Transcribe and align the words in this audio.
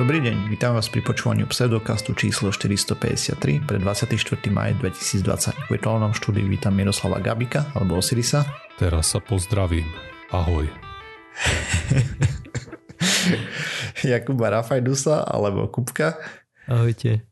Dobrý 0.00 0.16
deň, 0.24 0.48
vítam 0.48 0.72
vás 0.72 0.88
pri 0.88 1.04
počúvaní 1.04 1.44
pseudokastu 1.44 2.16
číslo 2.16 2.48
453 2.48 3.36
pre 3.68 3.76
24. 3.76 4.48
maj 4.48 4.72
2020. 4.80 5.52
V 5.52 5.76
virtuálnom 5.76 6.16
štúdiu 6.16 6.48
vítam 6.48 6.72
Miroslava 6.72 7.20
Gabika 7.20 7.68
alebo 7.76 8.00
Osirisa. 8.00 8.48
Teraz 8.80 9.12
sa 9.12 9.20
pozdravím. 9.20 9.84
Ahoj. 10.32 10.72
Jakuba 14.08 14.48
Rafajdusa 14.48 15.20
alebo 15.20 15.68
Kupka. 15.68 16.16
Ahojte. 16.64 17.28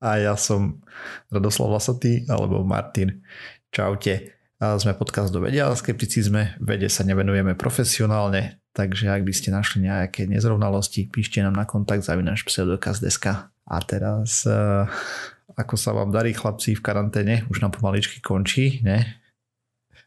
A 0.00 0.16
ja 0.16 0.32
som 0.40 0.80
Radoslav 1.28 1.76
Lasatý 1.76 2.24
alebo 2.24 2.64
Martin. 2.64 3.20
Čaute. 3.68 4.40
Sme 4.62 4.94
podcast 4.94 5.34
do 5.34 5.42
vedia 5.42 5.66
a 5.66 5.74
skepticizme. 5.74 6.54
Vede 6.62 6.86
sa 6.86 7.02
nevenujeme 7.02 7.58
profesionálne, 7.58 8.62
takže 8.70 9.10
ak 9.10 9.26
by 9.26 9.34
ste 9.34 9.50
našli 9.50 9.90
nejaké 9.90 10.30
nezrovnalosti, 10.30 11.10
píšte 11.10 11.42
nám 11.42 11.58
na 11.58 11.66
kontakt 11.66 12.06
zavinaš 12.06 12.46
pseudokaz.sk. 12.46 13.50
A 13.50 13.76
teraz, 13.82 14.46
uh, 14.46 14.86
ako 15.58 15.74
sa 15.74 15.90
vám 15.90 16.14
darí 16.14 16.30
chlapci 16.30 16.78
v 16.78 16.84
karanténe, 16.86 17.42
už 17.50 17.58
nám 17.58 17.74
pomaličky 17.74 18.22
končí, 18.22 18.78
ne? 18.86 19.18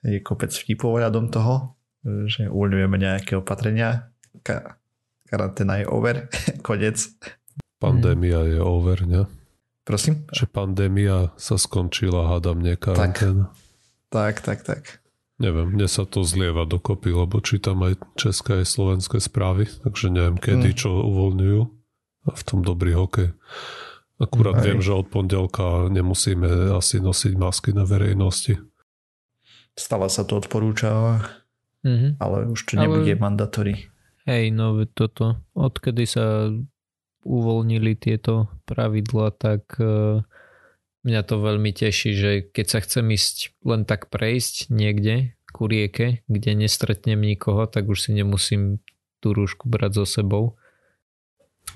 Je 0.08 0.24
kopec 0.24 0.56
vtipov 0.56 0.96
ohľadom 0.96 1.36
toho, 1.36 1.76
že 2.32 2.48
uvoľňujeme 2.48 2.96
nejaké 2.96 3.36
opatrenia. 3.36 4.08
Ka- 4.40 4.80
karanténa 5.28 5.84
je 5.84 5.86
over, 5.92 6.32
konec. 6.68 6.96
Pandémia 7.76 8.40
je 8.48 8.64
over, 8.64 9.04
ne? 9.04 9.28
Prosím? 9.84 10.24
Že 10.32 10.48
pandémia 10.48 11.36
sa 11.36 11.60
skončila, 11.60 12.32
hádam, 12.32 12.64
nie 12.64 12.80
karanténa. 12.80 13.52
Tak, 13.52 13.65
tak, 14.12 14.62
tak. 14.64 14.82
Neviem, 15.36 15.76
mne 15.76 15.88
sa 15.92 16.08
to 16.08 16.24
zlieva 16.24 16.64
dokopy, 16.64 17.12
lebo 17.12 17.44
čítam 17.44 17.84
aj 17.84 18.00
české 18.16 18.64
aj 18.64 18.72
slovenské 18.72 19.20
správy, 19.20 19.68
takže 19.84 20.08
neviem 20.08 20.40
kedy, 20.40 20.72
mm. 20.72 20.78
čo 20.80 20.90
uvoľňujú. 20.96 21.62
A 22.26 22.30
v 22.34 22.44
tom 22.48 22.64
dobrý 22.64 22.96
hokej. 22.96 23.36
Akurát 24.16 24.64
aj. 24.64 24.64
viem, 24.64 24.80
že 24.80 24.96
od 24.96 25.12
pondelka 25.12 25.92
nemusíme 25.92 26.72
asi 26.72 27.04
nosiť 27.04 27.34
masky 27.36 27.76
na 27.76 27.84
verejnosti. 27.84 28.56
Stále 29.76 30.08
sa 30.08 30.24
to 30.24 30.40
odporúča, 30.40 31.20
mm-hmm. 31.84 32.16
ale 32.24 32.48
už 32.48 32.60
to 32.64 32.80
nebude 32.80 33.12
ale... 33.12 33.20
mandatory. 33.20 33.92
Hej, 34.24 34.56
no 34.56 34.88
toto, 34.88 35.44
odkedy 35.52 36.08
sa 36.08 36.48
uvoľnili 37.28 38.00
tieto 38.00 38.48
pravidla, 38.64 39.36
tak 39.36 39.68
uh, 39.84 40.24
mňa 41.06 41.22
to 41.24 41.36
veľmi 41.38 41.72
teší, 41.72 42.12
že 42.18 42.32
keď 42.50 42.66
sa 42.66 42.80
chcem 42.82 43.06
ísť 43.14 43.54
len 43.62 43.86
tak 43.86 44.10
prejsť 44.10 44.74
niekde 44.74 45.38
ku 45.54 45.70
rieke, 45.70 46.26
kde 46.28 46.58
nestretnem 46.58 47.22
nikoho, 47.22 47.70
tak 47.70 47.88
už 47.88 48.10
si 48.10 48.12
nemusím 48.12 48.84
tú 49.24 49.32
rúšku 49.32 49.72
brať 49.72 50.04
so 50.04 50.06
sebou. 50.06 50.60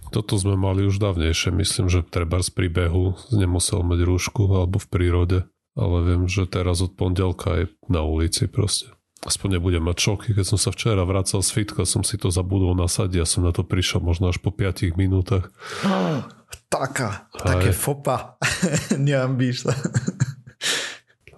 Toto 0.09 0.35
sme 0.35 0.57
mali 0.57 0.85
už 0.85 0.97
dávnejšie, 0.97 1.53
myslím, 1.53 1.87
že 1.87 2.05
treba 2.05 2.41
z 2.41 2.49
príbehu 2.49 3.15
nemusel 3.29 3.85
mať 3.85 3.99
rúšku 4.03 4.49
alebo 4.49 4.81
v 4.81 4.87
prírode, 4.89 5.39
ale 5.77 5.97
viem, 6.03 6.25
že 6.25 6.49
teraz 6.49 6.81
od 6.81 6.97
pondelka 6.97 7.63
je 7.63 7.65
na 7.87 8.01
ulici 8.01 8.49
proste. 8.49 8.89
Aspoň 9.19 9.59
nebudem 9.59 9.83
mať 9.83 9.97
šoky. 9.99 10.31
Keď 10.31 10.45
som 10.55 10.59
sa 10.59 10.71
včera 10.71 11.03
vracal 11.03 11.43
z 11.43 11.51
fitka, 11.51 11.83
som 11.83 12.07
si 12.07 12.15
to 12.15 12.31
zabudol 12.31 12.71
nasadiť 12.71 13.19
a 13.19 13.27
som 13.27 13.43
na 13.43 13.51
to 13.51 13.67
prišiel 13.67 13.99
možno 13.99 14.31
až 14.31 14.39
po 14.39 14.47
5 14.49 14.95
minútach. 14.95 15.51
Taká, 16.69 17.25
Aj. 17.33 17.57
také 17.57 17.73
fopa. 17.73 18.37
Neambíš 18.95 19.65
sa. 19.65 19.73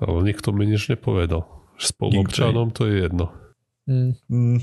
Ale 0.04 0.28
nikto 0.28 0.52
mi 0.52 0.68
nič 0.68 0.92
nepovedal. 0.92 1.48
Spoluobčanom 1.80 2.76
to 2.76 2.86
je 2.92 3.08
jedno. 3.08 3.32
Mm. 3.88 4.20
Mm. 4.28 4.60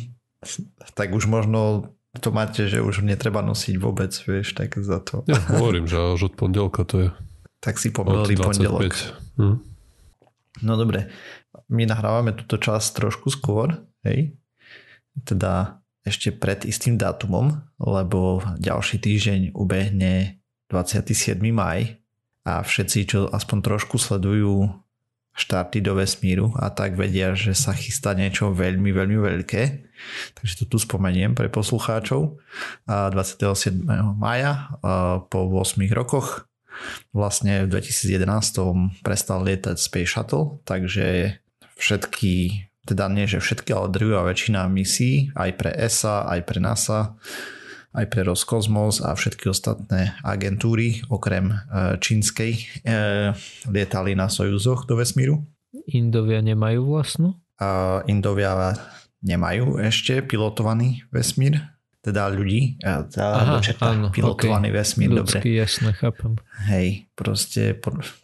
Tak 0.94 1.16
už 1.16 1.26
možno 1.26 1.90
to 2.20 2.30
máte, 2.30 2.68
že 2.68 2.84
už 2.84 3.02
netreba 3.02 3.40
nosiť 3.40 3.76
vôbec, 3.80 4.12
vieš, 4.12 4.54
tak 4.54 4.76
za 4.76 5.00
to. 5.00 5.24
Ja 5.30 5.40
hovorím, 5.56 5.88
že 5.88 5.96
až 5.98 6.30
od 6.30 6.34
pondelka 6.36 6.84
to 6.84 7.08
je. 7.08 7.10
Tak 7.58 7.80
si 7.80 7.90
pomelili 7.90 8.38
pondelok. 8.38 8.92
Hm? 9.38 9.56
No 10.62 10.72
dobre, 10.74 11.10
my 11.70 11.86
nahrávame 11.86 12.34
túto 12.34 12.58
časť 12.58 12.98
trošku 12.98 13.30
skôr, 13.30 13.82
hej? 14.02 14.34
Teda 15.22 15.82
ešte 16.06 16.30
pred 16.30 16.62
istým 16.64 16.96
dátumom, 16.96 17.58
lebo 17.82 18.42
ďalší 18.58 19.02
týždeň 19.02 19.40
ubehne 19.54 20.37
27. 20.68 21.40
maj 21.52 21.96
a 22.44 22.64
všetci, 22.64 22.98
čo 23.08 23.18
aspoň 23.28 23.58
trošku 23.60 23.96
sledujú 24.00 24.68
štarty 25.38 25.78
do 25.86 25.94
vesmíru 25.94 26.50
a 26.58 26.66
tak 26.66 26.98
vedia, 26.98 27.30
že 27.38 27.54
sa 27.54 27.70
chystá 27.70 28.10
niečo 28.10 28.50
veľmi, 28.50 28.90
veľmi 28.90 29.18
veľké. 29.22 29.62
Takže 30.34 30.54
to 30.60 30.64
tu 30.66 30.76
spomeniem 30.82 31.38
pre 31.38 31.46
poslucháčov. 31.46 32.42
27. 32.90 33.86
maja 34.18 34.74
po 35.30 35.40
8 35.46 35.78
rokoch 35.94 36.50
vlastne 37.14 37.66
v 37.66 37.74
2011 37.74 39.02
prestal 39.06 39.46
lietať 39.46 39.78
Space 39.78 40.10
Shuttle, 40.10 40.62
takže 40.66 41.38
všetky, 41.78 42.66
teda 42.86 43.06
nie 43.06 43.30
že 43.30 43.38
všetky, 43.38 43.70
ale 43.74 43.94
druhá 43.94 44.26
väčšina 44.26 44.66
misií 44.66 45.30
aj 45.38 45.50
pre 45.54 45.70
ESA, 45.74 46.26
aj 46.26 46.40
pre 46.46 46.58
NASA, 46.58 47.14
aj 47.98 48.06
pre 48.14 48.22
Roskosmos 48.22 49.02
a 49.02 49.10
všetky 49.12 49.50
ostatné 49.50 50.14
agentúry 50.22 51.02
okrem 51.10 51.50
e, 51.50 51.56
čínskej 51.98 52.52
e, 52.54 52.64
lietali 53.66 54.14
na 54.14 54.30
Sojuzoch 54.30 54.86
do 54.86 54.94
vesmíru. 54.94 55.42
Indovia 55.90 56.38
nemajú 56.38 56.86
vlastnú? 56.94 57.34
A 57.58 58.00
Indovia 58.06 58.78
nemajú 59.20 59.82
ešte 59.82 60.22
pilotovaný 60.22 61.04
vesmír, 61.10 61.58
teda 62.00 62.30
ľudí, 62.30 62.78
teda 62.80 63.28
Aha, 63.34 63.60
áno, 63.60 64.08
pilotovaný 64.14 64.70
okay. 64.70 64.78
vesmír. 64.78 65.10
Ľudský, 65.12 65.50
dobre. 65.52 65.60
jasne, 65.60 65.90
chápem. 65.92 66.32
Hej, 66.70 67.10
proste 67.18 67.76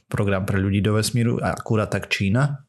program 0.09 0.47
pre 0.49 0.57
ľudí 0.63 0.81
do 0.81 0.97
vesmíru 0.97 1.43
a 1.43 1.53
akurát 1.53 1.91
tak 1.91 2.09
Čína. 2.09 2.65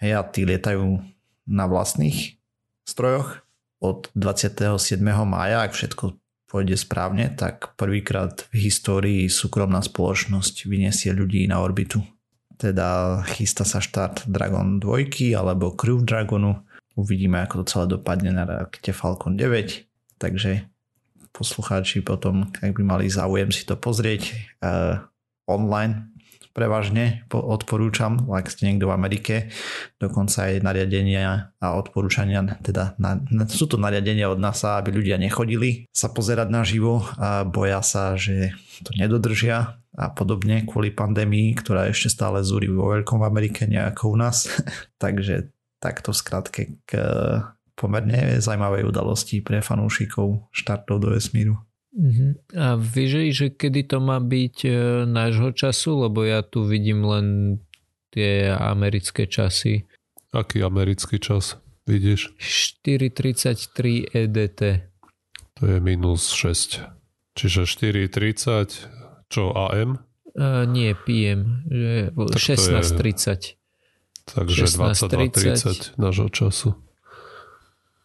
Hej, 0.00 0.12
a 0.16 0.22
tí 0.24 0.46
lietajú 0.48 1.02
na 1.44 1.68
vlastných 1.68 2.40
strojoch 2.88 3.43
od 3.84 4.08
27. 4.16 4.96
mája, 5.28 5.60
ak 5.60 5.76
všetko 5.76 6.16
pôjde 6.48 6.80
správne, 6.80 7.28
tak 7.36 7.76
prvýkrát 7.76 8.48
v 8.48 8.72
histórii 8.72 9.28
súkromná 9.28 9.84
spoločnosť 9.84 10.64
vyniesie 10.64 11.12
ľudí 11.12 11.44
na 11.44 11.60
orbitu. 11.60 12.00
Teda 12.56 13.20
chystá 13.36 13.68
sa 13.68 13.84
štart 13.84 14.24
Dragon 14.30 14.80
2 14.80 15.36
alebo 15.36 15.76
Crew 15.76 16.00
Dragonu. 16.00 16.64
Uvidíme, 16.96 17.44
ako 17.44 17.60
to 17.60 17.64
celé 17.68 17.84
dopadne 17.98 18.30
na 18.32 18.48
rakete 18.48 18.94
Falcon 18.96 19.36
9 19.36 19.84
takže 20.24 20.64
poslucháči 21.34 22.00
potom, 22.00 22.48
ak 22.48 22.72
by 22.72 22.82
mali 22.86 23.12
záujem 23.12 23.50
si 23.50 23.66
to 23.66 23.74
pozrieť 23.76 24.32
uh, 24.62 25.04
online, 25.44 26.13
prevažne 26.54 27.26
odporúčam, 27.34 28.30
ak 28.30 28.46
ste 28.46 28.70
niekto 28.70 28.86
v 28.86 28.94
Amerike, 28.94 29.34
dokonca 29.98 30.46
aj 30.48 30.62
nariadenia 30.62 31.50
a 31.58 31.66
odporúčania, 31.74 32.46
teda 32.62 32.94
na, 33.02 33.18
sú 33.50 33.66
to 33.66 33.74
nariadenia 33.74 34.30
od 34.30 34.38
NASA, 34.38 34.78
aby 34.78 34.94
ľudia 34.94 35.18
nechodili 35.18 35.90
sa 35.90 36.14
pozerať 36.14 36.48
na 36.48 36.62
živo 36.62 37.02
a 37.18 37.42
boja 37.42 37.82
sa, 37.82 38.14
že 38.14 38.54
to 38.86 38.94
nedodržia 38.94 39.82
a 39.94 40.10
podobne 40.10 40.62
kvôli 40.62 40.94
pandémii, 40.94 41.58
ktorá 41.58 41.90
ešte 41.90 42.10
stále 42.14 42.46
zúri 42.46 42.70
vo 42.70 42.94
veľkom 42.94 43.18
v 43.18 43.28
Amerike, 43.28 43.66
nejako 43.66 44.14
u 44.14 44.16
nás. 44.18 44.46
Takže 45.02 45.50
takto 45.82 46.14
skratke 46.14 46.80
k 46.86 46.90
pomerne 47.74 48.38
zaujímavej 48.38 48.86
udalosti 48.86 49.42
pre 49.42 49.58
fanúšikov 49.58 50.48
štartov 50.54 51.02
do 51.02 51.12
vesmíru. 51.12 51.58
Uh-huh. 51.94 52.34
A 52.58 52.74
vyžej, 52.74 53.28
že 53.30 53.46
kedy 53.54 53.86
to 53.86 54.02
má 54.02 54.18
byť 54.18 54.56
e, 54.66 54.70
nášho 55.06 55.54
času, 55.54 56.10
lebo 56.10 56.26
ja 56.26 56.42
tu 56.42 56.66
vidím 56.66 57.06
len 57.06 57.26
tie 58.10 58.50
americké 58.50 59.30
časy. 59.30 59.86
Aký 60.34 60.58
americký 60.66 61.22
čas 61.22 61.62
vidíš? 61.86 62.34
4.33 62.42 64.10
EDT. 64.10 64.60
To 65.54 65.62
je 65.70 65.78
minus 65.78 66.34
6. 66.34 66.82
Čiže 67.38 67.62
4.30, 67.62 69.30
čo 69.30 69.54
AM? 69.54 70.02
Uh, 70.34 70.66
nie, 70.66 70.98
PM. 70.98 71.62
16.30. 71.70 73.54
Takže 74.24 74.64
22.30 74.66 75.94
nášho 75.94 76.26
času. 76.30 76.74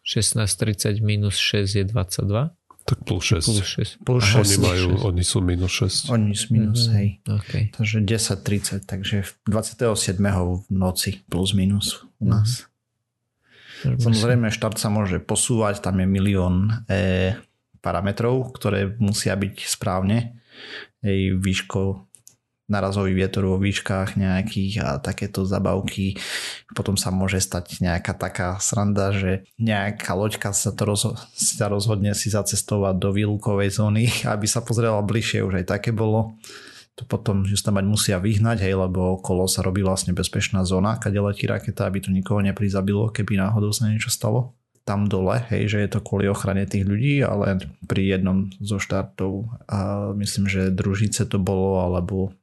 16.30 0.06 1.02
minus 1.02 1.34
6 1.38 1.74
je 1.74 1.84
22? 1.86 2.54
Tak 2.90 3.06
plus 3.06 3.22
6. 3.22 3.46
Plus 3.46 3.62
6. 3.62 4.02
Plus 4.02 4.24
6. 4.26 4.42
Oni, 4.42 4.56
majú, 4.66 4.86
6. 4.98 5.08
oni 5.14 5.22
sú 5.22 5.38
minus 5.38 5.72
6. 5.78 6.10
Oni 6.10 6.34
sú 6.34 6.46
minus, 6.50 6.90
mm-hmm. 6.90 6.96
hej. 6.98 7.08
Okay. 7.22 7.62
Takže 7.70 8.02
10.30, 8.02 8.90
takže 8.90 9.16
27. 9.46 10.18
v 10.18 10.66
noci 10.74 11.22
plus 11.30 11.54
minus 11.54 12.02
u 12.18 12.26
nás. 12.26 12.66
Mm-hmm. 12.66 14.02
Samozrejme, 14.02 14.50
štart 14.50 14.76
sa 14.76 14.90
môže 14.90 15.22
posúvať, 15.22 15.80
tam 15.80 16.02
je 16.02 16.06
milión 16.10 16.84
e, 16.90 17.38
parametrov, 17.80 18.52
ktoré 18.52 18.92
musia 18.98 19.32
byť 19.38 19.54
správne. 19.64 20.36
Ej, 21.00 21.38
výško, 21.40 22.09
narazový 22.70 23.12
vietor 23.12 23.44
vo 23.50 23.58
výškach 23.58 24.14
nejakých 24.14 24.74
a 24.80 24.88
takéto 25.02 25.42
zabavky. 25.42 26.16
Potom 26.72 26.94
sa 26.94 27.10
môže 27.10 27.42
stať 27.42 27.82
nejaká 27.82 28.14
taká 28.14 28.56
sranda, 28.62 29.10
že 29.10 29.44
nejaká 29.58 30.14
loďka 30.14 30.54
sa, 30.54 30.70
to 30.70 30.86
rozho- 30.86 31.18
sa 31.34 31.66
rozhodne 31.66 32.14
si 32.14 32.30
zacestovať 32.30 32.94
do 32.96 33.10
výlukovej 33.10 33.74
zóny, 33.74 34.08
aby 34.32 34.46
sa 34.46 34.62
pozrela 34.62 35.02
bližšie, 35.02 35.42
už 35.42 35.66
aj 35.66 35.66
také 35.66 35.90
bolo. 35.90 36.38
To 36.98 37.08
potom 37.08 37.48
že 37.48 37.56
sa 37.56 37.72
mať 37.72 37.84
musia 37.86 38.16
vyhnať, 38.20 38.60
hej, 38.62 38.76
lebo 38.76 39.18
okolo 39.18 39.48
sa 39.48 39.64
robí 39.64 39.80
vlastne 39.80 40.12
bezpečná 40.12 40.62
zóna, 40.68 41.00
kade 41.00 41.16
letí 41.16 41.48
raketa, 41.48 41.88
aby 41.88 42.04
to 42.04 42.12
nikoho 42.12 42.44
neprizabilo, 42.44 43.08
keby 43.08 43.40
náhodou 43.40 43.72
sa 43.72 43.88
niečo 43.88 44.12
stalo 44.12 44.54
tam 44.90 45.06
dole, 45.06 45.44
hej, 45.54 45.70
že 45.70 45.78
je 45.86 45.90
to 45.94 46.00
kvôli 46.02 46.26
ochrane 46.26 46.66
tých 46.66 46.82
ľudí, 46.82 47.22
ale 47.22 47.62
pri 47.86 48.18
jednom 48.18 48.50
zo 48.58 48.82
štartov 48.82 49.46
a 49.70 50.10
myslím, 50.18 50.50
že 50.50 50.74
družice 50.74 51.30
to 51.30 51.38
bolo, 51.38 51.84
alebo 51.84 52.34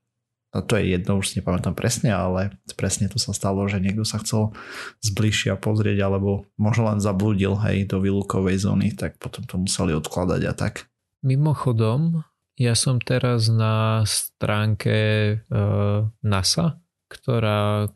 to 0.51 0.79
je 0.79 0.95
jedno, 0.95 1.19
už 1.19 1.27
si 1.27 1.33
nepamätám 1.43 1.75
presne, 1.75 2.15
ale 2.15 2.55
presne 2.79 3.11
to 3.11 3.19
sa 3.19 3.35
stalo, 3.35 3.67
že 3.67 3.83
niekto 3.83 4.07
sa 4.07 4.23
chcel 4.23 4.55
zbližšia 5.03 5.59
pozrieť, 5.59 6.07
alebo 6.07 6.47
možno 6.55 6.87
len 6.87 7.03
zablúdil 7.03 7.59
hej, 7.67 7.85
do 7.85 7.99
výlukovej 7.99 8.63
zóny, 8.63 8.95
tak 8.95 9.19
potom 9.19 9.43
to 9.43 9.59
museli 9.59 9.91
odkladať 9.93 10.41
a 10.47 10.53
tak. 10.55 10.87
Mimochodom, 11.21 12.23
ja 12.57 12.73
som 12.73 12.97
teraz 13.03 13.51
na 13.51 14.01
stránke 14.07 14.97
uh, 15.45 16.07
NASA, 16.23 16.79
ktorá, 17.11 17.91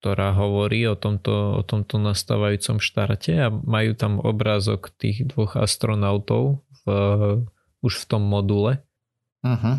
ktorá 0.00 0.28
hovorí 0.34 0.88
o 0.88 0.96
tomto, 0.96 1.60
o 1.60 1.62
tomto 1.62 2.00
nastávajúcom 2.00 2.80
štarte 2.80 3.32
a 3.38 3.52
majú 3.52 3.92
tam 3.94 4.18
obrázok 4.18 4.94
tých 4.96 5.28
dvoch 5.30 5.54
astronautov 5.60 6.64
v, 6.82 6.84
už 7.84 7.92
v 8.02 8.04
tom 8.08 8.24
module. 8.24 8.82
Uh-huh. 9.44 9.78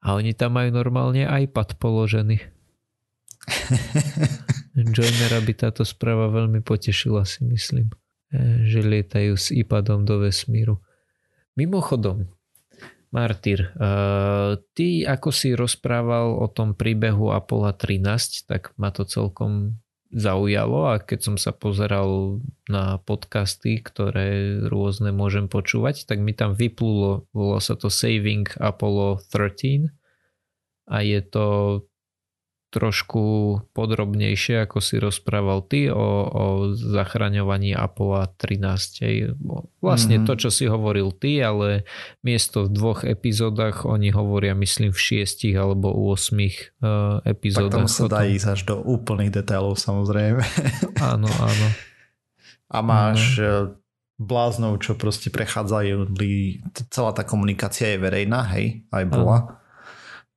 A 0.00 0.16
oni 0.16 0.32
tam 0.32 0.56
majú 0.56 0.72
normálne 0.72 1.28
iPad 1.28 1.76
položený. 1.76 2.40
Joinera 4.96 5.40
by 5.44 5.52
táto 5.56 5.84
správa 5.84 6.32
veľmi 6.32 6.64
potešila 6.64 7.28
si 7.28 7.44
myslím, 7.44 7.92
e, 8.32 8.64
že 8.64 8.80
lietajú 8.80 9.36
s 9.36 9.52
iPadom 9.52 10.08
do 10.08 10.24
vesmíru. 10.24 10.80
Mimochodom, 11.58 12.24
Martyr, 13.10 13.74
uh, 13.74 14.54
ty 14.70 15.02
ako 15.02 15.34
si 15.34 15.50
rozprával 15.50 16.30
o 16.38 16.46
tom 16.46 16.78
príbehu 16.78 17.34
Apollo 17.34 17.74
13, 17.74 18.46
tak 18.46 18.70
ma 18.78 18.94
to 18.94 19.02
celkom 19.02 19.82
zaujalo 20.10 20.90
a 20.90 20.98
keď 20.98 21.18
som 21.22 21.36
sa 21.38 21.54
pozeral 21.54 22.42
na 22.66 22.98
podcasty, 22.98 23.78
ktoré 23.78 24.58
rôzne 24.66 25.14
môžem 25.14 25.46
počúvať, 25.46 26.06
tak 26.06 26.18
mi 26.18 26.34
tam 26.34 26.54
vyplulo, 26.54 27.30
volá 27.30 27.62
sa 27.62 27.78
to 27.78 27.86
Saving 27.86 28.50
Apollo 28.58 29.22
13 29.30 29.90
a 30.90 30.96
je 31.06 31.20
to 31.22 31.46
trošku 32.70 33.22
podrobnejšie, 33.74 34.62
ako 34.62 34.78
si 34.78 35.02
rozprával 35.02 35.66
ty 35.66 35.90
o, 35.90 35.98
o 36.30 36.44
zachraňovaní 36.70 37.74
Apollo 37.74 38.38
13. 38.38 39.34
Vlastne 39.82 40.22
mm-hmm. 40.22 40.28
to, 40.30 40.32
čo 40.38 40.50
si 40.54 40.70
hovoril 40.70 41.10
ty, 41.10 41.42
ale 41.42 41.82
miesto 42.22 42.70
v 42.70 42.70
dvoch 42.70 43.02
epizódach 43.02 43.82
oni 43.82 44.14
hovoria, 44.14 44.54
myslím, 44.54 44.94
v 44.94 45.02
šiestich 45.02 45.58
alebo 45.58 45.90
u 45.90 46.14
osmých 46.14 46.70
uh, 46.78 47.18
epizódach. 47.26 47.74
Tak 47.74 47.78
tam 47.84 47.90
sa 47.90 48.06
dá 48.06 48.22
ísť 48.30 48.46
až 48.54 48.60
do 48.70 48.76
úplných 48.78 49.34
detailov 49.34 49.74
samozrejme. 49.74 50.42
Áno, 51.10 51.26
áno. 51.26 51.68
A 52.70 52.78
máš 52.84 53.40
áno. 53.40 53.74
bláznov, 54.20 54.78
čo 54.78 54.94
proste 54.94 55.32
prechádzajú, 55.32 56.12
celá 56.92 57.10
tá 57.10 57.26
komunikácia 57.26 57.96
je 57.96 57.98
verejná, 57.98 58.46
hej, 58.54 58.86
aj 58.94 59.04
bola. 59.10 59.38
Áno. 59.42 59.58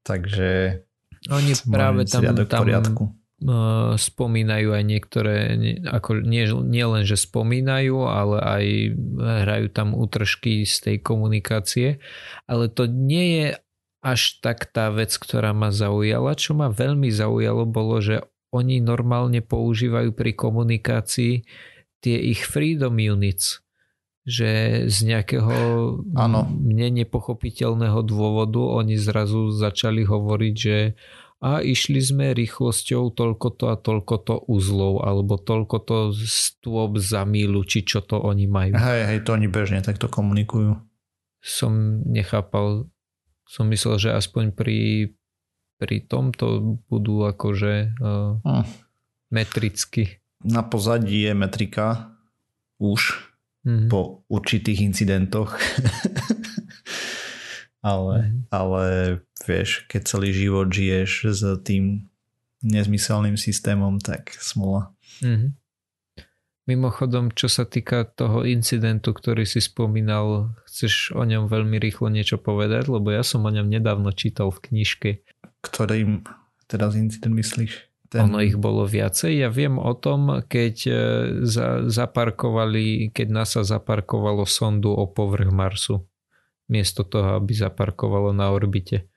Takže 0.03 0.49
oni 1.31 1.51
práve 1.69 2.03
tam, 2.09 2.23
tam 2.47 2.65
uh, 2.67 3.95
spomínajú 3.95 4.75
aj 4.75 4.83
niektoré, 4.83 5.35
ako 5.87 6.23
nie, 6.23 6.47
nie 6.47 6.85
len, 6.85 7.03
že 7.03 7.19
spomínajú, 7.19 7.95
ale 8.03 8.37
aj 8.39 8.65
hrajú 9.19 9.67
tam 9.71 9.95
útržky 9.95 10.67
z 10.67 10.75
tej 10.83 10.97
komunikácie, 10.99 12.03
ale 12.47 12.67
to 12.67 12.87
nie 12.87 13.25
je 13.39 13.47
až 14.03 14.43
tak 14.43 14.67
tá 14.67 14.91
vec, 14.91 15.15
ktorá 15.15 15.55
ma 15.55 15.71
zaujala. 15.71 16.35
Čo 16.35 16.59
ma 16.59 16.67
veľmi 16.67 17.07
zaujalo 17.07 17.63
bolo, 17.63 18.03
že 18.03 18.19
oni 18.51 18.83
normálne 18.83 19.39
používajú 19.39 20.11
pri 20.11 20.35
komunikácii 20.35 21.33
tie 22.03 22.17
ich 22.19 22.43
freedom 22.43 22.99
units 22.99 23.62
že 24.23 24.83
z 24.87 24.97
nejakého 25.03 25.55
ano. 26.15 26.47
mne 26.47 27.03
nepochopiteľného 27.03 27.99
dôvodu 28.07 28.63
oni 28.63 28.95
zrazu 28.95 29.51
začali 29.51 30.07
hovoriť, 30.07 30.55
že 30.55 30.95
a 31.43 31.59
išli 31.59 31.99
sme 31.99 32.31
rýchlosťou 32.31 33.11
toľko 33.11 33.47
to 33.59 33.65
a 33.67 33.75
toľko 33.75 34.15
to 34.23 34.35
uzlov 34.47 35.03
alebo 35.03 35.35
toľko 35.35 35.77
to 35.83 35.97
stôp 36.15 36.95
za 36.95 37.27
mílu, 37.27 37.67
či 37.67 37.83
čo 37.83 37.99
to 37.99 38.15
oni 38.15 38.47
majú. 38.47 38.79
Hej, 38.79 39.11
hej, 39.11 39.19
to 39.27 39.35
oni 39.35 39.51
bežne 39.51 39.83
takto 39.83 40.07
komunikujú. 40.07 40.79
Som 41.43 41.99
nechápal, 42.07 42.87
som 43.43 43.67
myslel, 43.67 43.99
že 43.99 44.15
aspoň 44.15 44.55
pri, 44.55 45.11
pri 45.83 45.97
tomto 46.07 46.79
budú 46.87 47.27
akože 47.27 47.99
uh, 47.99 48.39
hm. 48.39 48.63
metricky. 49.35 50.23
Na 50.47 50.63
pozadí 50.63 51.27
je 51.27 51.35
metrika 51.35 52.15
už 52.79 53.32
mm-hmm. 53.65 53.89
po 53.89 54.23
určitých 54.27 54.83
incidentoch. 54.83 55.55
ale, 57.83 58.15
mm-hmm. 58.19 58.41
ale 58.51 58.83
vieš, 59.43 59.87
keď 59.91 60.01
celý 60.07 60.29
život 60.31 60.71
žiješ 60.71 61.11
s 61.35 61.41
tým 61.63 62.07
nezmyselným 62.63 63.35
systémom, 63.35 63.99
tak 63.99 64.31
smola. 64.39 64.95
Mm-hmm. 65.19 65.51
Mimochodom, 66.63 67.35
čo 67.35 67.51
sa 67.51 67.67
týka 67.67 68.07
toho 68.07 68.47
incidentu, 68.47 69.11
ktorý 69.11 69.43
si 69.43 69.59
spomínal, 69.59 70.55
chceš 70.63 71.11
o 71.11 71.27
ňom 71.27 71.51
veľmi 71.51 71.75
rýchlo 71.75 72.07
niečo 72.07 72.39
povedať? 72.39 72.87
Lebo 72.87 73.11
ja 73.11 73.19
som 73.19 73.43
o 73.43 73.51
ňom 73.51 73.67
nedávno 73.67 74.15
čítal 74.15 74.47
v 74.47 74.71
knižke. 74.71 75.09
Ktorým 75.59 76.23
teraz 76.71 76.95
incident 76.95 77.35
myslíš? 77.35 77.92
Ten... 78.13 78.29
Ono 78.29 78.45
ich 78.45 78.61
bolo 78.61 78.85
viacej. 78.85 79.41
Ja 79.41 79.49
viem 79.49 79.81
o 79.81 79.89
tom, 79.97 80.45
keď 80.45 80.75
e, 80.85 80.93
za, 81.49 81.89
zaparkovali, 81.89 83.09
keď 83.09 83.27
NASA 83.33 83.65
zaparkovalo 83.65 84.45
sondu 84.45 84.93
o 84.93 85.09
povrch 85.09 85.49
Marsu. 85.49 86.05
Miesto 86.69 87.01
toho, 87.01 87.41
aby 87.41 87.57
zaparkovalo 87.57 88.29
na 88.29 88.53
orbite. 88.53 89.09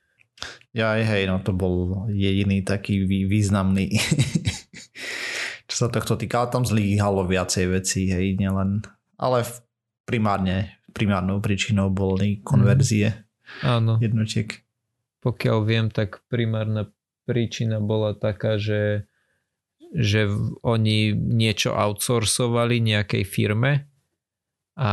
Ja 0.73 0.97
aj 0.97 1.13
hej, 1.13 1.23
no 1.29 1.45
to 1.45 1.53
bol 1.53 2.09
jediný 2.09 2.65
taký 2.65 3.05
významný. 3.05 4.01
Čo 5.69 5.75
sa 5.77 5.87
tohto 5.93 6.17
týka, 6.17 6.49
tam 6.49 6.65
zlíhalo 6.65 7.29
viacej 7.29 7.69
vecí, 7.69 8.09
hej, 8.09 8.41
nielen, 8.41 8.81
ale 9.21 9.45
primárne, 10.09 10.81
primárnou 10.97 11.45
príčinou 11.45 11.93
boli 11.93 12.41
konverzie 12.41 13.13
mm. 13.13 13.61
Áno. 13.61 14.01
jednotiek. 14.01 14.65
Pokiaľ 15.21 15.59
viem, 15.69 15.87
tak 15.93 16.25
primárna 16.33 16.89
príčina 17.27 17.83
bola 17.83 18.15
taká, 18.15 18.57
že, 18.57 19.11
že 19.91 20.31
oni 20.63 21.13
niečo 21.13 21.75
outsourcovali 21.75 22.79
nejakej 22.81 23.25
firme 23.27 23.91
a 24.79 24.91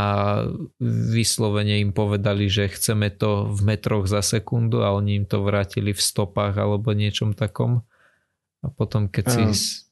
vyslovene 1.14 1.78
im 1.84 1.94
povedali, 1.94 2.50
že 2.50 2.72
chceme 2.72 3.14
to 3.14 3.52
v 3.54 3.60
metroch 3.68 4.10
za 4.10 4.26
sekundu 4.26 4.82
a 4.82 4.96
oni 4.96 5.24
im 5.24 5.26
to 5.30 5.46
vrátili 5.46 5.94
v 5.94 6.02
stopách 6.02 6.58
alebo 6.58 6.96
niečom 6.98 7.38
takom. 7.38 7.86
A 8.64 8.72
potom 8.74 9.12
keď 9.12 9.54
si... 9.54 9.86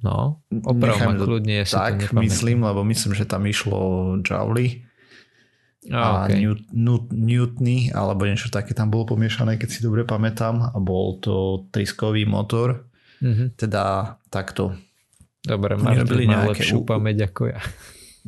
No, 0.00 0.40
opravom 0.64 1.20
kľudne, 1.20 1.60
ja 1.60 1.66
si 1.68 1.76
tak, 1.76 2.08
to 2.08 2.24
myslím, 2.24 2.64
lebo 2.64 2.80
myslím, 2.88 3.12
že 3.12 3.28
tam 3.28 3.44
išlo 3.44 4.16
Jouli 4.24 4.89
a, 5.88 6.28
okay. 6.28 6.44
Newt, 6.44 6.68
Newt, 6.76 7.08
Newtony 7.08 7.88
alebo 7.96 8.28
niečo 8.28 8.52
také 8.52 8.76
tam 8.76 8.92
bolo 8.92 9.16
pomiešané, 9.16 9.56
keď 9.56 9.68
si 9.72 9.80
dobre 9.80 10.04
pamätám 10.04 10.60
a 10.60 10.76
bol 10.76 11.16
to 11.24 11.64
triskový 11.72 12.28
motor. 12.28 12.84
Mm-hmm. 13.24 13.56
Teda 13.56 14.16
takto. 14.28 14.76
Dobre, 15.40 15.80
máš 15.80 16.04
má 16.04 16.52
lepšiu 16.52 16.84
pamäť 16.84 17.32
ako 17.32 17.56
ja. 17.56 17.60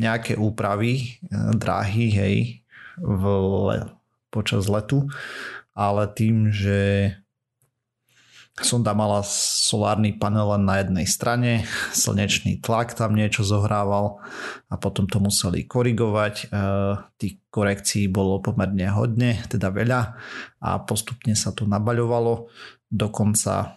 Nejaké 0.00 0.40
úpravy 0.40 1.20
e, 1.28 1.28
dráhy, 1.52 2.08
hej, 2.08 2.36
v 2.96 3.22
le, 3.68 3.76
počas 4.32 4.64
letu, 4.64 5.04
ale 5.76 6.08
tým, 6.08 6.48
že 6.48 7.12
sonda 8.64 8.94
mala 8.96 9.22
solárny 9.26 10.14
panel 10.16 10.56
len 10.56 10.64
na 10.66 10.82
jednej 10.82 11.06
strane, 11.06 11.66
slnečný 11.92 12.62
tlak 12.62 12.94
tam 12.96 13.14
niečo 13.14 13.42
zohrával 13.42 14.22
a 14.70 14.74
potom 14.78 15.06
to 15.06 15.18
museli 15.18 15.66
korigovať. 15.66 16.34
E, 16.38 16.44
tých 17.18 17.34
korekcií 17.50 18.08
bolo 18.08 18.40
pomerne 18.40 18.88
hodne, 18.90 19.42
teda 19.50 19.70
veľa 19.70 20.00
a 20.62 20.70
postupne 20.82 21.34
sa 21.34 21.50
to 21.52 21.66
nabaľovalo. 21.68 22.50
Dokonca 22.90 23.54
e, 23.62 23.68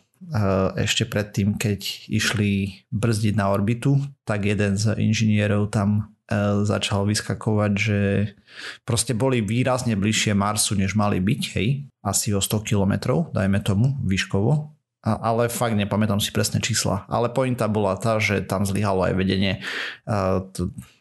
ešte 0.81 1.09
predtým, 1.09 1.57
keď 1.57 2.09
išli 2.09 2.85
brzdiť 2.89 3.33
na 3.37 3.49
orbitu, 3.51 3.97
tak 4.23 4.45
jeden 4.45 4.77
z 4.77 4.97
inžinierov 4.97 5.73
tam 5.73 6.15
začal 6.65 7.05
vyskakovať, 7.05 7.71
že 7.77 7.99
proste 8.81 9.13
boli 9.13 9.45
výrazne 9.45 9.93
bližšie 9.93 10.33
Marsu, 10.33 10.73
než 10.73 10.97
mali 10.97 11.21
byť, 11.21 11.41
hej, 11.53 11.85
asi 12.01 12.33
o 12.33 12.41
100 12.41 12.65
kilometrov, 12.65 13.29
dajme 13.29 13.61
tomu, 13.61 13.93
výškovo, 14.01 14.74
ale 15.05 15.53
fakt 15.53 15.77
nepamätám 15.77 16.17
si 16.17 16.33
presné 16.33 16.57
čísla. 16.57 17.05
Ale 17.05 17.29
pointa 17.29 17.69
bola 17.69 17.93
tá, 17.93 18.17
že 18.17 18.41
tam 18.41 18.65
zlyhalo 18.65 19.05
aj 19.05 19.13
vedenie. 19.13 19.61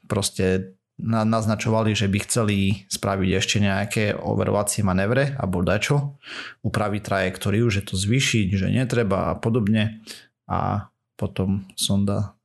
Proste 0.05 0.77
naznačovali, 1.01 1.97
že 1.97 2.07
by 2.07 2.19
chceli 2.23 2.87
spraviť 2.87 3.31
ešte 3.35 3.57
nejaké 3.59 4.05
overovacie 4.15 4.87
manévre 4.87 5.35
alebo 5.41 5.65
dačo, 5.65 6.21
upraviť 6.63 7.03
trajektóriu, 7.03 7.67
že 7.67 7.83
to 7.83 7.99
zvýšiť, 7.99 8.49
že 8.55 8.71
netreba 8.71 9.33
a 9.33 9.35
podobne. 9.35 10.05
A 10.47 10.93
potom 11.17 11.67
sonda 11.75 12.37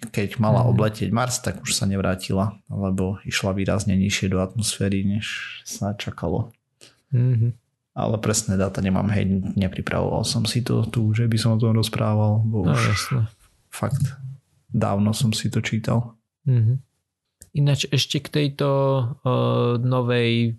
keď 0.00 0.40
mala 0.40 0.64
mhm. 0.64 0.68
obletieť 0.72 1.10
Mars, 1.12 1.44
tak 1.44 1.60
už 1.60 1.76
sa 1.76 1.84
nevrátila, 1.84 2.56
lebo 2.72 3.20
išla 3.28 3.52
výrazne 3.52 3.96
nižšie 4.00 4.32
do 4.32 4.40
atmosféry, 4.40 5.04
než 5.04 5.60
sa 5.68 5.92
čakalo. 5.92 6.52
Mm-hmm 7.12 7.69
ale 8.00 8.16
presné 8.18 8.56
dáta 8.56 8.80
nemám, 8.80 9.08
hej, 9.12 9.28
nepripravoval 9.54 10.24
som 10.24 10.48
si 10.48 10.64
to 10.64 10.88
tu, 10.88 11.12
že 11.12 11.28
by 11.28 11.36
som 11.36 11.56
o 11.56 11.60
tom 11.60 11.76
rozprával, 11.76 12.40
bo 12.42 12.64
no, 12.64 12.72
už 12.72 12.80
jasne. 12.96 13.28
fakt 13.68 14.02
dávno 14.70 15.10
som 15.12 15.34
si 15.34 15.50
to 15.50 15.60
čítal. 15.60 16.14
Mm-hmm. 16.46 16.76
Ináč 17.58 17.90
ešte 17.90 18.22
k 18.22 18.28
tejto 18.30 18.68
uh, 19.26 19.74
novej 19.82 20.54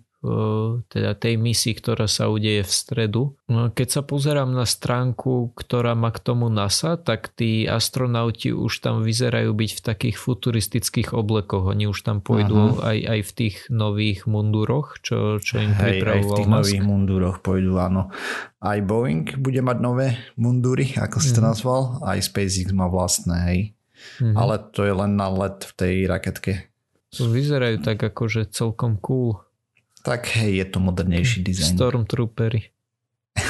teda 0.86 1.18
tej 1.18 1.34
misii, 1.34 1.74
ktorá 1.74 2.06
sa 2.06 2.30
udeje 2.30 2.62
v 2.62 2.72
stredu. 2.72 3.22
No, 3.50 3.74
keď 3.74 3.88
sa 3.90 4.02
pozerám 4.06 4.54
na 4.54 4.62
stránku, 4.62 5.50
ktorá 5.58 5.98
má 5.98 6.14
k 6.14 6.22
tomu 6.22 6.46
NASA, 6.46 6.94
tak 6.94 7.34
tí 7.34 7.66
astronauti 7.66 8.54
už 8.54 8.86
tam 8.86 9.02
vyzerajú 9.02 9.50
byť 9.50 9.70
v 9.74 9.80
takých 9.82 10.16
futuristických 10.22 11.10
oblekoch. 11.10 11.74
Oni 11.74 11.90
už 11.90 12.06
tam 12.06 12.22
pôjdu 12.22 12.78
aj, 12.78 12.98
aj 13.02 13.20
v 13.26 13.32
tých 13.34 13.56
nových 13.66 14.30
munduroch, 14.30 15.02
čo, 15.02 15.42
čo 15.42 15.58
im 15.58 15.74
Hej, 15.74 16.06
pripravoval 16.06 16.14
aj 16.14 16.22
v 16.22 16.38
tých 16.38 16.48
Musk. 16.48 16.58
nových 16.62 16.84
mundúroch 16.86 17.36
pôjdu, 17.42 17.72
áno. 17.82 18.02
Aj 18.62 18.78
Boeing 18.78 19.26
bude 19.42 19.58
mať 19.58 19.78
nové 19.82 20.08
mundúry, 20.38 20.94
ako 20.94 21.18
si 21.18 21.34
to 21.34 21.42
mm-hmm. 21.42 21.50
nazval, 21.50 21.98
aj 22.06 22.18
SpaceX 22.22 22.70
má 22.70 22.86
vlastné, 22.86 23.36
hej. 23.50 23.60
Mm-hmm. 24.22 24.38
Ale 24.38 24.54
to 24.70 24.86
je 24.86 24.94
len 24.94 25.18
na 25.18 25.26
let 25.26 25.66
v 25.66 25.72
tej 25.74 25.94
raketke. 26.06 26.70
Vyzerajú 27.12 27.82
tak 27.82 28.00
akože 28.00 28.48
celkom 28.54 29.02
cool. 29.02 29.42
Tak 30.02 30.26
hej, 30.34 30.58
je 30.58 30.66
to 30.66 30.78
modernejší 30.82 31.46
dizajn. 31.46 31.78
Stormtroopery. 31.78 32.74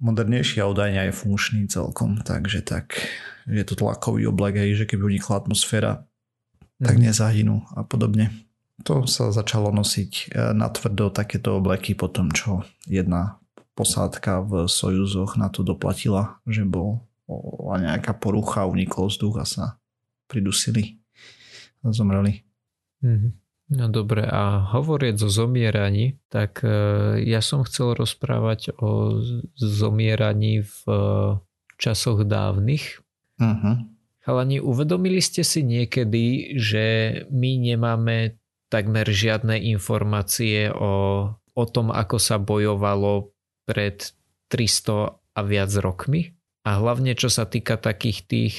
modernejší 0.00 0.60
a 0.60 0.68
údajne 0.68 1.08
je 1.08 1.12
funkčný 1.12 1.68
celkom, 1.68 2.20
takže 2.20 2.60
tak 2.64 3.00
je 3.48 3.64
to 3.64 3.78
tlakový 3.78 4.28
oblek, 4.28 4.60
hej, 4.60 4.84
že 4.84 4.88
keby 4.88 5.16
unikla 5.16 5.44
atmosféra, 5.44 6.04
tak 6.80 7.00
mhm. 7.00 7.02
nezahynú 7.08 7.56
a 7.72 7.84
podobne. 7.84 8.32
To 8.84 9.08
sa 9.08 9.32
začalo 9.32 9.72
nosiť 9.72 10.12
e, 10.12 10.52
na 10.52 10.68
tvrdo 10.68 11.08
takéto 11.08 11.56
obleky 11.56 11.96
po 11.96 12.12
tom, 12.12 12.28
čo 12.28 12.60
jedna 12.84 13.40
posádka 13.72 14.44
v 14.44 14.52
Sojuzoch 14.68 15.40
na 15.40 15.48
to 15.48 15.64
doplatila, 15.64 16.40
že 16.44 16.68
bol 16.68 17.00
nejaká 17.76 18.14
porucha, 18.14 18.68
unikol 18.68 19.10
vzduch 19.10 19.36
a 19.42 19.44
sa 19.48 19.64
pridusili 20.30 21.00
a 21.82 21.90
zomreli. 21.90 22.44
Mm-hmm. 23.02 23.45
No 23.66 23.90
dobre, 23.90 24.22
a 24.22 24.62
hovoriac 24.70 25.18
o 25.26 25.30
zomieraní, 25.30 26.22
tak 26.30 26.62
e, 26.62 26.70
ja 27.26 27.42
som 27.42 27.66
chcel 27.66 27.98
rozprávať 27.98 28.78
o 28.78 29.18
zomieraní 29.58 30.62
v 30.62 30.78
e, 30.86 30.94
časoch 31.74 32.22
dávnych. 32.22 33.02
Uh-huh. 33.42 33.82
Chalani, 34.22 34.62
uvedomili 34.62 35.18
ste 35.18 35.42
si 35.42 35.66
niekedy, 35.66 36.54
že 36.54 36.86
my 37.34 37.58
nemáme 37.58 38.38
takmer 38.70 39.06
žiadne 39.06 39.58
informácie 39.58 40.70
o, 40.70 41.26
o 41.34 41.64
tom, 41.66 41.90
ako 41.90 42.22
sa 42.22 42.38
bojovalo 42.38 43.34
pred 43.66 44.14
300 44.46 45.10
a 45.34 45.40
viac 45.42 45.70
rokmi? 45.82 46.38
A 46.62 46.78
hlavne 46.78 47.18
čo 47.18 47.30
sa 47.30 47.46
týka 47.46 47.78
takých 47.78 48.18
tých 48.26 48.54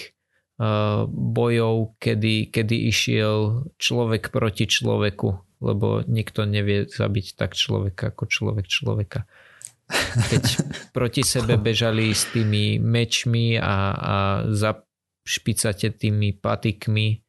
bojov, 1.07 2.01
kedy, 2.01 2.49
kedy 2.49 2.89
išiel 2.89 3.69
človek 3.77 4.33
proti 4.33 4.65
človeku, 4.65 5.29
lebo 5.61 6.01
nikto 6.05 6.49
nevie 6.49 6.89
zabiť 6.89 7.37
tak 7.37 7.53
človeka 7.53 8.09
ako 8.13 8.23
človek 8.25 8.65
človeka. 8.65 9.29
Keď 10.33 10.43
proti 10.97 11.21
sebe 11.21 11.61
bežali 11.61 12.09
s 12.09 12.29
tými 12.33 12.81
mečmi 12.81 13.55
a, 13.61 13.77
a 13.93 14.15
za 14.49 14.81
špicate 15.27 15.93
tými 15.93 16.33
patikmi, 16.33 17.21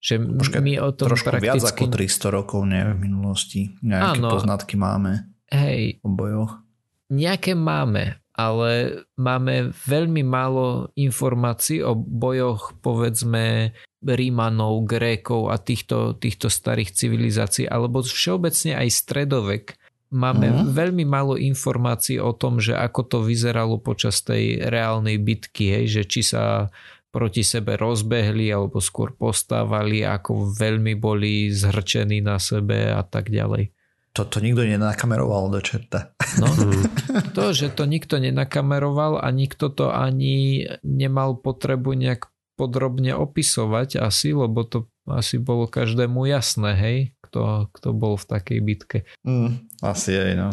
že 0.00 0.16
Počkej, 0.16 0.62
my 0.64 0.72
o 0.80 0.96
tom 0.96 1.12
trošku 1.12 1.28
prakticky... 1.28 1.60
viac 1.60 1.64
ako 1.76 1.84
300 1.92 2.36
rokov, 2.38 2.60
nie 2.64 2.80
v 2.80 2.96
minulosti. 2.96 3.60
Nejaké 3.84 4.16
Áno, 4.16 4.32
poznatky 4.32 4.80
máme 4.80 5.30
hej, 5.50 5.98
o 6.00 6.08
bojoch. 6.08 6.62
Nejaké 7.10 7.58
máme, 7.58 8.22
ale 8.40 9.04
máme 9.20 9.76
veľmi 9.84 10.24
málo 10.24 10.88
informácií 10.96 11.84
o 11.84 11.92
bojoch 11.92 12.72
povedzme 12.80 13.76
Rímanov, 14.00 14.88
Grékov 14.88 15.52
a 15.52 15.60
týchto, 15.60 16.16
týchto 16.16 16.48
starých 16.48 16.96
civilizácií, 16.96 17.68
alebo 17.68 18.00
všeobecne 18.00 18.80
aj 18.80 18.88
stredovek. 18.88 19.76
Máme 20.10 20.50
uh-huh. 20.50 20.66
veľmi 20.72 21.04
málo 21.06 21.38
informácií 21.38 22.18
o 22.18 22.34
tom, 22.34 22.58
že 22.58 22.74
ako 22.74 23.00
to 23.06 23.18
vyzeralo 23.22 23.78
počas 23.78 24.24
tej 24.24 24.58
reálnej 24.58 25.20
bitky, 25.20 25.70
hej, 25.70 26.00
že 26.00 26.02
či 26.08 26.20
sa 26.26 26.72
proti 27.10 27.42
sebe 27.42 27.74
rozbehli 27.78 28.50
alebo 28.50 28.78
skôr 28.78 29.14
postávali, 29.14 30.02
ako 30.06 30.50
veľmi 30.54 30.98
boli 30.98 31.50
zhrčení 31.50 32.22
na 32.22 32.38
sebe 32.38 32.90
a 32.90 33.02
tak 33.02 33.30
ďalej. 33.30 33.70
To, 34.18 34.26
to 34.26 34.42
nikto 34.42 34.66
nenakameroval 34.66 35.54
do 35.54 35.62
čerta. 35.62 36.14
No, 36.42 36.50
to, 37.36 37.54
že 37.54 37.70
to 37.70 37.86
nikto 37.86 38.18
nenakameroval 38.18 39.22
a 39.22 39.30
nikto 39.30 39.70
to 39.70 39.94
ani 39.94 40.66
nemal 40.82 41.38
potrebu 41.38 41.94
nejak 41.94 42.26
podrobne 42.58 43.14
opisovať 43.14 44.02
asi, 44.02 44.34
lebo 44.34 44.66
to 44.66 44.90
asi 45.08 45.40
bolo 45.40 45.70
každému 45.70 46.28
jasné, 46.28 46.70
hej, 46.76 46.98
kto, 47.24 47.72
kto 47.72 47.88
bol 47.96 48.20
v 48.20 48.24
takej 48.28 48.58
bitke. 48.60 48.98
Mm, 49.24 49.70
asi 49.80 50.12
aj, 50.12 50.32
no 50.36 50.48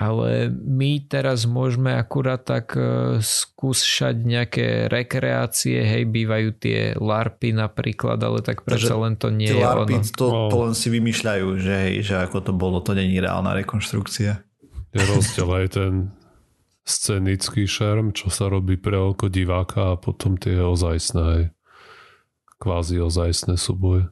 ale 0.00 0.48
my 0.48 1.04
teraz 1.04 1.44
môžeme 1.44 1.92
akurát 1.92 2.40
tak 2.40 2.72
e, 2.72 3.20
skúšať 3.20 4.16
nejaké 4.16 4.88
rekreácie, 4.88 5.76
hej, 5.76 6.08
bývajú 6.08 6.56
tie 6.56 6.96
larpy 6.96 7.52
napríklad, 7.52 8.16
ale 8.16 8.40
tak 8.40 8.64
predsa 8.64 8.96
len 8.96 9.20
to 9.20 9.28
nie 9.28 9.52
je 9.52 9.60
larpy, 9.60 10.00
ono. 10.00 10.16
To, 10.16 10.26
to 10.48 10.56
len 10.64 10.72
si 10.72 10.88
vymýšľajú, 10.88 11.46
že, 11.60 11.74
hej, 11.84 11.94
že 12.00 12.14
ako 12.16 12.40
to 12.40 12.52
bolo, 12.56 12.80
to 12.80 12.96
není 12.96 13.20
reálna 13.20 13.52
rekonštrukcia. 13.60 14.40
Je 14.96 15.02
rozdiel 15.04 15.50
aj 15.52 15.66
ten 15.76 15.92
scenický 16.88 17.68
šerm, 17.68 18.16
čo 18.16 18.32
sa 18.32 18.48
robí 18.48 18.80
pre 18.80 18.96
oko 18.96 19.28
diváka 19.28 19.92
a 19.92 20.00
potom 20.00 20.40
tie 20.40 20.64
ozajstné, 20.64 21.24
hej, 21.36 21.44
kvázi 22.56 23.04
ozajstné 23.04 23.60
súboje. 23.60 24.08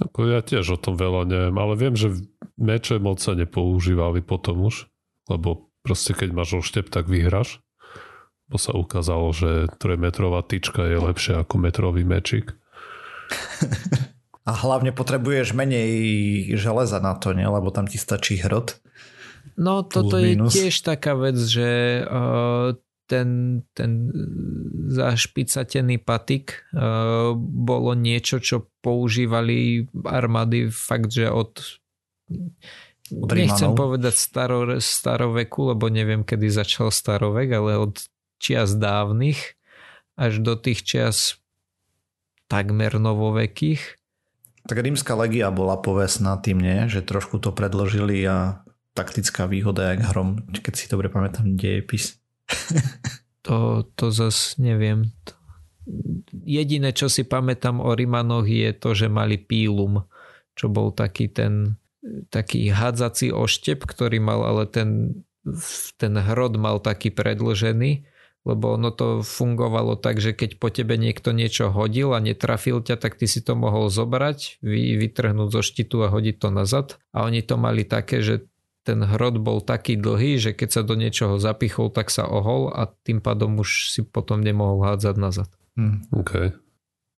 Ako 0.00 0.24
ja 0.24 0.40
tiež 0.40 0.72
o 0.72 0.78
tom 0.80 0.96
veľa 0.96 1.28
neviem, 1.28 1.56
ale 1.60 1.76
viem, 1.76 1.92
že 1.92 2.16
meče 2.56 2.96
moc 2.96 3.20
sa 3.20 3.36
nepoužívali 3.36 4.24
potom 4.24 4.72
už 4.72 4.88
lebo 5.32 5.72
proste 5.82 6.12
keď 6.12 6.30
máš 6.36 6.60
oštep, 6.62 6.92
tak 6.92 7.08
vyhraš. 7.08 7.64
Bo 8.46 8.60
sa 8.60 8.76
ukázalo, 8.76 9.32
že 9.32 9.72
trojmetrová 9.80 10.44
tyčka 10.44 10.84
je 10.84 10.98
lepšia 11.00 11.40
ako 11.42 11.54
metrový 11.56 12.04
mečik. 12.04 12.52
A 14.42 14.52
hlavne 14.58 14.90
potrebuješ 14.90 15.54
menej 15.54 15.94
železa 16.58 16.98
na 16.98 17.14
to, 17.14 17.30
nie? 17.30 17.46
lebo 17.46 17.70
tam 17.70 17.86
ti 17.86 17.94
stačí 17.94 18.42
hrot. 18.42 18.82
No 19.54 19.86
toto 19.86 20.18
je 20.18 20.34
tiež 20.34 20.74
taká 20.82 21.14
vec, 21.14 21.38
že 21.38 22.02
uh, 22.02 22.74
ten, 23.06 23.62
ten 23.76 24.10
zašpicatený 24.90 26.02
patik 26.02 26.66
uh, 26.74 27.36
bolo 27.38 27.94
niečo, 27.94 28.42
čo 28.42 28.66
používali 28.82 29.86
armády 30.02 30.72
fakt, 30.74 31.14
že 31.14 31.30
od 31.30 31.62
Nechcem 33.12 33.76
povedať 33.76 34.16
staro, 34.16 34.64
staroveku, 34.80 35.76
lebo 35.76 35.92
neviem, 35.92 36.24
kedy 36.24 36.48
začal 36.48 36.88
starovek, 36.88 37.52
ale 37.52 37.76
od 37.76 38.00
čias 38.40 38.74
dávnych 38.74 39.60
až 40.16 40.40
do 40.40 40.56
tých 40.56 40.80
čias 40.82 41.36
takmer 42.48 42.96
novovekých. 42.96 44.00
Tak 44.68 44.78
rímska 44.78 45.12
legia 45.18 45.52
bola 45.52 45.80
povestná 45.80 46.38
tým, 46.38 46.62
nie? 46.62 46.88
že 46.88 47.02
trošku 47.02 47.42
to 47.42 47.50
predložili 47.52 48.22
a 48.24 48.62
taktická 48.92 49.48
výhoda, 49.48 49.92
jak 49.92 50.12
hrom, 50.12 50.44
keď 50.52 50.74
si 50.76 50.86
dobre 50.88 51.08
pamätám, 51.08 51.56
dejepis. 51.56 52.20
to, 53.46 53.88
to 53.96 54.12
zas 54.12 54.60
neviem. 54.60 55.10
Jediné, 56.46 56.94
čo 56.94 57.10
si 57.10 57.26
pamätám 57.26 57.82
o 57.82 57.90
Rimanoch 57.90 58.46
je 58.46 58.70
to, 58.76 58.94
že 58.94 59.10
mali 59.10 59.40
pílum, 59.40 60.06
čo 60.54 60.70
bol 60.70 60.94
taký 60.94 61.32
ten 61.32 61.81
taký 62.28 62.70
hádzací 62.70 63.30
oštep, 63.30 63.86
ktorý 63.86 64.18
mal 64.18 64.42
ale 64.42 64.64
ten, 64.66 65.22
ten 65.96 66.14
hrod 66.18 66.58
mal 66.58 66.82
taký 66.82 67.14
predlžený, 67.14 68.06
lebo 68.42 68.74
ono 68.74 68.90
to 68.90 69.22
fungovalo 69.22 69.94
tak, 69.94 70.18
že 70.18 70.34
keď 70.34 70.58
po 70.58 70.66
tebe 70.66 70.98
niekto 70.98 71.30
niečo 71.30 71.70
hodil 71.70 72.10
a 72.10 72.18
netrafil 72.18 72.82
ťa, 72.82 72.98
tak 72.98 73.14
ty 73.14 73.30
si 73.30 73.38
to 73.38 73.54
mohol 73.54 73.86
zobrať, 73.86 74.58
vy, 74.66 74.98
vytrhnúť 74.98 75.48
zo 75.54 75.62
štitu 75.62 76.02
a 76.02 76.10
hodiť 76.10 76.36
to 76.42 76.48
nazad. 76.50 76.98
A 77.14 77.22
oni 77.22 77.46
to 77.46 77.54
mali 77.54 77.86
také, 77.86 78.18
že 78.18 78.50
ten 78.82 78.98
hrot 79.06 79.38
bol 79.38 79.62
taký 79.62 79.94
dlhý, 79.94 80.42
že 80.42 80.50
keď 80.58 80.68
sa 80.74 80.82
do 80.82 80.98
niečoho 80.98 81.38
zapichol, 81.38 81.94
tak 81.94 82.10
sa 82.10 82.26
ohol 82.26 82.74
a 82.74 82.90
tým 83.06 83.22
pádom 83.22 83.62
už 83.62 83.94
si 83.94 84.02
potom 84.02 84.42
nemohol 84.42 84.82
hádzať 84.82 85.14
nazad. 85.22 85.50
Hmm. 85.78 86.02
Okay. 86.10 86.50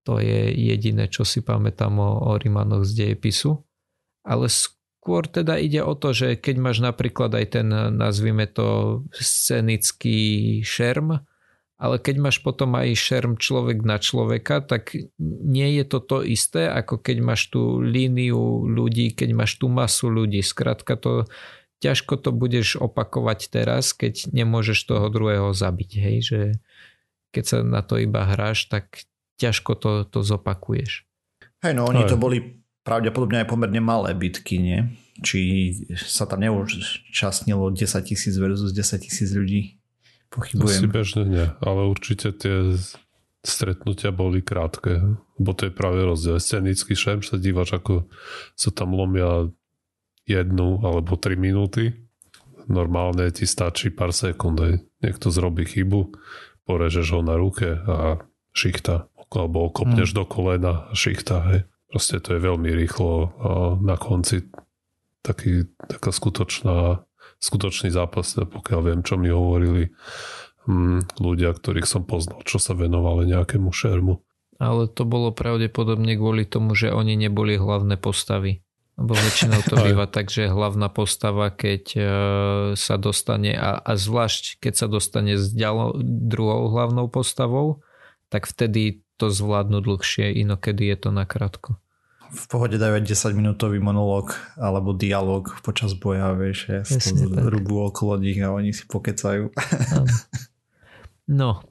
To 0.04 0.20
je 0.20 0.52
jediné, 0.52 1.08
čo 1.08 1.24
si 1.24 1.40
pamätám 1.40 1.96
o, 2.04 2.20
o 2.20 2.36
Rimanoch 2.36 2.84
z 2.84 3.00
dejepisu. 3.00 3.64
Ale 4.24 4.48
skôr 4.48 5.28
teda 5.28 5.60
ide 5.60 5.84
o 5.84 5.94
to, 6.00 6.16
že 6.16 6.40
keď 6.40 6.56
máš 6.58 6.80
napríklad 6.80 7.36
aj 7.36 7.46
ten, 7.60 7.68
nazvime 7.92 8.48
to, 8.48 9.04
scenický 9.12 10.60
šerm, 10.64 11.24
ale 11.84 12.00
keď 12.00 12.16
máš 12.24 12.40
potom 12.40 12.80
aj 12.80 12.96
šerm 12.96 13.36
človek 13.36 13.84
na 13.84 14.00
človeka, 14.00 14.64
tak 14.64 14.96
nie 15.20 15.76
je 15.76 15.84
to 15.84 16.00
to 16.00 16.18
isté, 16.24 16.72
ako 16.72 17.04
keď 17.04 17.18
máš 17.20 17.52
tú 17.52 17.84
líniu 17.84 18.64
ľudí, 18.64 19.12
keď 19.12 19.36
máš 19.36 19.60
tú 19.60 19.68
masu 19.68 20.08
ľudí. 20.08 20.40
Skrátka 20.40 20.96
to 20.96 21.28
ťažko 21.84 22.16
to 22.16 22.32
budeš 22.32 22.80
opakovať 22.80 23.52
teraz, 23.52 23.92
keď 23.92 24.32
nemôžeš 24.32 24.88
toho 24.88 25.12
druhého 25.12 25.52
zabiť. 25.52 25.92
Hej? 26.00 26.18
Že 26.24 26.42
keď 27.36 27.44
sa 27.44 27.58
na 27.60 27.84
to 27.84 28.00
iba 28.00 28.24
hráš, 28.24 28.72
tak 28.72 29.04
ťažko 29.36 29.76
to, 29.76 29.92
to 30.08 30.24
zopakuješ. 30.24 31.04
Hej, 31.60 31.76
no 31.76 31.92
oni 31.92 32.08
to 32.08 32.16
boli 32.16 32.63
pravdepodobne 32.84 33.44
aj 33.44 33.48
pomerne 33.50 33.80
malé 33.80 34.12
bitky, 34.16 34.60
nie? 34.60 34.80
Či 35.24 35.40
sa 35.96 36.28
tam 36.28 36.44
neúčastnilo 36.44 37.72
10 37.72 37.80
tisíc 38.04 38.36
versus 38.36 38.76
10 38.76 39.04
tisíc 39.04 39.32
ľudí? 39.32 39.80
Pochybujem. 40.34 40.84
Asi 40.84 40.88
bežne 40.90 41.24
nie, 41.30 41.46
ale 41.62 41.82
určite 41.88 42.34
tie 42.34 42.76
stretnutia 43.44 44.10
boli 44.16 44.40
krátke, 44.40 45.20
lebo 45.38 45.52
to 45.54 45.70
je 45.70 45.74
práve 45.76 46.02
rozdiel. 46.02 46.40
Scenický 46.40 46.96
šem 46.96 47.22
sa 47.22 47.36
dívaš, 47.38 47.78
ako 47.78 48.08
sa 48.56 48.72
tam 48.72 48.96
lomia 48.96 49.52
jednu 50.24 50.80
alebo 50.82 51.20
tri 51.20 51.36
minúty. 51.36 51.92
Normálne 52.72 53.28
ti 53.36 53.44
stačí 53.44 53.92
pár 53.92 54.16
sekúnd. 54.16 54.80
Niekto 55.04 55.28
zrobí 55.28 55.68
chybu, 55.68 56.16
porežeš 56.64 57.20
ho 57.20 57.22
na 57.22 57.36
ruke 57.36 57.76
a 57.76 58.24
šichta. 58.56 59.12
Alebo 59.34 59.68
kopneš 59.74 60.16
hmm. 60.16 60.18
do 60.18 60.24
kolena 60.24 60.74
a 60.88 60.94
šichta. 60.96 61.44
Hej. 61.52 61.60
Proste 61.94 62.18
to 62.18 62.34
je 62.34 62.42
veľmi 62.42 62.74
rýchlo 62.74 63.38
na 63.86 63.94
konci 64.02 64.50
taký, 65.22 65.70
taká 65.78 66.10
skutočná 66.10 67.06
skutočný 67.44 67.92
zápas, 67.92 68.40
pokiaľ 68.40 68.80
viem, 68.88 69.02
čo 69.04 69.20
mi 69.20 69.28
hovorili 69.28 69.92
hm, 70.64 71.20
ľudia, 71.20 71.52
ktorých 71.52 71.88
som 71.88 72.08
poznal, 72.08 72.40
čo 72.48 72.56
sa 72.56 72.72
venovali 72.72 73.28
nejakému 73.28 73.68
šermu. 73.68 74.24
Ale 74.64 74.88
to 74.88 75.04
bolo 75.04 75.36
pravdepodobne 75.36 76.16
kvôli 76.16 76.48
tomu, 76.48 76.72
že 76.72 76.96
oni 76.96 77.20
neboli 77.20 77.60
hlavné 77.60 78.00
postavy. 78.00 78.64
Lebo 78.96 79.18
väčšinou 79.18 79.60
to 79.68 79.76
býva 79.86 80.08
tak, 80.08 80.32
že 80.32 80.48
hlavná 80.48 80.88
postava, 80.88 81.52
keď 81.52 81.84
e, 81.98 82.02
sa 82.80 82.96
dostane, 82.96 83.52
a, 83.60 83.76
a 83.76 83.92
zvlášť 84.00 84.64
keď 84.64 84.74
sa 84.80 84.88
dostane 84.88 85.36
s 85.36 85.52
ďalo, 85.52 86.00
druhou 86.00 86.72
hlavnou 86.72 87.12
postavou, 87.12 87.84
tak 88.32 88.48
vtedy 88.48 89.03
to 89.18 89.30
zvládnu 89.30 89.82
dlhšie, 89.82 90.34
inokedy 90.42 90.90
je 90.94 90.98
to 90.98 91.10
nakrátko 91.14 91.78
v 92.34 92.46
pohode 92.50 92.82
dajú 92.82 92.98
10 92.98 93.38
minútový 93.38 93.78
monológ 93.78 94.34
alebo 94.58 94.98
dialog 94.98 95.54
počas 95.62 95.94
boja, 95.94 96.34
vieš, 96.34 96.66
ja 96.66 96.82
rubú 97.46 97.78
okolo 97.86 98.18
nich 98.18 98.42
a 98.42 98.50
oni 98.50 98.74
si 98.74 98.84
pokecajú. 98.90 99.54
No, 101.24 101.64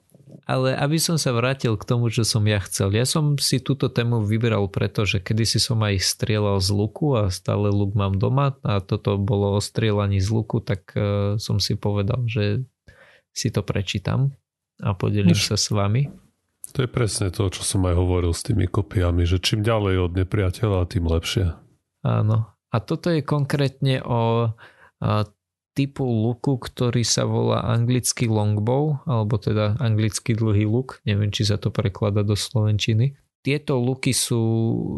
ale 0.49 0.73
aby 0.73 0.97
som 0.97 1.21
sa 1.21 1.29
vrátil 1.37 1.77
k 1.77 1.85
tomu, 1.85 2.09
čo 2.09 2.25
som 2.25 2.41
ja 2.49 2.57
chcel. 2.65 2.89
Ja 2.97 3.05
som 3.05 3.37
si 3.37 3.61
túto 3.61 3.93
tému 3.93 4.25
vyberal 4.25 4.65
preto, 4.73 5.05
že 5.05 5.21
kedysi 5.21 5.61
som 5.61 5.77
aj 5.85 6.01
strieľal 6.01 6.57
z 6.57 6.73
luku 6.73 7.13
a 7.21 7.29
stále 7.29 7.69
luk 7.69 7.93
mám 7.93 8.17
doma 8.17 8.57
a 8.65 8.81
toto 8.81 9.21
bolo 9.21 9.53
o 9.53 9.61
strieľaní 9.61 10.25
z 10.25 10.29
luku, 10.33 10.65
tak 10.65 10.97
uh, 10.97 11.37
som 11.37 11.61
si 11.61 11.77
povedal, 11.77 12.25
že 12.25 12.65
si 13.37 13.53
to 13.53 13.61
prečítam 13.61 14.33
a 14.81 14.97
podelím 14.97 15.37
Než... 15.37 15.53
sa 15.53 15.61
s 15.61 15.69
vami. 15.69 16.09
To 16.73 16.79
je 16.81 16.89
presne 16.89 17.29
to, 17.29 17.53
čo 17.53 17.61
som 17.61 17.85
aj 17.85 17.95
hovoril 18.01 18.33
s 18.33 18.49
tými 18.49 18.65
kopiami, 18.65 19.29
že 19.29 19.37
čím 19.45 19.61
ďalej 19.61 20.09
od 20.09 20.13
nepriateľa, 20.17 20.89
tým 20.89 21.05
lepšie. 21.05 21.53
Áno. 22.01 22.49
A 22.73 22.77
toto 22.81 23.13
je 23.13 23.21
konkrétne 23.21 24.01
o 24.01 24.53
typu 25.77 26.05
luku, 26.05 26.57
ktorý 26.57 27.05
sa 27.05 27.29
volá 27.29 27.69
anglický 27.69 28.25
longbow, 28.29 29.05
alebo 29.05 29.37
teda 29.37 29.77
anglický 29.77 30.33
dlhý 30.33 30.65
luk. 30.65 31.05
Neviem, 31.05 31.29
či 31.29 31.45
sa 31.45 31.61
to 31.61 31.69
preklada 31.69 32.25
do 32.25 32.33
slovenčiny. 32.33 33.21
Tieto 33.45 33.77
luky 33.77 34.17
sú 34.17 34.41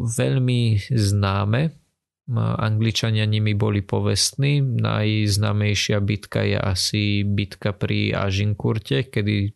veľmi 0.06 0.78
známe. 0.94 1.74
Angličania 2.38 3.26
nimi 3.26 3.58
boli 3.58 3.82
povestní. 3.82 4.62
Najznámejšia 4.62 5.98
bitka 5.98 6.46
je 6.46 6.58
asi 6.62 7.02
bitka 7.26 7.74
pri 7.74 8.14
Ažinkurte, 8.14 9.10
kedy 9.10 9.50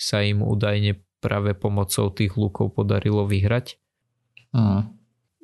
sa 0.00 0.24
im 0.24 0.40
údajne 0.40 0.96
práve 1.20 1.52
pomocou 1.52 2.08
tých 2.10 2.34
lukov 2.34 2.72
podarilo 2.74 3.28
vyhrať. 3.28 3.76
Mm. 4.56 4.90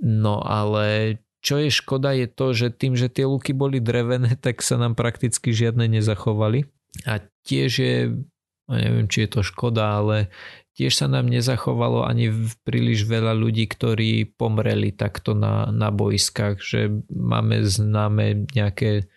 No 0.03 0.43
ale 0.43 1.19
čo 1.47 1.63
je 1.63 1.71
škoda 1.71 2.11
je 2.11 2.27
to, 2.27 2.47
že 2.51 2.75
tým, 2.75 2.99
že 2.99 3.07
tie 3.07 3.23
luky 3.23 3.55
boli 3.55 3.79
drevené, 3.79 4.35
tak 4.45 4.65
sa 4.65 4.75
nám 4.75 4.99
prakticky 4.99 5.55
žiadne 5.55 5.87
nezachovali. 5.87 6.67
A 7.07 7.23
tiež 7.47 7.71
je, 7.77 7.97
neviem 8.67 9.07
či 9.07 9.29
je 9.29 9.31
to 9.31 9.41
škoda, 9.47 10.03
ale 10.03 10.33
tiež 10.77 10.93
sa 10.93 11.07
nám 11.09 11.29
nezachovalo 11.29 12.05
ani 12.05 12.33
príliš 12.65 13.09
veľa 13.09 13.33
ľudí, 13.37 13.69
ktorí 13.69 14.37
pomreli 14.37 14.93
takto 14.93 15.33
na, 15.33 15.73
na 15.73 15.89
boiskách, 15.89 16.61
že 16.61 16.93
máme 17.09 17.65
známe 17.65 18.49
nejaké 18.53 19.09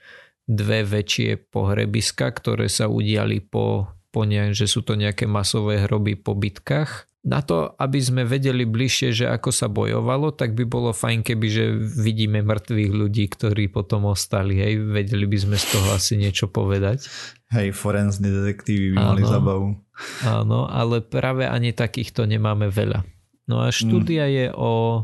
dve 0.50 0.82
väčšie 0.82 1.52
pohrebiska, 1.52 2.32
ktoré 2.32 2.72
sa 2.72 2.90
udiali 2.90 3.44
po 3.44 3.92
po 4.10 4.26
že 4.26 4.66
sú 4.66 4.82
to 4.82 4.98
nejaké 4.98 5.30
masové 5.30 5.86
hroby 5.86 6.18
po 6.18 6.34
bitkách. 6.34 7.06
Na 7.20 7.44
to, 7.44 7.76
aby 7.76 8.00
sme 8.00 8.24
vedeli 8.24 8.64
bližšie, 8.64 9.12
že 9.12 9.26
ako 9.28 9.52
sa 9.52 9.68
bojovalo, 9.68 10.32
tak 10.32 10.56
by 10.56 10.64
bolo 10.64 10.96
fajn, 10.96 11.20
keby 11.28 11.48
že 11.52 11.66
vidíme 11.76 12.40
mŕtvych 12.40 12.92
ľudí, 12.96 13.28
ktorí 13.28 13.68
potom 13.68 14.08
ostali. 14.08 14.56
Hej, 14.56 14.88
vedeli 14.88 15.28
by 15.28 15.38
sme 15.38 15.58
z 15.60 15.66
toho 15.68 15.88
asi 16.00 16.16
niečo 16.16 16.48
povedať. 16.48 17.12
Hej, 17.52 17.76
forenzní 17.76 18.32
detektívy 18.32 18.96
by 18.96 18.98
mali 19.04 19.24
zabavu. 19.28 19.76
Áno, 20.24 20.72
ale 20.72 21.04
práve 21.04 21.44
ani 21.44 21.76
takýchto 21.76 22.24
nemáme 22.24 22.72
veľa. 22.72 23.04
No 23.52 23.68
a 23.68 23.68
štúdia 23.68 24.24
mm. 24.24 24.32
je 24.32 24.46
o, 24.56 25.04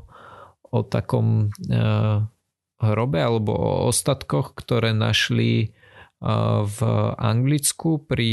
o 0.72 0.80
takom 0.88 1.52
uh, 1.68 2.24
hrobe 2.80 3.20
alebo 3.20 3.52
o 3.52 3.92
ostatkoch, 3.92 4.56
ktoré 4.56 4.96
našli 4.96 5.75
v 6.66 6.80
Anglicku 7.20 8.08
pri 8.08 8.30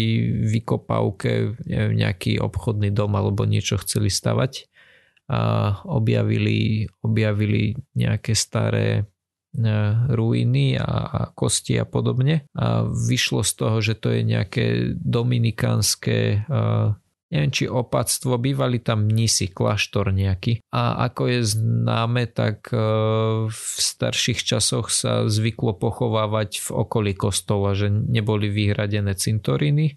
vykopávke 0.49 1.59
neviem, 1.67 1.95
nejaký 1.99 2.39
obchodný 2.39 2.95
dom 2.95 3.19
alebo 3.19 3.43
niečo 3.43 3.77
chceli 3.83 4.09
stavať 4.09 4.73
objavili, 5.85 6.89
objavili 7.01 7.73
nejaké 7.97 8.35
staré 8.37 8.89
e, 8.99 9.03
ruiny 10.13 10.77
a 10.77 11.31
kosti 11.33 11.81
a 11.81 11.87
podobne. 11.89 12.45
A 12.53 12.85
vyšlo 12.85 13.41
z 13.47 13.53
toho, 13.57 13.77
že 13.81 13.95
to 13.97 14.13
je 14.13 14.21
nejaké 14.27 14.67
dominikánske 14.99 16.45
neviem 17.33 17.49
či 17.49 17.65
opatstvo, 17.65 18.37
bývali 18.37 18.77
tam 18.77 19.09
mnisi, 19.09 19.49
kláštor 19.49 20.13
nejaký. 20.13 20.61
A 20.69 21.09
ako 21.09 21.33
je 21.33 21.41
známe, 21.57 22.29
tak 22.29 22.69
e, 22.69 22.77
v 23.49 23.73
starších 23.81 24.45
časoch 24.45 24.93
sa 24.93 25.25
zvyklo 25.25 25.81
pochovávať 25.81 26.61
v 26.61 26.69
okolí 26.77 27.13
kostola, 27.17 27.73
že 27.73 27.89
neboli 27.89 28.53
vyhradené 28.53 29.17
cintoríny, 29.17 29.97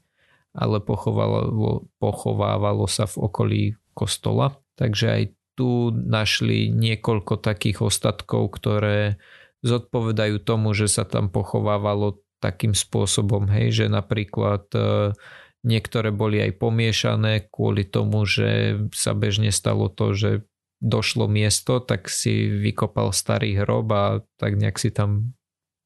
ale 0.56 0.80
pochovávalo, 0.80 1.92
pochovávalo 2.00 2.88
sa 2.88 3.04
v 3.04 3.16
okolí 3.20 3.64
kostola. 3.92 4.56
Takže 4.80 5.06
aj 5.12 5.24
tu 5.60 5.92
našli 5.92 6.72
niekoľko 6.72 7.44
takých 7.44 7.84
ostatkov, 7.84 8.56
ktoré 8.56 9.20
zodpovedajú 9.60 10.40
tomu, 10.40 10.72
že 10.72 10.88
sa 10.88 11.04
tam 11.04 11.28
pochovávalo 11.28 12.24
takým 12.40 12.78
spôsobom, 12.78 13.50
hej, 13.52 13.84
že 13.84 13.86
napríklad 13.92 14.68
e, 14.72 15.12
Niektoré 15.66 16.14
boli 16.14 16.38
aj 16.46 16.62
pomiešané 16.62 17.50
kvôli 17.50 17.90
tomu, 17.90 18.30
že 18.30 18.78
sa 18.94 19.18
bežne 19.18 19.50
stalo 19.50 19.90
to, 19.90 20.14
že 20.14 20.32
došlo 20.78 21.26
miesto, 21.26 21.82
tak 21.82 22.06
si 22.06 22.46
vykopal 22.46 23.10
starý 23.10 23.58
hrob 23.58 23.90
a 23.90 24.04
tak 24.38 24.62
nejak 24.62 24.78
si 24.78 24.94
tam 24.94 25.34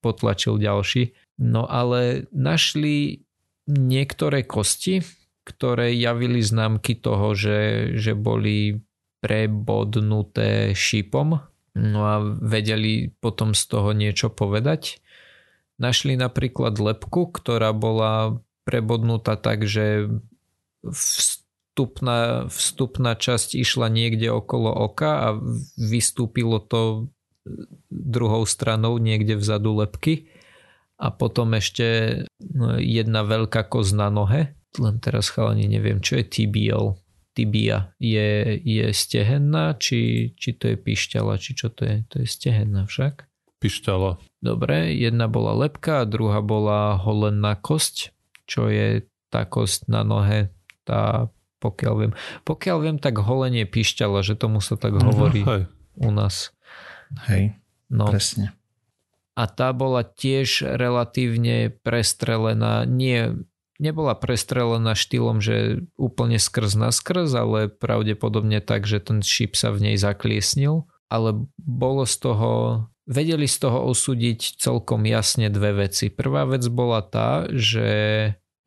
potlačil 0.03 0.59
ďalší. 0.59 1.15
No 1.39 1.63
ale 1.63 2.27
našli 2.35 3.23
niektoré 3.71 4.43
kosti, 4.43 4.99
ktoré 5.47 5.95
javili 5.95 6.43
známky 6.43 6.99
toho, 6.99 7.31
že, 7.31 7.93
že 7.95 8.19
boli 8.19 8.83
prebodnuté 9.23 10.75
šípom 10.75 11.39
no 11.79 11.99
a 12.03 12.15
vedeli 12.23 13.13
potom 13.19 13.55
z 13.55 13.63
toho 13.67 13.95
niečo 13.95 14.27
povedať. 14.31 14.99
Našli 15.79 16.19
napríklad 16.19 16.75
lepku, 16.75 17.31
ktorá 17.31 17.71
bola 17.71 18.43
prebodnutá 18.63 19.35
tak, 19.39 19.65
že 19.65 20.07
vstupná, 20.83 22.47
vstupná 22.47 23.15
časť 23.15 23.55
išla 23.55 23.87
niekde 23.87 24.31
okolo 24.31 24.71
oka 24.71 25.11
a 25.19 25.27
vystúpilo 25.75 26.59
to 26.59 27.11
druhou 27.89 28.43
stranou 28.45 28.99
niekde 28.99 29.39
vzadu 29.39 29.79
lepky 29.79 30.29
a 30.99 31.09
potom 31.15 31.55
ešte 31.55 32.21
no, 32.43 32.75
jedna 32.77 33.23
veľká 33.23 33.63
koz 33.71 33.95
na 33.95 34.11
nohe. 34.11 34.53
Len 34.77 34.95
teraz 34.99 35.31
chalani 35.31 35.65
neviem, 35.65 36.03
čo 36.03 36.19
je 36.19 36.25
tibial. 36.27 36.99
Tibia 37.33 37.95
je, 38.03 38.59
je 38.59 38.91
stehenná, 38.91 39.77
či, 39.79 40.33
či 40.35 40.49
to 40.59 40.75
je 40.75 40.75
pišťala, 40.75 41.39
či 41.39 41.55
čo 41.55 41.71
to 41.71 41.87
je? 41.87 42.03
To 42.11 42.15
je 42.19 42.27
stehenná 42.27 42.83
však. 42.83 43.31
Pišťala. 43.63 44.19
Dobre, 44.43 44.91
jedna 44.97 45.31
bola 45.31 45.55
lepka 45.55 46.03
a 46.03 46.09
druhá 46.09 46.43
bola 46.43 46.99
holená 46.99 47.55
kosť, 47.55 48.11
čo 48.49 48.65
je 48.65 49.05
tá 49.29 49.45
kosť 49.45 49.85
na 49.85 50.01
nohe, 50.01 50.49
tá 50.89 51.29
pokiaľ 51.59 51.93
viem. 51.99 52.13
Pokiaľ 52.47 52.77
viem, 52.81 52.97
tak 52.97 53.19
holenie 53.21 53.67
pišťala, 53.67 54.25
že 54.25 54.39
tomu 54.39 54.63
sa 54.63 54.79
tak 54.79 54.95
hovorí 54.95 55.43
uh, 55.43 55.67
u 55.99 56.09
nás. 56.09 56.55
Hej, 57.29 57.53
no. 57.91 58.07
presne. 58.09 58.55
A 59.35 59.47
tá 59.47 59.71
bola 59.71 60.03
tiež 60.03 60.67
relatívne 60.67 61.71
prestrelená, 61.83 62.83
nie, 62.83 63.39
nebola 63.79 64.15
prestrelená 64.15 64.95
štýlom, 64.95 65.39
že 65.39 65.87
úplne 65.95 66.39
skrz 66.39 66.75
na 66.75 66.91
skrz, 66.91 67.31
ale 67.35 67.59
pravdepodobne 67.71 68.59
tak, 68.59 68.83
že 68.83 68.99
ten 68.99 69.23
šíp 69.23 69.55
sa 69.55 69.71
v 69.71 69.91
nej 69.91 69.95
zakliesnil, 69.95 70.87
ale 71.07 71.47
bolo 71.55 72.03
z 72.03 72.15
toho, 72.19 72.51
vedeli 73.09 73.49
z 73.49 73.57
toho 73.65 73.89
osúdiť 73.89 74.61
celkom 74.61 75.01
jasne 75.09 75.49
dve 75.49 75.89
veci. 75.89 76.13
Prvá 76.13 76.45
vec 76.45 76.61
bola 76.69 77.01
tá, 77.01 77.49
že 77.49 77.89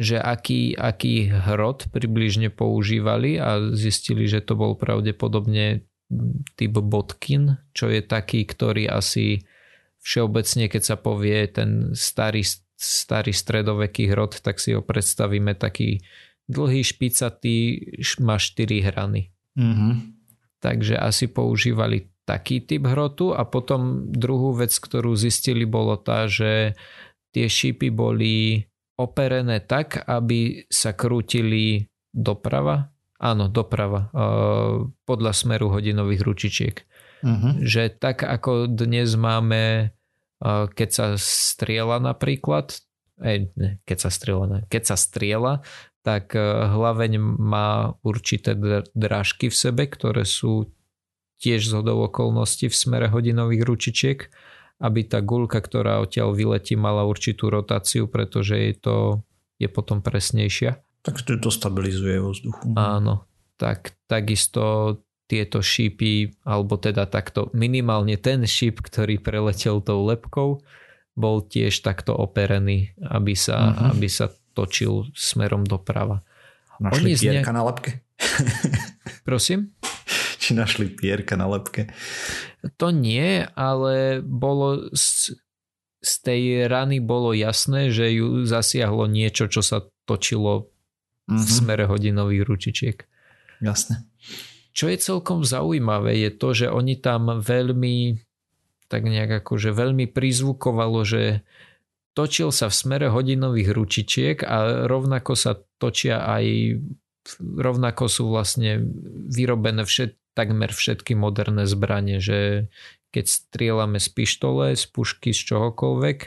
že 0.02 0.18
aký, 0.18 0.74
aký 0.74 1.30
hrot 1.30 1.86
približne 1.94 2.50
používali 2.50 3.38
a 3.38 3.70
zistili, 3.70 4.26
že 4.26 4.42
to 4.42 4.58
bol 4.58 4.74
pravdepodobne 4.74 5.86
typ 6.58 6.74
Botkin, 6.74 7.56
čo 7.70 7.86
je 7.86 8.02
taký, 8.02 8.42
ktorý 8.42 8.90
asi 8.90 9.46
všeobecne, 10.02 10.66
keď 10.66 10.82
sa 10.82 10.96
povie 10.98 11.46
ten 11.48 11.94
starý, 11.94 12.42
starý 12.74 13.30
stredoveký 13.30 14.10
hrot, 14.10 14.42
tak 14.42 14.58
si 14.58 14.74
ho 14.74 14.82
predstavíme 14.82 15.54
taký 15.54 16.02
dlhý, 16.50 16.82
špicatý, 16.82 17.56
má 18.18 18.36
4 18.36 18.90
hrany. 18.92 19.30
Mm-hmm. 19.54 19.92
Takže 20.58 20.98
asi 20.98 21.30
používali 21.30 22.11
taký 22.32 22.64
typ 22.64 22.88
hrotu 22.88 23.36
a 23.36 23.44
potom 23.44 24.08
druhú 24.08 24.56
vec, 24.56 24.72
ktorú 24.72 25.12
zistili, 25.12 25.68
bolo 25.68 26.00
tá, 26.00 26.24
že 26.24 26.72
tie 27.36 27.44
šípy 27.44 27.92
boli 27.92 28.64
operené 28.96 29.60
tak, 29.60 30.00
aby 30.08 30.64
sa 30.72 30.96
krútili 30.96 31.92
doprava 32.12 32.92
Áno, 33.22 33.46
doprava. 33.46 34.10
Podľa 35.06 35.32
smeru 35.32 35.70
hodinových 35.70 36.22
ručičiek. 36.26 36.76
Uh-huh. 37.22 37.54
Že 37.62 37.94
tak 38.02 38.26
ako 38.26 38.66
dnes 38.66 39.14
máme, 39.14 39.94
keď 40.74 40.88
sa 40.90 41.06
striela 41.14 42.02
napríklad, 42.02 42.74
eh, 43.22 43.46
ne, 43.54 43.78
keď 43.86 43.98
sa 44.02 44.10
striela, 44.10 44.66
keď 44.66 44.82
sa 44.82 44.96
striela, 44.98 45.62
tak 46.02 46.34
e, 46.34 46.42
hlaveň 46.42 47.22
má 47.22 47.94
určité 48.02 48.58
drážky 48.90 49.46
v 49.46 49.54
sebe, 49.54 49.86
ktoré 49.86 50.26
sú 50.26 50.66
tiež 51.42 51.66
z 51.66 51.72
hodou 51.74 52.06
okolností 52.06 52.70
v 52.70 52.76
smere 52.78 53.10
hodinových 53.10 53.62
ručičiek, 53.66 54.18
aby 54.78 55.00
tá 55.02 55.18
gulka, 55.18 55.58
ktorá 55.58 55.98
odtiaľ 55.98 56.34
vyletí, 56.34 56.78
mala 56.78 57.02
určitú 57.02 57.50
rotáciu, 57.50 58.06
pretože 58.06 58.54
je 58.54 58.74
to 58.78 58.96
je 59.62 59.70
potom 59.70 60.02
presnejšia. 60.02 60.82
Takže 61.02 61.38
to 61.38 61.50
stabilizuje 61.50 62.18
vo 62.18 62.34
vzduchu. 62.34 62.74
Áno, 62.74 63.26
tak 63.58 63.94
takisto 64.10 64.98
tieto 65.30 65.62
šípy, 65.62 66.34
alebo 66.42 66.76
teda 66.76 67.06
takto 67.06 67.48
minimálne 67.54 68.18
ten 68.18 68.42
šíp, 68.42 68.82
ktorý 68.82 69.22
preletel 69.22 69.78
tou 69.82 70.02
lepkou, 70.02 70.62
bol 71.14 71.36
tiež 71.46 71.78
takto 71.80 72.12
operený, 72.12 72.92
aby 73.00 73.38
sa, 73.38 73.72
uh-huh. 73.72 73.96
aby 73.96 74.08
sa 74.10 74.28
točil 74.52 75.08
smerom 75.14 75.64
doprava. 75.64 76.26
Našli 76.82 77.14
Oni 77.14 77.20
pierka 77.20 77.52
ne... 77.54 77.56
na 77.56 77.62
lepke? 77.70 77.90
Prosím? 79.28 79.72
Či 80.42 80.58
našli 80.58 80.90
pierka 80.90 81.38
na 81.38 81.46
lepke? 81.46 81.94
To 82.82 82.90
nie, 82.90 83.46
ale 83.54 84.18
bolo 84.26 84.90
z, 84.90 85.38
z 86.02 86.12
tej 86.26 86.42
rany 86.66 86.98
bolo 86.98 87.30
jasné, 87.30 87.94
že 87.94 88.10
ju 88.10 88.42
zasiahlo 88.42 89.06
niečo, 89.06 89.46
čo 89.46 89.62
sa 89.62 89.86
točilo 90.02 90.66
mm-hmm. 91.30 91.38
v 91.38 91.42
mhm. 91.46 91.54
smere 91.62 91.84
hodinových 91.86 92.42
ručičiek. 92.42 92.98
Jasne. 93.62 94.10
Čo 94.74 94.90
je 94.90 94.98
celkom 94.98 95.46
zaujímavé 95.46 96.26
je 96.26 96.30
to, 96.34 96.48
že 96.56 96.66
oni 96.66 96.98
tam 96.98 97.38
veľmi 97.38 98.18
tak 98.90 99.08
nejak 99.08 99.40
akože 99.40 99.72
veľmi 99.72 100.04
prizvukovalo, 100.12 101.00
že 101.00 101.40
točil 102.12 102.52
sa 102.52 102.68
v 102.68 102.76
smere 102.76 103.08
hodinových 103.08 103.72
ručičiek 103.72 104.36
a 104.44 104.84
rovnako 104.84 105.32
sa 105.32 105.56
točia 105.80 106.28
aj 106.28 106.44
rovnako 107.40 108.04
sú 108.10 108.28
vlastne 108.28 108.82
vyrobené 109.32 109.86
všet, 109.86 110.18
takmer 110.32 110.72
všetky 110.72 111.16
moderné 111.16 111.68
zbranie, 111.68 112.18
že 112.18 112.68
keď 113.12 113.24
strieľame 113.28 114.00
z 114.00 114.08
pištole, 114.08 114.72
z 114.72 114.84
pušky, 114.88 115.36
z 115.36 115.40
čohokoľvek, 115.52 116.18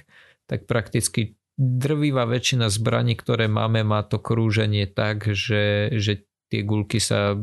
tak 0.46 0.70
prakticky 0.70 1.34
drvivá 1.58 2.30
väčšina 2.30 2.70
zbraní, 2.70 3.18
ktoré 3.18 3.50
máme, 3.50 3.82
má 3.82 4.06
to 4.06 4.22
krúženie 4.22 4.86
tak, 4.86 5.26
že, 5.34 5.90
že 5.98 6.28
tie 6.54 6.62
gulky 6.62 7.02
sa 7.02 7.40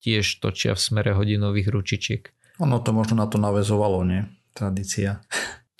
tiež 0.00 0.40
točia 0.40 0.72
v 0.76 0.80
smere 0.80 1.12
hodinových 1.12 1.68
ručičiek. 1.68 2.22
Ono 2.60 2.78
to 2.80 2.92
možno 2.92 3.18
na 3.18 3.26
to 3.26 3.40
navezovalo, 3.40 4.04
nie? 4.04 4.22
Tradícia. 4.52 5.24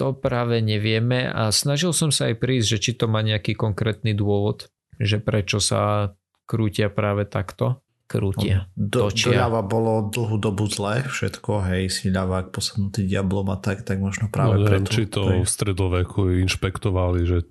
To 0.00 0.16
práve 0.16 0.64
nevieme 0.64 1.28
a 1.28 1.52
snažil 1.52 1.92
som 1.92 2.08
sa 2.08 2.32
aj 2.32 2.40
prísť, 2.40 2.66
že 2.76 2.78
či 2.80 2.92
to 2.96 3.04
má 3.04 3.20
nejaký 3.20 3.52
konkrétny 3.52 4.16
dôvod, 4.16 4.72
že 4.96 5.20
prečo 5.20 5.60
sa 5.60 6.12
krútia 6.48 6.88
práve 6.88 7.28
takto. 7.28 7.84
Krútia. 8.10 8.66
No, 8.74 9.06
do, 9.06 9.14
doľava 9.14 9.62
bolo 9.62 10.10
dlhú 10.10 10.42
dobu 10.42 10.66
zle, 10.66 11.06
všetko, 11.06 11.62
hej, 11.70 11.94
si 11.94 12.10
ľavák 12.10 12.50
posadnutý 12.50 13.06
diablom 13.06 13.46
a 13.54 13.56
tak, 13.62 13.86
tak 13.86 14.02
možno 14.02 14.26
práve 14.26 14.58
no, 14.58 14.66
neviem, 14.66 14.82
preto. 14.82 14.94
či 14.98 15.02
to 15.06 15.22
v 15.30 15.46
stredoveku 15.46 16.34
inšpektovali, 16.42 17.22
že 17.22 17.46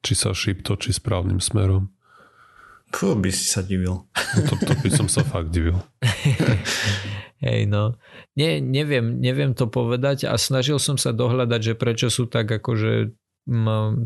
či 0.00 0.16
sa 0.16 0.32
šíp 0.32 0.64
točí 0.64 0.96
správnym 0.96 1.44
smerom. 1.44 1.92
Fú, 2.88 3.12
by 3.12 3.28
si 3.28 3.52
sa 3.52 3.60
divil. 3.60 4.08
No 4.08 4.40
to, 4.48 4.56
to 4.64 4.72
by 4.80 4.88
som 4.88 5.12
sa 5.12 5.20
fakt 5.20 5.52
divil. 5.52 5.76
Hej, 7.44 7.68
no. 7.68 8.00
Nie, 8.32 8.64
neviem, 8.64 9.20
neviem 9.20 9.52
to 9.52 9.68
povedať 9.68 10.24
a 10.24 10.40
snažil 10.40 10.80
som 10.80 10.96
sa 10.96 11.12
dohľadať, 11.12 11.60
že 11.60 11.74
prečo 11.76 12.08
sú 12.08 12.24
tak 12.32 12.48
akože 12.48 13.12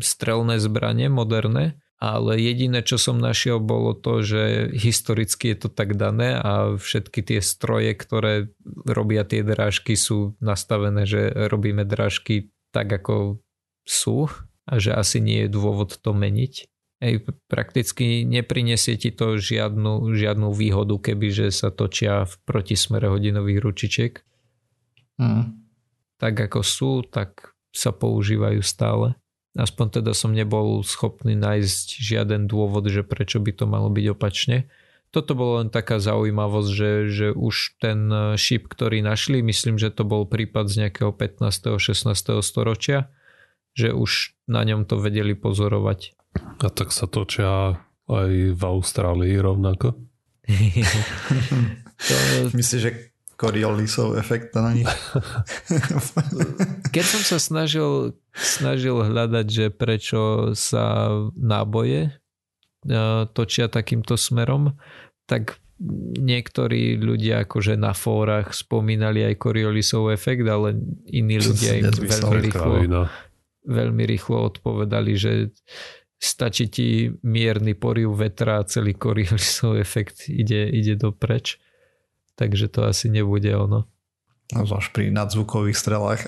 strelné 0.03 0.59
zbranie 0.59 1.07
moderné 1.07 1.79
ale 2.01 2.41
jediné, 2.41 2.81
čo 2.81 2.97
som 2.97 3.21
našiel, 3.21 3.61
bolo 3.61 3.93
to, 3.93 4.25
že 4.25 4.73
historicky 4.73 5.53
je 5.53 5.57
to 5.63 5.69
tak 5.69 5.93
dané 5.93 6.33
a 6.33 6.73
všetky 6.73 7.21
tie 7.21 7.45
stroje, 7.45 7.93
ktoré 7.93 8.49
robia 8.89 9.21
tie 9.21 9.45
drážky 9.45 9.93
sú 9.93 10.33
nastavené, 10.41 11.05
že 11.05 11.29
robíme 11.29 11.85
drážky 11.85 12.49
tak, 12.73 12.89
ako 12.89 13.45
sú 13.85 14.33
a 14.65 14.73
že 14.81 14.97
asi 14.97 15.21
nie 15.21 15.45
je 15.45 15.53
dôvod 15.53 15.93
to 16.01 16.09
meniť. 16.17 16.65
Ej, 17.05 17.21
prakticky 17.45 18.25
neprinesie 18.25 18.97
ti 18.97 19.13
to 19.13 19.37
žiadnu, 19.37 20.17
žiadnu 20.17 20.49
výhodu, 20.53 20.97
keby 20.97 21.29
že 21.29 21.47
sa 21.53 21.69
točia 21.69 22.25
v 22.25 22.33
protismere 22.49 23.13
hodinových 23.13 23.61
ručičiek. 23.61 24.13
Mm. 25.21 25.53
Tak 26.17 26.33
ako 26.49 26.65
sú, 26.65 27.05
tak 27.05 27.53
sa 27.69 27.93
používajú 27.93 28.61
stále. 28.65 29.20
Aspoň 29.51 29.99
teda 29.99 30.15
som 30.15 30.31
nebol 30.31 30.79
schopný 30.79 31.35
nájsť 31.35 31.99
žiaden 31.99 32.47
dôvod, 32.47 32.87
že 32.87 33.03
prečo 33.03 33.43
by 33.43 33.51
to 33.51 33.67
malo 33.67 33.91
byť 33.91 34.05
opačne. 34.15 34.71
Toto 35.11 35.35
bolo 35.35 35.59
len 35.59 35.67
taká 35.67 35.99
zaujímavosť, 35.99 36.71
že, 36.71 36.91
že 37.11 37.27
už 37.35 37.75
ten 37.83 38.07
šíp, 38.39 38.71
ktorý 38.71 39.03
našli, 39.03 39.43
myslím, 39.43 39.75
že 39.75 39.91
to 39.91 40.07
bol 40.07 40.23
prípad 40.23 40.71
z 40.71 40.87
nejakého 40.87 41.11
15. 41.11 41.75
16. 41.75 42.15
storočia, 42.39 43.11
že 43.75 43.91
už 43.91 44.39
na 44.47 44.63
ňom 44.63 44.87
to 44.87 45.03
vedeli 45.03 45.35
pozorovať. 45.35 46.15
A 46.63 46.71
tak 46.71 46.95
sa 46.95 47.11
točia 47.11 47.75
aj 48.07 48.31
v 48.55 48.63
Austrálii 48.63 49.35
rovnako? 49.35 49.99
to... 52.07 52.15
Myslíš, 52.55 52.79
že 52.79 52.91
Coriolisov 53.35 54.15
efekt 54.15 54.55
na 54.55 54.71
nich. 54.71 54.87
Keď 56.91 57.05
som 57.07 57.21
sa 57.23 57.37
snažil, 57.39 58.19
snažil 58.35 58.99
hľadať, 58.99 59.47
že 59.47 59.65
prečo 59.71 60.51
sa 60.53 61.07
náboje 61.39 62.11
e, 62.11 62.11
točia 63.31 63.71
takýmto 63.71 64.19
smerom, 64.19 64.75
tak 65.23 65.61
niektorí 66.21 66.99
ľudia 67.01 67.47
akože 67.49 67.73
na 67.73 67.97
fórach 67.97 68.53
spomínali 68.53 69.25
aj 69.25 69.41
Coriolisov 69.41 70.13
efekt, 70.13 70.45
ale 70.45 70.77
iní 71.09 71.41
ľudia 71.41 71.81
im 71.81 71.89
veľmi 71.89 72.37
rýchlo, 72.45 72.75
veľmi 73.65 74.03
rýchlo 74.05 74.37
odpovedali, 74.53 75.11
že 75.17 75.49
stačí 76.21 76.69
ti 76.69 77.09
mierny 77.25 77.73
poriv 77.73 78.13
vetra 78.13 78.61
a 78.61 78.67
celý 78.69 78.93
Coriolisov 78.93 79.81
efekt 79.81 80.29
ide, 80.29 80.69
ide 80.69 80.93
dopreč. 80.93 81.57
Takže 82.37 82.69
to 82.69 82.85
asi 82.85 83.09
nebude 83.09 83.49
ono. 83.49 83.89
Zvlášť 84.51 84.89
pri 84.91 85.05
nadzvukových 85.15 85.77
strelách. 85.79 86.21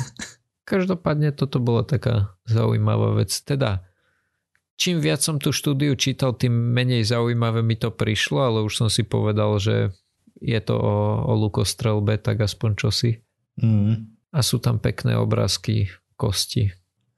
Každopádne 0.72 1.34
toto 1.34 1.62
bola 1.62 1.86
taká 1.86 2.34
zaujímavá 2.46 3.18
vec. 3.18 3.30
Teda, 3.42 3.86
čím 4.78 4.98
viac 4.98 5.22
som 5.22 5.38
tú 5.38 5.54
štúdiu 5.54 5.94
čítal, 5.94 6.34
tým 6.34 6.50
menej 6.50 7.06
zaujímavé 7.06 7.62
mi 7.62 7.78
to 7.78 7.94
prišlo, 7.94 8.38
ale 8.42 8.58
už 8.66 8.86
som 8.86 8.88
si 8.90 9.06
povedal, 9.06 9.58
že 9.62 9.94
je 10.42 10.58
to 10.58 10.74
o, 10.74 11.22
o 11.22 11.32
lukostrelbe, 11.38 12.18
tak 12.18 12.42
aspoň 12.42 12.70
čosi. 12.74 13.22
Mm. 13.62 14.10
A 14.32 14.40
sú 14.42 14.58
tam 14.58 14.82
pekné 14.82 15.14
obrázky 15.14 15.92
kosti. 16.18 16.74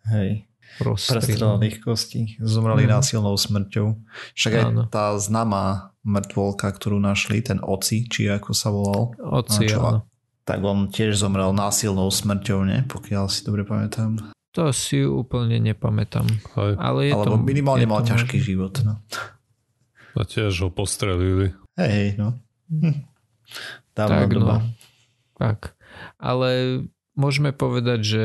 Hej. 0.09 0.45
Prestrelených 0.83 1.79
kostí. 1.81 2.35
Zomreli 2.43 2.85
mm. 2.85 2.91
násilnou 2.91 3.39
smrťou. 3.39 3.97
Však 4.35 4.53
aj 4.53 4.65
áno. 4.67 4.83
tá 4.91 5.15
známa 5.17 5.95
mŕtvolka, 6.03 6.69
ktorú 6.69 6.99
našli, 6.99 7.41
ten 7.41 7.63
Oci, 7.63 8.11
či 8.11 8.27
ako 8.29 8.51
sa 8.53 8.69
volal. 8.75 9.15
Oci, 9.23 9.71
áno. 9.71 10.05
Tak 10.45 10.61
on 10.61 10.93
tiež 10.93 11.17
zomrel 11.17 11.57
násilnou 11.57 12.13
smrťou, 12.13 12.69
ne? 12.69 12.85
Pokiaľ 12.85 13.33
si 13.33 13.49
dobre 13.49 13.65
pamätám. 13.65 14.21
To 14.55 14.71
si 14.71 15.03
úplne 15.03 15.59
nepamätám. 15.59 16.29
Aj. 16.55 16.79
Ale 16.79 17.11
je 17.11 17.13
Alebo 17.17 17.41
to, 17.41 17.43
minimálne 17.43 17.85
je 17.85 17.91
mal 17.91 18.05
to 18.05 18.15
ťažký 18.15 18.39
možné. 18.39 18.47
život. 18.47 18.75
No. 18.87 18.95
A 20.15 20.23
tiež 20.23 20.53
ho 20.63 20.71
postrelili. 20.71 21.51
Hej, 21.75 21.91
hej, 21.91 22.11
no. 22.21 22.39
Hm. 22.71 23.03
Dávna 23.99 24.23
tak, 24.23 24.31
doba. 24.31 24.55
no. 24.55 24.59
Tak. 25.35 25.59
Ale 26.23 26.51
môžeme 27.19 27.51
povedať, 27.51 28.01
že 28.05 28.25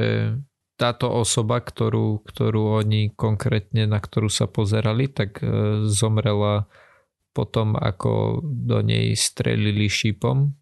táto 0.79 1.09
osoba, 1.11 1.59
ktorú, 1.59 2.23
ktorú 2.23 2.79
oni 2.83 3.11
konkrétne, 3.11 3.89
na 3.89 3.99
ktorú 3.99 4.31
sa 4.31 4.47
pozerali, 4.47 5.09
tak 5.11 5.41
e, 5.41 5.45
zomrela 5.89 6.69
potom, 7.35 7.75
ako 7.75 8.39
do 8.43 8.79
nej 8.79 9.11
strelili 9.17 9.91
šípom. 9.91 10.55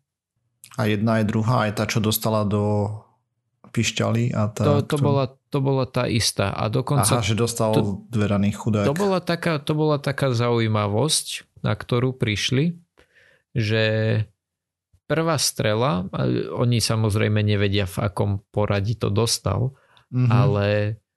A 0.78 0.86
jedna 0.86 1.18
aj 1.18 1.26
druhá, 1.26 1.66
aj 1.66 1.74
tá, 1.74 1.84
čo 1.84 1.98
dostala 1.98 2.42
do 2.44 2.94
pišťaly. 3.68 4.32
A 4.32 4.48
tá, 4.48 4.64
To, 4.64 4.74
to, 4.80 4.96
ktorú- 4.96 5.04
bola, 5.04 5.26
to 5.50 5.60
bola 5.60 5.86
tá 5.86 6.06
istá. 6.06 6.50
A 6.50 6.70
dokonca 6.70 7.20
Aha, 7.20 7.26
že 7.26 7.34
dostal 7.34 7.74
to- 7.74 8.06
dveraný 8.08 8.54
chudák. 8.54 8.86
To 8.86 8.94
bola, 8.94 9.20
taká, 9.20 9.58
to 9.58 9.74
bola 9.74 9.98
taká 9.98 10.32
zaujímavosť, 10.32 11.28
na 11.62 11.74
ktorú 11.74 12.14
prišli, 12.14 12.78
že 13.52 13.84
prvá 15.06 15.38
strela, 15.38 16.06
oni 16.54 16.78
samozrejme 16.78 17.40
nevedia 17.40 17.86
v 17.86 17.98
akom 18.04 18.44
poradí 18.48 18.94
to 18.94 19.08
dostal, 19.08 19.74
Mhm. 20.08 20.30
ale 20.30 20.68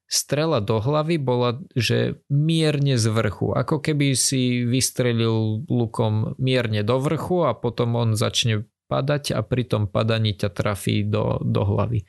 strela 0.07 0.59
do 0.59 0.79
hlavy 0.79 1.17
bola, 1.17 1.55
že 1.73 2.19
mierne 2.27 2.99
z 2.99 3.07
vrchu. 3.07 3.53
Ako 3.53 3.79
keby 3.79 4.19
si 4.19 4.65
vystrelil 4.65 5.63
lukom 5.65 6.35
mierne 6.37 6.83
do 6.83 6.99
vrchu 6.99 7.47
a 7.47 7.55
potom 7.55 7.95
on 7.95 8.15
začne 8.15 8.67
padať 8.91 9.39
a 9.39 9.47
pri 9.47 9.63
tom 9.63 9.87
padaní 9.87 10.35
ťa 10.35 10.51
trafí 10.51 11.07
do, 11.07 11.39
do 11.39 11.63
hlavy. 11.63 12.03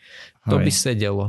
To 0.49 0.57
Hej. 0.57 0.65
by 0.65 0.71
sedelo. 0.73 1.25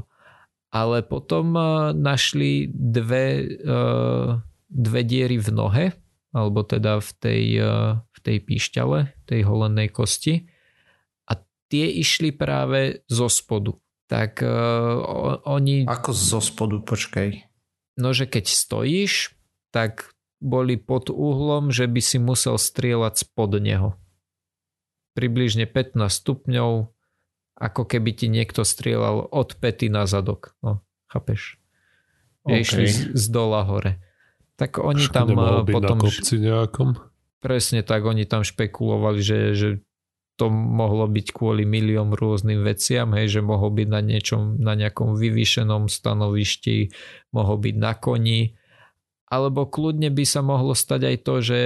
Ale 0.72 1.04
potom 1.04 1.52
eh, 1.52 1.66
našli 1.92 2.72
dve, 2.72 3.44
eh, 3.60 4.28
dve 4.72 5.00
diery 5.04 5.36
v 5.36 5.48
nohe, 5.52 5.86
alebo 6.32 6.64
teda 6.64 7.04
v 7.04 7.10
tej, 7.20 7.44
eh, 7.60 8.00
v 8.00 8.18
tej 8.24 8.36
píšťale, 8.40 8.98
tej 9.28 9.40
holenej 9.44 9.92
kosti. 9.92 10.48
A 11.28 11.36
tie 11.68 11.92
išli 11.92 12.32
práve 12.32 13.04
zo 13.12 13.28
spodu. 13.28 13.76
Tak 14.12 14.44
oni, 15.48 15.88
Ako 15.88 16.12
zo 16.12 16.44
spodu, 16.44 16.84
počkaj. 16.84 17.48
no 17.96 18.12
že 18.12 18.28
keď 18.28 18.44
stojíš, 18.44 19.32
tak 19.72 20.12
boli 20.36 20.76
pod 20.76 21.08
uhlom, 21.08 21.72
že 21.72 21.88
by 21.88 22.02
si 22.04 22.20
musel 22.20 22.60
strieľať 22.60 23.24
spod 23.24 23.56
neho. 23.56 23.96
Približne 25.12 25.68
15 25.68 26.08
stupňov, 26.08 26.70
ako 27.58 27.82
keby 27.84 28.10
ti 28.16 28.26
niekto 28.32 28.64
strieľal 28.64 29.28
od 29.28 29.54
pety 29.60 29.92
na 29.92 30.08
zadok. 30.08 30.56
No, 30.64 30.80
chápeš? 31.12 31.60
Že 32.48 32.54
OK. 32.56 32.62
išli 32.64 32.84
z, 32.88 32.98
z 33.12 33.24
dola 33.28 33.62
hore. 33.62 34.02
Tak 34.56 34.80
oni 34.80 35.04
Však 35.04 35.14
tam 35.14 35.28
eh, 35.36 35.64
potom... 35.68 35.98
na 35.98 36.02
kopci 36.02 36.34
nejakom. 36.40 36.88
Presne 37.42 37.82
tak, 37.82 38.06
oni 38.06 38.22
tam 38.22 38.46
špekulovali, 38.46 39.18
že, 39.18 39.38
že 39.58 39.68
to 40.38 40.48
mohlo 40.48 41.04
byť 41.10 41.26
kvôli 41.34 41.66
milión 41.66 42.14
rôznym 42.14 42.64
veciam, 42.64 43.12
hej, 43.18 43.38
že 43.38 43.40
mohol 43.44 43.74
byť 43.74 43.88
na 43.90 44.00
niečom, 44.00 44.42
na 44.62 44.72
nejakom 44.78 45.18
vyvýšenom 45.18 45.90
stanovišti, 45.90 46.94
mohol 47.34 47.60
byť 47.60 47.74
na 47.76 47.92
koni, 47.98 48.54
alebo 49.32 49.64
kľudne 49.64 50.12
by 50.12 50.24
sa 50.28 50.44
mohlo 50.44 50.76
stať 50.76 51.08
aj 51.08 51.16
to, 51.24 51.34
že, 51.40 51.62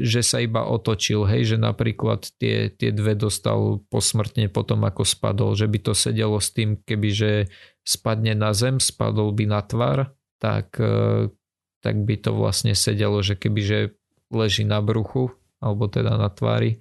že 0.00 0.24
sa 0.24 0.40
iba 0.40 0.64
otočil, 0.64 1.28
hej, 1.28 1.52
že 1.52 1.56
napríklad 1.60 2.32
tie, 2.40 2.72
tie 2.72 2.96
dve 2.96 3.12
dostal 3.12 3.84
posmrtne 3.92 4.48
potom 4.48 4.88
ako 4.88 5.04
spadol, 5.04 5.52
že 5.52 5.68
by 5.68 5.78
to 5.84 5.92
sedelo 5.92 6.40
s 6.40 6.48
tým, 6.56 6.80
keby 6.80 7.08
že 7.12 7.32
spadne 7.84 8.32
na 8.32 8.56
zem, 8.56 8.80
spadol 8.80 9.36
by 9.36 9.44
na 9.44 9.60
tvar, 9.60 10.16
tak, 10.40 10.80
eh, 10.80 11.28
tak 11.84 11.94
by 12.08 12.14
to 12.16 12.32
vlastne 12.32 12.72
sedelo, 12.72 13.20
že 13.20 13.36
keby 13.36 13.60
že 13.60 13.78
leží 14.32 14.64
na 14.64 14.80
bruchu, 14.80 15.28
alebo 15.60 15.92
teda 15.92 16.16
na 16.16 16.32
tvári, 16.32 16.80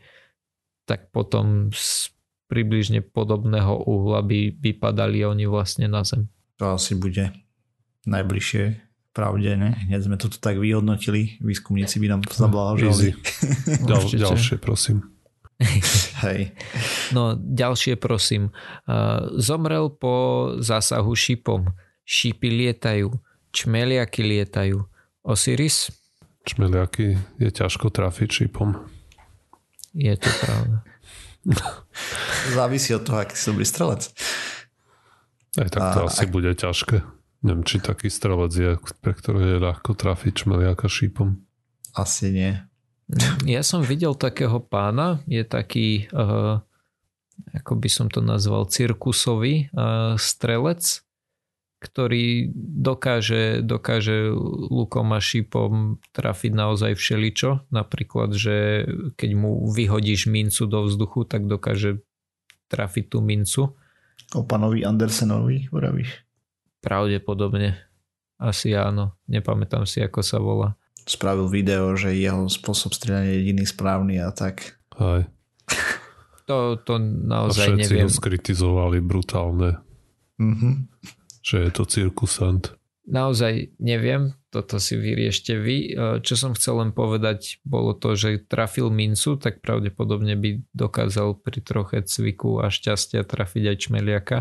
tak 0.88 1.12
potom 1.12 1.67
z 1.75 2.15
približne 2.47 3.04
podobného 3.04 3.75
uhla 3.75 4.23
by 4.23 4.56
vypadali 4.56 5.19
oni 5.28 5.52
vlastne 5.52 5.91
na 5.91 6.08
zem. 6.08 6.32
To 6.63 6.80
asi 6.80 6.95
bude 6.95 7.36
najbližšie 8.08 8.88
pravde, 9.19 9.51
ne? 9.60 9.75
Hneď 9.91 10.08
sme 10.08 10.15
to 10.15 10.32
tu 10.32 10.39
tak 10.39 10.55
vyhodnotili, 10.55 11.36
výskumníci 11.43 11.99
by 11.99 12.08
nám 12.08 12.21
Easy. 12.23 12.39
zablahožali. 12.39 13.08
Ďal, 13.89 14.01
ďalšie, 14.15 14.55
prosím. 14.63 15.03
Hej. 16.23 16.55
No 17.12 17.36
ďalšie 17.36 17.99
prosím. 17.99 18.55
Uh, 18.88 19.27
Zomrel 19.36 19.91
po 19.91 20.47
zásahu 20.63 21.12
šípom. 21.12 21.67
Šípy 22.08 22.47
lietajú, 22.47 23.12
čmeliaky 23.51 24.23
lietajú. 24.23 24.79
Osiris? 25.27 25.91
Čmeliaky 26.47 27.19
je 27.43 27.49
ťažko 27.51 27.91
trafiť 27.91 28.29
šipom. 28.47 28.71
Je 29.91 30.15
to 30.15 30.32
pravda. 30.39 30.77
Závisí 32.55 32.95
od 32.95 33.03
toho, 33.03 33.19
aký 33.19 33.36
si 33.36 33.51
dobrý 33.51 33.65
strelec. 33.67 34.01
Aj 35.60 35.67
tak 35.67 35.82
to 35.91 35.99
A- 36.01 36.08
asi 36.08 36.23
bude 36.23 36.55
ťažké. 36.55 37.03
Neviem, 37.39 37.63
či 37.63 37.80
taký 37.80 38.12
strelec 38.12 38.52
je, 38.52 38.75
pre 38.99 39.15
ktorého 39.15 39.56
je 39.56 39.60
ľahko 39.63 39.95
trafiť 39.95 40.43
čmeliaka 40.43 40.91
šípom. 40.91 41.39
Asi 41.95 42.32
nie. 42.32 42.54
Ja 43.49 43.65
som 43.65 43.82
videl 43.82 44.13
takého 44.13 44.62
pána, 44.62 45.17
je 45.25 45.41
taký, 45.41 46.06
uh, 46.13 46.62
ako 47.58 47.73
by 47.73 47.89
som 47.89 48.08
to 48.12 48.21
nazval, 48.21 48.69
cirkusový 48.69 49.73
uh, 49.73 50.13
strelec, 50.13 51.02
ktorý 51.80 52.52
dokáže, 52.60 53.63
dokáže 53.63 54.36
lukom 54.69 55.15
a 55.15 55.23
šípom 55.23 55.97
trafiť 56.12 56.52
naozaj 56.52 56.91
všeličo. 56.99 57.71
Napríklad, 57.71 58.36
že 58.36 58.84
keď 59.15 59.30
mu 59.39 59.63
vyhodíš 59.71 60.28
mincu 60.28 60.67
do 60.67 60.84
vzduchu, 60.84 61.23
tak 61.23 61.47
dokáže 61.47 62.04
trafiť 62.67 63.06
tú 63.15 63.23
mincu. 63.23 63.80
O 64.36 64.43
pánovi 64.43 64.84
Andersenovi, 64.84 65.71
vravíš? 65.71 66.29
Pravdepodobne. 66.80 67.78
Asi 68.36 68.72
áno. 68.72 69.20
Nepamätám 69.26 69.84
si, 69.84 70.00
ako 70.00 70.20
sa 70.20 70.38
volá. 70.38 70.76
Spravil 71.04 71.46
video, 71.46 71.92
že 71.94 72.13
jeho 72.13 72.46
spôsob 72.46 72.92
strieľania 72.92 73.30
je 73.30 73.39
jediný 73.42 73.63
správny 73.63 74.15
a 74.18 74.30
tak. 74.30 74.78
Aj. 74.94 75.28
To, 76.46 76.74
to 76.76 76.98
A 76.98 77.06
naozaj 77.06 77.78
všetci 77.78 77.94
neviem. 77.94 78.06
ho 78.06 78.10
skritizovali 78.10 78.98
brutálne, 79.00 79.78
Mhm. 80.42 80.89
že 81.39 81.62
je 81.62 81.70
to 81.70 81.86
cirkusant. 81.86 82.74
Naozaj 83.06 83.78
neviem, 83.78 84.34
toto 84.48 84.78
si 84.78 84.98
vyriešte 84.98 85.54
vy. 85.56 85.78
E, 85.88 85.98
Čo 86.20 86.34
som 86.36 86.52
chcel 86.54 86.78
len 86.80 86.89
povedať, 86.89 87.62
bolo 87.62 87.94
to, 87.94 88.13
že 88.13 88.42
trafil 88.42 88.89
mincu, 88.89 89.38
tak 89.38 89.62
pravdepodobne 89.62 90.34
by 90.34 90.65
dokázal 90.74 91.38
pri 91.38 91.60
troche 91.60 92.02
cviku 92.02 92.58
a 92.58 92.68
šťastia 92.68 93.22
trafiť 93.22 93.63
aj 93.68 93.78
čmeliaka. 93.80 94.38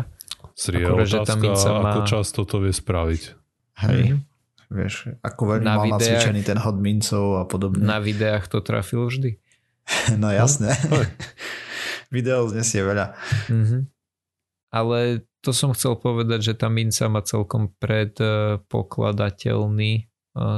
Zrie 0.59 0.83
Akurát, 0.83 1.05
že 1.05 1.17
tá 1.17 1.21
otázka, 1.23 1.41
minca 1.41 1.71
má- 1.71 1.87
ako 1.87 1.99
často 2.03 2.43
to 2.43 2.59
vie 2.59 2.69
spraviť. 2.69 3.33
Hej. 3.79 4.11
Mhm. 4.11 4.19
Vieš, 4.69 4.93
ako 5.21 5.45
veľmi 5.49 5.63
Na 5.63 5.73
mal 5.73 5.83
videách- 5.87 6.19
nacvičený 6.19 6.43
ten 6.43 6.57
hod 6.59 6.77
mincov 6.77 7.37
a 7.37 7.43
podobne. 7.43 7.81
Na 7.81 7.97
videách 7.97 8.45
to 8.45 8.59
trafil 8.59 9.05
vždy. 9.05 9.39
No 10.17 10.29
jasné. 10.29 10.75
Hej. 10.75 11.05
Video 12.11 12.45
znesie 12.45 12.81
veľa. 12.81 13.13
Mhm. 13.47 13.87
Ale 14.69 15.21
to 15.39 15.49
som 15.49 15.71
chcel 15.71 15.95
povedať, 15.95 16.43
že 16.43 16.53
tá 16.53 16.67
minca 16.67 17.07
má 17.07 17.21
celkom 17.21 17.71
predpokladateľný 17.79 19.91
e, 19.95 20.01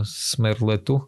smer 0.04 0.60
letu. 0.60 1.08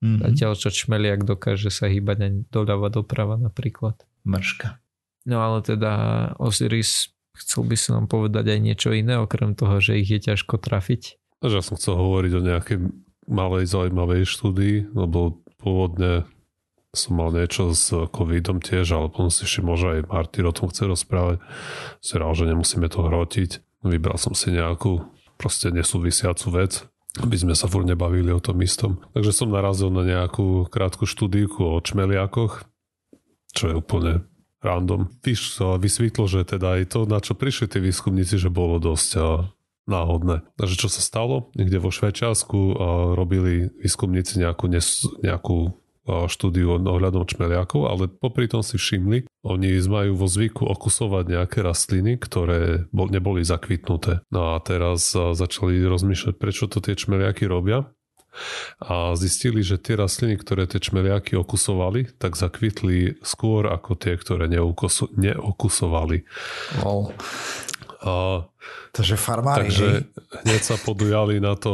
Mhm. 0.00 0.18
Zatiaľ, 0.24 0.52
čo 0.56 0.68
čmeliak 0.68 1.22
dokáže 1.22 1.68
sa 1.68 1.86
hýbať 1.86 2.16
aj 2.20 2.30
doľava 2.50 2.90
doprava 2.90 3.36
napríklad. 3.36 4.02
Mrška. 4.24 4.80
No 5.22 5.38
ale 5.38 5.60
teda 5.60 5.92
Osiris, 6.36 7.12
chcel 7.36 7.64
by 7.64 7.76
som 7.76 7.92
vám 8.02 8.08
povedať 8.08 8.44
aj 8.52 8.60
niečo 8.60 8.90
iné, 8.92 9.16
okrem 9.18 9.56
toho, 9.56 9.80
že 9.80 10.00
ich 10.00 10.08
je 10.08 10.20
ťažko 10.32 10.60
trafiť. 10.60 11.20
Ja 11.42 11.64
som 11.64 11.74
chcel 11.74 11.98
hovoriť 11.98 12.32
o 12.38 12.46
nejakej 12.46 12.78
malej 13.26 13.66
zaujímavej 13.66 14.26
štúdii, 14.26 14.94
lebo 14.94 15.42
pôvodne 15.58 16.26
som 16.92 17.16
mal 17.16 17.32
niečo 17.32 17.72
s 17.72 17.88
covidom 18.12 18.60
tiež, 18.60 18.84
ale 18.92 19.08
potom 19.08 19.32
si 19.32 19.48
všimol, 19.48 19.76
že 19.80 19.88
aj 19.96 20.12
Martyr 20.12 20.44
o 20.44 20.52
tom 20.52 20.68
chce 20.68 20.84
rozprávať. 20.84 21.40
Rád, 22.04 22.34
že 22.36 22.44
nemusíme 22.52 22.86
to 22.92 23.00
hrotiť. 23.08 23.50
Vybral 23.82 24.20
som 24.20 24.36
si 24.36 24.52
nejakú 24.52 25.00
proste 25.40 25.72
nesúvisiacu 25.72 26.46
vec, 26.52 26.84
aby 27.18 27.36
sme 27.40 27.56
sa 27.56 27.64
furt 27.66 27.88
nebavili 27.88 28.28
o 28.30 28.44
tom 28.44 28.60
istom. 28.60 29.00
Takže 29.16 29.32
som 29.32 29.48
narazil 29.50 29.88
na 29.88 30.04
nejakú 30.04 30.68
krátku 30.68 31.08
štúdiku 31.08 31.64
o 31.64 31.80
čmeliakoch, 31.80 32.68
čo 33.56 33.64
je 33.72 33.74
úplne 33.74 34.28
random. 34.62 35.10
Víš, 35.26 35.58
vysvetlo, 35.58 36.30
že 36.30 36.46
teda 36.46 36.80
aj 36.80 36.94
to, 36.94 37.00
na 37.04 37.18
čo 37.18 37.34
prišli 37.34 37.66
tí 37.66 37.78
výskumníci, 37.82 38.38
že 38.38 38.48
bolo 38.48 38.78
dosť 38.78 39.10
náhodné. 39.90 40.46
Takže 40.54 40.78
čo 40.78 40.88
sa 40.88 41.02
stalo? 41.02 41.50
Niekde 41.58 41.82
vo 41.82 41.90
Švajčiarsku 41.90 42.78
robili 43.18 43.74
výskumníci 43.82 44.38
nejakú, 44.38 44.70
nejakú 45.26 45.74
štúdiu 46.02 46.82
ohľadom 46.82 47.26
čmeliakov, 47.26 47.86
ale 47.86 48.10
popri 48.10 48.50
tom 48.50 48.66
si 48.66 48.74
všimli, 48.74 49.26
oni 49.46 49.78
majú 49.86 50.18
vo 50.18 50.26
zvyku 50.26 50.66
okusovať 50.66 51.24
nejaké 51.30 51.62
rastliny, 51.62 52.18
ktoré 52.18 52.90
bol, 52.90 53.06
neboli 53.06 53.46
zakvitnuté. 53.46 54.22
No 54.30 54.54
a 54.54 54.62
teraz 54.62 55.14
začali 55.14 55.78
rozmýšľať, 55.82 56.34
prečo 56.38 56.66
to 56.66 56.82
tie 56.82 56.98
čmeliaky 56.98 57.46
robia 57.46 57.86
a 58.80 59.12
zistili, 59.14 59.60
že 59.60 59.76
tie 59.76 59.96
rastliny, 59.96 60.40
ktoré 60.40 60.64
tie 60.64 60.80
čmeliaky 60.80 61.36
okusovali, 61.36 62.16
tak 62.16 62.34
zakvitli 62.34 63.20
skôr 63.20 63.68
ako 63.68 63.96
tie, 63.96 64.16
ktoré 64.16 64.48
neukuso- 64.48 65.12
neokusovali. 65.14 66.24
Wow. 66.80 67.12
A, 68.02 68.12
takže 68.90 69.14
farmári. 69.14 69.70
Takže 69.70 70.10
hneď 70.42 70.62
sa 70.64 70.76
podujali 70.80 71.38
na 71.38 71.54
to 71.54 71.70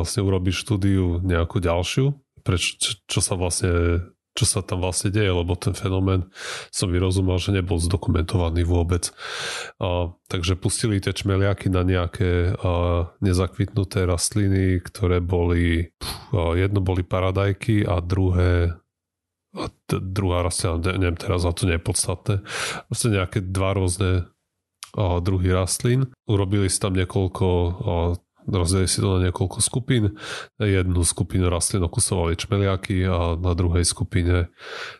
vlastne 0.00 0.22
urobiť 0.22 0.54
štúdiu 0.54 1.18
nejakú 1.24 1.58
ďalšiu 1.58 2.14
preč, 2.42 2.76
čo, 2.76 2.90
čo 3.06 3.20
sa 3.22 3.38
vlastne 3.38 4.02
čo 4.32 4.44
sa 4.48 4.64
tam 4.64 4.80
vlastne 4.80 5.12
deje, 5.12 5.28
lebo 5.28 5.52
ten 5.60 5.76
fenomén 5.76 6.32
som 6.72 6.88
vyrozumel, 6.88 7.36
že 7.36 7.52
nebol 7.52 7.76
zdokumentovaný 7.76 8.64
vôbec. 8.64 9.12
A, 9.76 10.08
takže 10.32 10.56
pustili 10.56 11.04
tie 11.04 11.12
čmeliaky 11.12 11.68
na 11.68 11.84
nejaké 11.84 12.56
a, 12.56 13.12
nezakvitnuté 13.20 14.08
rastliny, 14.08 14.80
ktoré 14.80 15.20
boli, 15.20 15.92
a, 16.32 16.56
jedno 16.56 16.80
boli 16.80 17.04
paradajky 17.04 17.84
a 17.84 18.00
druhé 18.00 18.72
a 19.52 19.68
t- 19.68 20.00
druhá 20.00 20.40
rastlina, 20.40 20.96
neviem 20.96 21.20
teraz, 21.20 21.44
a 21.44 21.52
to 21.52 21.68
nie 21.68 21.76
je 21.76 21.84
podstatné. 21.84 22.34
Vlastne 22.88 23.20
nejaké 23.20 23.44
dva 23.44 23.76
rôzne 23.76 24.32
a, 24.96 25.20
druhy 25.20 25.52
rastlín. 25.52 26.08
Urobili 26.24 26.72
si 26.72 26.80
tam 26.80 26.96
niekoľko 26.96 27.46
a, 27.52 27.72
rozdelili 28.48 28.90
si 28.90 28.98
to 29.02 29.18
na 29.18 29.28
niekoľko 29.28 29.58
skupín. 29.62 30.18
Jednu 30.58 31.02
skupinu 31.06 31.46
rastlín 31.52 31.84
okusovali 31.86 32.38
čmeliaky 32.38 33.06
a 33.06 33.38
na 33.38 33.52
druhej 33.54 33.86
skupine 33.86 34.50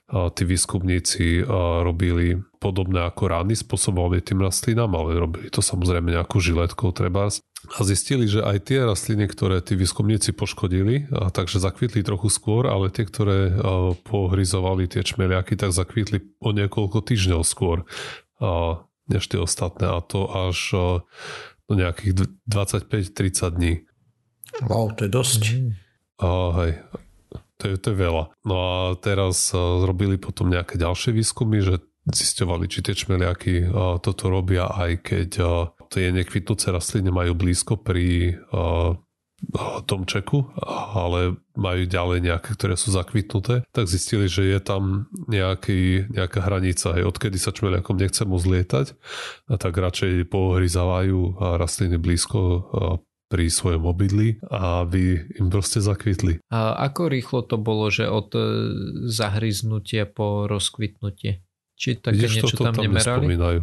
tí 0.08 0.42
výskumníci 0.44 1.42
robili 1.82 2.38
podobné 2.62 3.02
ako 3.10 3.26
rány, 3.26 3.58
spôsobovali 3.58 4.22
tým 4.22 4.44
rastlinám, 4.46 4.94
ale 4.94 5.18
robili 5.18 5.50
to 5.50 5.58
samozrejme 5.58 6.14
nejakú 6.14 6.38
žiletkou 6.38 6.94
trebárs. 6.94 7.42
A 7.78 7.86
zistili, 7.86 8.26
že 8.26 8.42
aj 8.42 8.70
tie 8.70 8.82
rastliny, 8.82 9.30
ktoré 9.30 9.62
tí 9.62 9.78
výskumníci 9.78 10.34
poškodili, 10.34 11.06
a 11.14 11.30
takže 11.30 11.62
zakvitli 11.62 12.02
trochu 12.02 12.26
skôr, 12.26 12.66
ale 12.66 12.90
tie, 12.90 13.06
ktoré 13.06 13.54
pohryzovali 14.06 14.90
tie 14.90 15.06
čmeliaky, 15.06 15.54
tak 15.54 15.70
zakvitli 15.70 16.38
o 16.42 16.50
niekoľko 16.50 17.02
týždňov 17.06 17.42
skôr 17.46 17.86
než 19.10 19.26
tie 19.30 19.38
ostatné. 19.38 19.90
A 19.90 19.98
to 20.02 20.26
až 20.26 20.58
no 21.68 21.72
nejakých 21.78 22.42
25-30 22.48 23.58
dní. 23.58 23.74
Wow, 24.66 24.94
to 24.96 25.06
je 25.06 25.10
dosť. 25.10 25.42
Mm. 25.52 25.70
A, 26.22 26.28
hej, 26.62 26.72
to 27.58 27.64
je, 27.70 27.74
to 27.78 27.86
je 27.94 27.96
veľa. 27.98 28.24
No 28.42 28.54
a 28.58 28.74
teraz 28.98 29.54
zrobili 29.54 30.18
potom 30.18 30.50
nejaké 30.50 30.78
ďalšie 30.78 31.14
výskumy, 31.14 31.62
že 31.62 31.82
zisťovali, 32.02 32.66
či 32.66 32.82
tie 32.82 32.98
čmeliaky 32.98 33.70
toto 34.02 34.26
robia, 34.26 34.66
aj 34.66 35.06
keď 35.06 35.30
tie 35.86 36.10
nekvitnúce 36.10 36.74
rastliny 36.74 37.14
majú 37.14 37.38
blízko 37.38 37.78
pri 37.78 38.34
domčeku, 39.84 40.54
ale 40.94 41.36
majú 41.58 41.82
ďalej 41.84 42.18
nejaké, 42.24 42.56
ktoré 42.56 42.74
sú 42.78 42.94
zakvitnuté, 42.94 43.66
tak 43.74 43.90
zistili, 43.90 44.30
že 44.30 44.48
je 44.48 44.60
tam 44.62 45.10
nejaký, 45.28 46.08
nejaká 46.08 46.40
hranica, 46.40 46.96
aj 46.96 47.04
odkedy 47.12 47.36
sa 47.36 47.52
čmeliakom 47.52 48.00
nechce 48.00 48.24
môcť 48.24 48.48
lietať, 48.48 48.86
a 49.52 49.54
tak 49.60 49.76
radšej 49.76 50.30
pohryzávajú 50.32 51.36
rastliny 51.60 52.00
blízko 52.00 52.40
pri 53.32 53.48
svojom 53.48 53.88
obydli 53.88 54.36
a 54.52 54.84
aby 54.84 55.16
im 55.40 55.48
proste 55.48 55.80
zakvitli. 55.80 56.44
A 56.52 56.76
ako 56.84 57.08
rýchlo 57.08 57.40
to 57.48 57.56
bolo, 57.56 57.88
že 57.88 58.04
od 58.04 58.28
e, 58.36 58.44
zahryznutia 59.08 60.04
po 60.04 60.44
rozkvitnutie? 60.44 61.40
Či 61.82 61.98
také 61.98 62.14
Vidíš, 62.14 62.46
niečo 62.46 62.62
tam, 62.62 62.78
tam 62.78 62.86
nemerali? 62.86 63.26
Nespomínajú. 63.26 63.60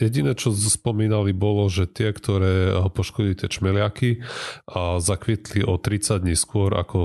Jediné, 0.00 0.32
čo 0.32 0.48
spomínali, 0.56 1.36
bolo, 1.36 1.68
že 1.68 1.84
tie, 1.84 2.08
ktoré 2.08 2.72
poškodili 2.88 3.36
tie 3.36 3.52
čmeliaky 3.52 4.24
a 4.64 4.96
zakvitli 4.96 5.60
o 5.68 5.76
30 5.76 6.24
dní 6.24 6.40
skôr 6.40 6.72
ako 6.72 6.98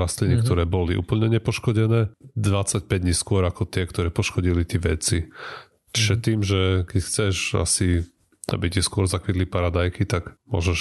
rastliny, 0.00 0.40
mm-hmm. 0.40 0.48
ktoré 0.48 0.64
boli 0.64 0.96
úplne 0.96 1.28
nepoškodené, 1.36 2.08
25 2.40 2.88
dní 2.88 3.12
skôr 3.12 3.44
ako 3.44 3.68
tie, 3.68 3.84
ktoré 3.84 4.08
poškodili 4.08 4.64
tie 4.64 4.80
veci. 4.80 5.28
Čiže 5.92 6.14
mm-hmm. 6.16 6.24
tým, 6.24 6.38
že 6.40 6.60
keď 6.88 7.00
chceš 7.04 7.36
asi 7.60 7.88
aby 8.50 8.74
ti 8.74 8.82
skôr 8.82 9.06
zakvitli 9.06 9.46
paradajky, 9.46 10.02
tak 10.02 10.34
môžeš 10.50 10.80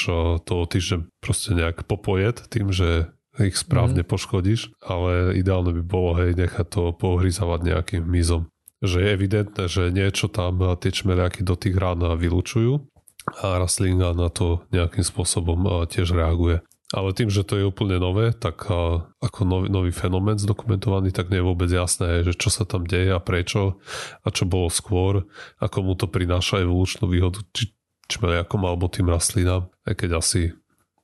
to 0.49 0.53
o 0.57 0.65
týždeň 0.65 1.05
proste 1.21 1.53
nejak 1.53 1.85
popojed 1.85 2.49
tým, 2.49 2.73
že 2.73 3.13
ich 3.37 3.53
správne 3.53 4.01
mm. 4.01 4.09
poškodíš, 4.09 4.73
ale 4.81 5.37
ideálne 5.37 5.69
by 5.77 5.83
bolo 5.85 6.17
hej 6.17 6.33
nechať 6.33 6.67
to 6.67 6.83
pohryzavať 6.97 7.59
nejakým 7.61 8.03
mizom 8.03 8.49
že 8.81 8.97
je 8.99 9.09
evidentné, 9.13 9.63
že 9.69 9.93
niečo 9.93 10.27
tam 10.27 10.57
tie 10.81 10.89
čmeliaky 10.89 11.45
do 11.45 11.53
tých 11.53 11.77
rán 11.77 12.01
vylúčujú 12.01 12.81
a 13.45 13.61
rastlina 13.61 14.17
na 14.17 14.33
to 14.33 14.65
nejakým 14.73 15.05
spôsobom 15.05 15.85
tiež 15.85 16.17
reaguje. 16.17 16.65
Ale 16.91 17.15
tým, 17.15 17.31
že 17.31 17.47
to 17.47 17.55
je 17.55 17.63
úplne 17.63 17.95
nové, 18.03 18.35
tak 18.35 18.67
ako 19.23 19.39
nový, 19.47 19.71
nový 19.71 19.95
fenomén 19.95 20.35
zdokumentovaný, 20.35 21.15
tak 21.15 21.31
nie 21.31 21.39
je 21.39 21.47
vôbec 21.47 21.71
jasné, 21.71 22.27
že 22.27 22.35
čo 22.35 22.51
sa 22.51 22.67
tam 22.67 22.83
deje 22.83 23.15
a 23.15 23.23
prečo 23.23 23.79
a 24.25 24.27
čo 24.27 24.43
bolo 24.43 24.67
skôr, 24.67 25.23
ako 25.63 25.77
mu 25.87 25.95
to 25.95 26.11
prináša 26.11 26.59
evolučnú 26.59 27.07
výhodu 27.07 27.39
či 27.55 27.71
čmeliakom 28.11 28.59
alebo 28.67 28.91
tým 28.91 29.07
rastlinám, 29.07 29.71
aj 29.87 29.93
keď 30.03 30.19
asi 30.19 30.51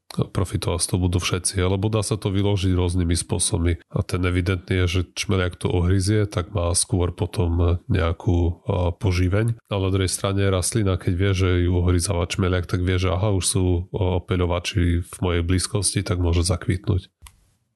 profitovať 0.08 0.80
z 0.80 0.88
toho 0.88 1.00
budú 1.04 1.20
všetci, 1.20 1.60
alebo 1.60 1.92
dá 1.92 2.00
sa 2.00 2.16
to 2.16 2.32
vyložiť 2.32 2.72
rôznymi 2.72 3.16
spôsobmi. 3.16 3.74
A 3.92 4.00
ten 4.08 4.24
evidentný 4.24 4.84
je, 4.84 4.88
že 4.88 5.02
čmeliak 5.14 5.60
to 5.60 5.68
ohryzie, 5.68 6.24
tak 6.26 6.56
má 6.56 6.72
skôr 6.74 7.12
potom 7.12 7.84
nejakú 7.92 8.64
poživeň. 8.98 9.60
Ale 9.68 9.82
na 9.84 9.92
druhej 9.92 10.12
strane 10.12 10.48
rastlina, 10.48 10.96
keď 10.96 11.14
vie, 11.14 11.32
že 11.36 11.50
ju 11.68 11.72
ohryzáva 11.76 12.24
čmeliak, 12.26 12.66
tak 12.66 12.88
vie, 12.88 12.96
že 12.96 13.12
aha, 13.12 13.36
už 13.36 13.46
sú 13.46 13.64
opeľovači 13.92 15.04
v 15.04 15.16
mojej 15.20 15.44
blízkosti, 15.44 16.00
tak 16.08 16.24
môže 16.24 16.48
zakvitnúť. 16.48 17.12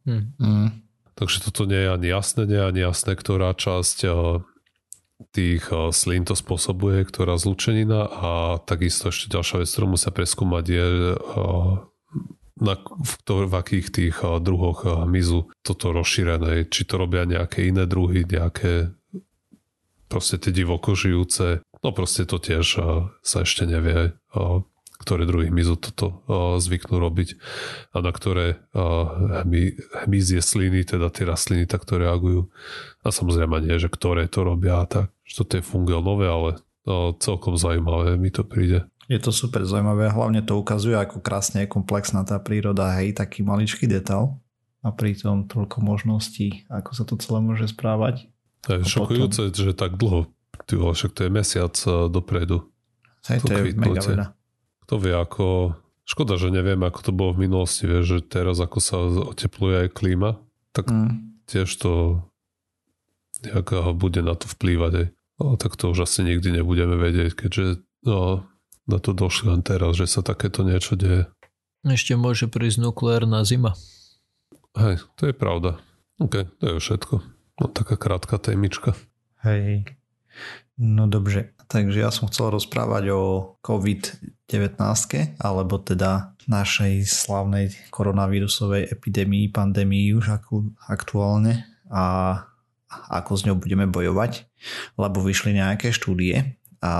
Hmm. 0.07 0.33
Mm. 0.41 0.69
Takže 1.13 1.45
toto 1.45 1.69
nie 1.69 1.77
je 1.77 1.89
ani 1.93 2.07
jasné, 2.09 2.49
nie 2.49 2.57
je 2.57 2.65
ani 2.65 2.81
jasné, 2.81 3.13
ktorá 3.13 3.53
časť 3.53 3.97
tých 5.29 5.69
slín 5.93 6.25
to 6.25 6.33
spôsobuje, 6.33 7.05
ktorá 7.05 7.37
zlučenina 7.37 8.09
a 8.09 8.31
takisto 8.65 9.13
ešte 9.13 9.29
ďalšia 9.29 9.61
vec, 9.61 9.69
ktorú 9.69 9.87
musia 9.93 10.09
preskúmať 10.09 10.65
je 10.65 10.87
na, 12.61 12.77
v, 12.77 13.13
to, 13.25 13.49
v 13.49 13.53
akých 13.57 13.87
tých 13.89 14.15
druhoch 14.21 14.85
mizu 15.09 15.49
toto 15.65 15.89
rozšírené, 15.89 16.69
či 16.69 16.85
to 16.85 17.01
robia 17.01 17.25
nejaké 17.25 17.65
iné 17.65 17.89
druhy, 17.89 18.21
nejaké 18.27 18.93
proste 20.05 20.37
tie 20.37 20.53
divoko 20.53 20.93
žijúce, 20.93 21.65
no 21.81 21.89
proste 21.89 22.27
to 22.27 22.37
tiež 22.37 22.65
sa 23.23 23.37
ešte 23.41 23.65
nevie, 23.65 24.13
ktoré 25.01 25.25
druhy 25.25 25.49
mizu 25.49 25.79
toto 25.79 26.21
zvyknú 26.61 27.01
robiť 27.01 27.39
a 27.95 28.05
na 28.05 28.11
ktoré 28.13 28.61
hmyzie 30.05 30.45
sliny, 30.45 30.85
teda 30.85 31.09
tie 31.09 31.25
rastliny 31.25 31.65
takto 31.65 31.97
reagujú. 31.97 32.53
A 33.01 33.09
samozrejme 33.09 33.57
nie, 33.65 33.81
že 33.81 33.89
ktoré 33.89 34.29
to 34.29 34.45
robia 34.45 34.85
tak, 34.85 35.09
že 35.25 35.41
toto 35.41 35.57
je 35.57 35.65
fungel 35.65 36.05
nové, 36.05 36.29
ale 36.29 36.61
celkom 37.17 37.57
zaujímavé 37.57 38.19
mi 38.21 38.29
to 38.29 38.45
príde. 38.45 38.85
Je 39.11 39.19
to 39.19 39.35
super 39.35 39.67
zaujímavé, 39.67 40.07
hlavne 40.07 40.39
to 40.39 40.55
ukazuje, 40.55 40.95
ako 40.95 41.19
krásne 41.19 41.67
je 41.67 41.67
komplexná 41.67 42.23
tá 42.23 42.39
príroda, 42.39 42.95
hej, 42.95 43.11
taký 43.11 43.43
maličký 43.43 43.83
detal 43.83 44.39
a 44.79 44.95
pritom 44.95 45.51
toľko 45.51 45.83
možností, 45.83 46.63
ako 46.71 46.91
sa 46.95 47.03
to 47.03 47.19
celé 47.19 47.43
môže 47.43 47.67
správať. 47.67 48.31
To 48.63 48.79
je 48.79 48.87
šokujúce, 48.87 49.51
potom... 49.51 49.63
že 49.67 49.75
tak 49.75 49.99
dlho, 49.99 50.31
ty 50.63 50.79
však 50.79 51.11
to 51.11 51.27
je 51.27 51.31
mesiac 51.33 51.75
e, 51.75 52.07
dopredu. 52.07 52.71
Hej, 53.27 53.43
to, 53.43 53.51
to 53.51 53.51
je 53.51 53.63
mega 53.75 53.99
veľa. 53.99 54.27
Kto 54.87 54.95
vie, 54.95 55.11
ako... 55.11 55.45
Škoda, 56.01 56.39
že 56.39 56.47
neviem, 56.51 56.79
ako 56.79 56.99
to 57.03 57.11
bolo 57.11 57.31
v 57.35 57.51
minulosti, 57.51 57.87
vie, 57.87 58.03
že 58.07 58.23
teraz 58.23 58.63
ako 58.63 58.79
sa 58.79 58.95
otepluje 59.31 59.87
aj 59.87 59.89
klíma, 59.91 60.39
tak 60.71 60.87
mm. 60.87 61.43
tiež 61.51 61.67
to 61.67 62.23
nejak 63.43 63.75
bude 63.95 64.23
na 64.23 64.39
to 64.39 64.47
vplývať. 64.47 64.91
Aj. 64.97 65.07
Ale 65.39 65.53
tak 65.59 65.75
to 65.75 65.91
už 65.91 66.07
asi 66.07 66.25
nikdy 66.25 66.51
nebudeme 66.51 66.95
vedieť, 66.95 67.37
keďže 67.37 67.85
no, 68.03 68.43
na 68.91 68.99
to 68.99 69.15
došli 69.15 69.47
len 69.55 69.63
teraz, 69.63 69.95
že 69.95 70.11
sa 70.11 70.19
takéto 70.19 70.67
niečo 70.67 70.99
deje. 70.99 71.31
Ešte 71.81 72.13
môže 72.19 72.45
prísť 72.51 72.83
nukleárna 72.83 73.41
zima. 73.47 73.73
Hej, 74.77 75.01
to 75.17 75.31
je 75.31 75.33
pravda. 75.33 75.81
OK, 76.21 76.45
to 76.61 76.63
je 76.67 76.75
všetko. 76.77 77.13
No 77.57 77.65
taká 77.71 77.97
krátka 77.97 78.37
témička. 78.37 78.93
Hej. 79.41 79.89
No 80.77 81.07
dobře, 81.07 81.53
takže 81.67 81.99
ja 81.99 82.09
som 82.11 82.29
chcel 82.29 82.53
rozprávať 82.53 83.13
o 83.13 83.21
COVID-19, 83.61 84.77
alebo 85.37 85.77
teda 85.77 86.33
našej 86.49 87.05
slavnej 87.05 87.69
koronavírusovej 87.93 88.89
epidémii, 88.89 89.53
pandémii 89.53 90.13
už 90.17 90.37
aktuálne 90.89 91.65
a 91.89 92.35
ako 92.91 93.31
s 93.37 93.45
ňou 93.47 93.57
budeme 93.61 93.87
bojovať, 93.87 94.49
lebo 94.97 95.21
vyšli 95.21 95.55
nejaké 95.55 95.93
štúdie 95.93 96.60
a 96.81 96.93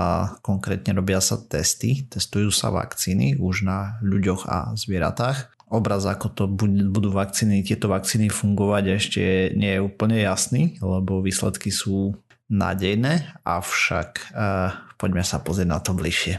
konkrétne 0.46 0.94
robia 0.94 1.18
sa 1.18 1.42
testy, 1.42 2.06
testujú 2.06 2.54
sa 2.54 2.70
vakcíny 2.70 3.34
už 3.34 3.66
na 3.66 3.98
ľuďoch 4.06 4.46
a 4.46 4.70
zvieratách. 4.78 5.50
Obraz, 5.66 6.06
ako 6.06 6.26
to 6.30 6.44
budú 6.86 7.10
vakcíny, 7.10 7.66
tieto 7.66 7.90
vakcíny 7.90 8.30
fungovať 8.30 8.84
ešte 8.94 9.22
nie 9.58 9.74
je 9.74 9.80
úplne 9.82 10.22
jasný, 10.22 10.78
lebo 10.78 11.18
výsledky 11.18 11.74
sú 11.74 12.14
nádejné, 12.52 13.40
avšak 13.48 14.10
uh, 14.36 14.76
poďme 15.00 15.24
sa 15.24 15.40
pozrieť 15.40 15.68
na 15.72 15.80
to 15.80 15.96
bližšie. 15.96 16.38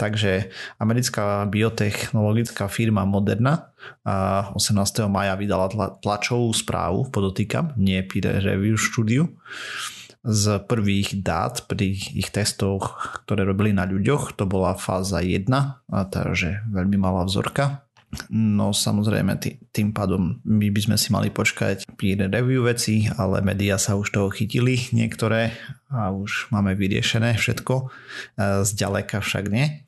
Takže 0.00 0.48
americká 0.80 1.44
biotechnologická 1.44 2.72
firma 2.72 3.04
Moderna 3.04 3.70
uh, 4.08 4.56
18. 4.56 5.12
maja 5.12 5.36
vydala 5.36 5.68
tla, 5.68 5.86
tlačovú 6.00 6.48
správu, 6.56 7.12
podotýkam, 7.12 7.76
nie 7.76 8.00
peer 8.00 8.40
review 8.40 8.80
štúdiu, 8.80 9.28
z 10.22 10.62
prvých 10.70 11.18
dát 11.18 11.66
pri 11.66 11.98
ich 11.98 12.30
testoch, 12.30 12.94
ktoré 13.26 13.42
robili 13.42 13.74
na 13.74 13.82
ľuďoch. 13.82 14.38
To 14.38 14.46
bola 14.46 14.78
fáza 14.78 15.18
1, 15.18 15.50
a 15.50 15.98
takže 16.06 16.62
veľmi 16.70 16.94
malá 16.94 17.26
vzorka. 17.26 17.82
No 18.28 18.76
samozrejme 18.76 19.40
tý, 19.40 19.56
tým 19.72 19.96
pádom 19.96 20.36
my 20.44 20.68
by 20.68 20.80
sme 20.84 20.96
si 21.00 21.08
mali 21.10 21.32
počkať 21.32 21.88
peer 21.96 22.28
review 22.28 22.68
veci, 22.68 23.08
ale 23.08 23.40
médiá 23.40 23.80
sa 23.80 23.96
už 23.96 24.12
toho 24.12 24.28
chytili 24.28 24.84
niektoré 24.92 25.56
a 25.88 26.12
už 26.12 26.52
máme 26.52 26.76
vyriešené 26.76 27.40
všetko. 27.40 27.88
Zďaleka 28.68 29.24
však 29.24 29.48
nie. 29.48 29.80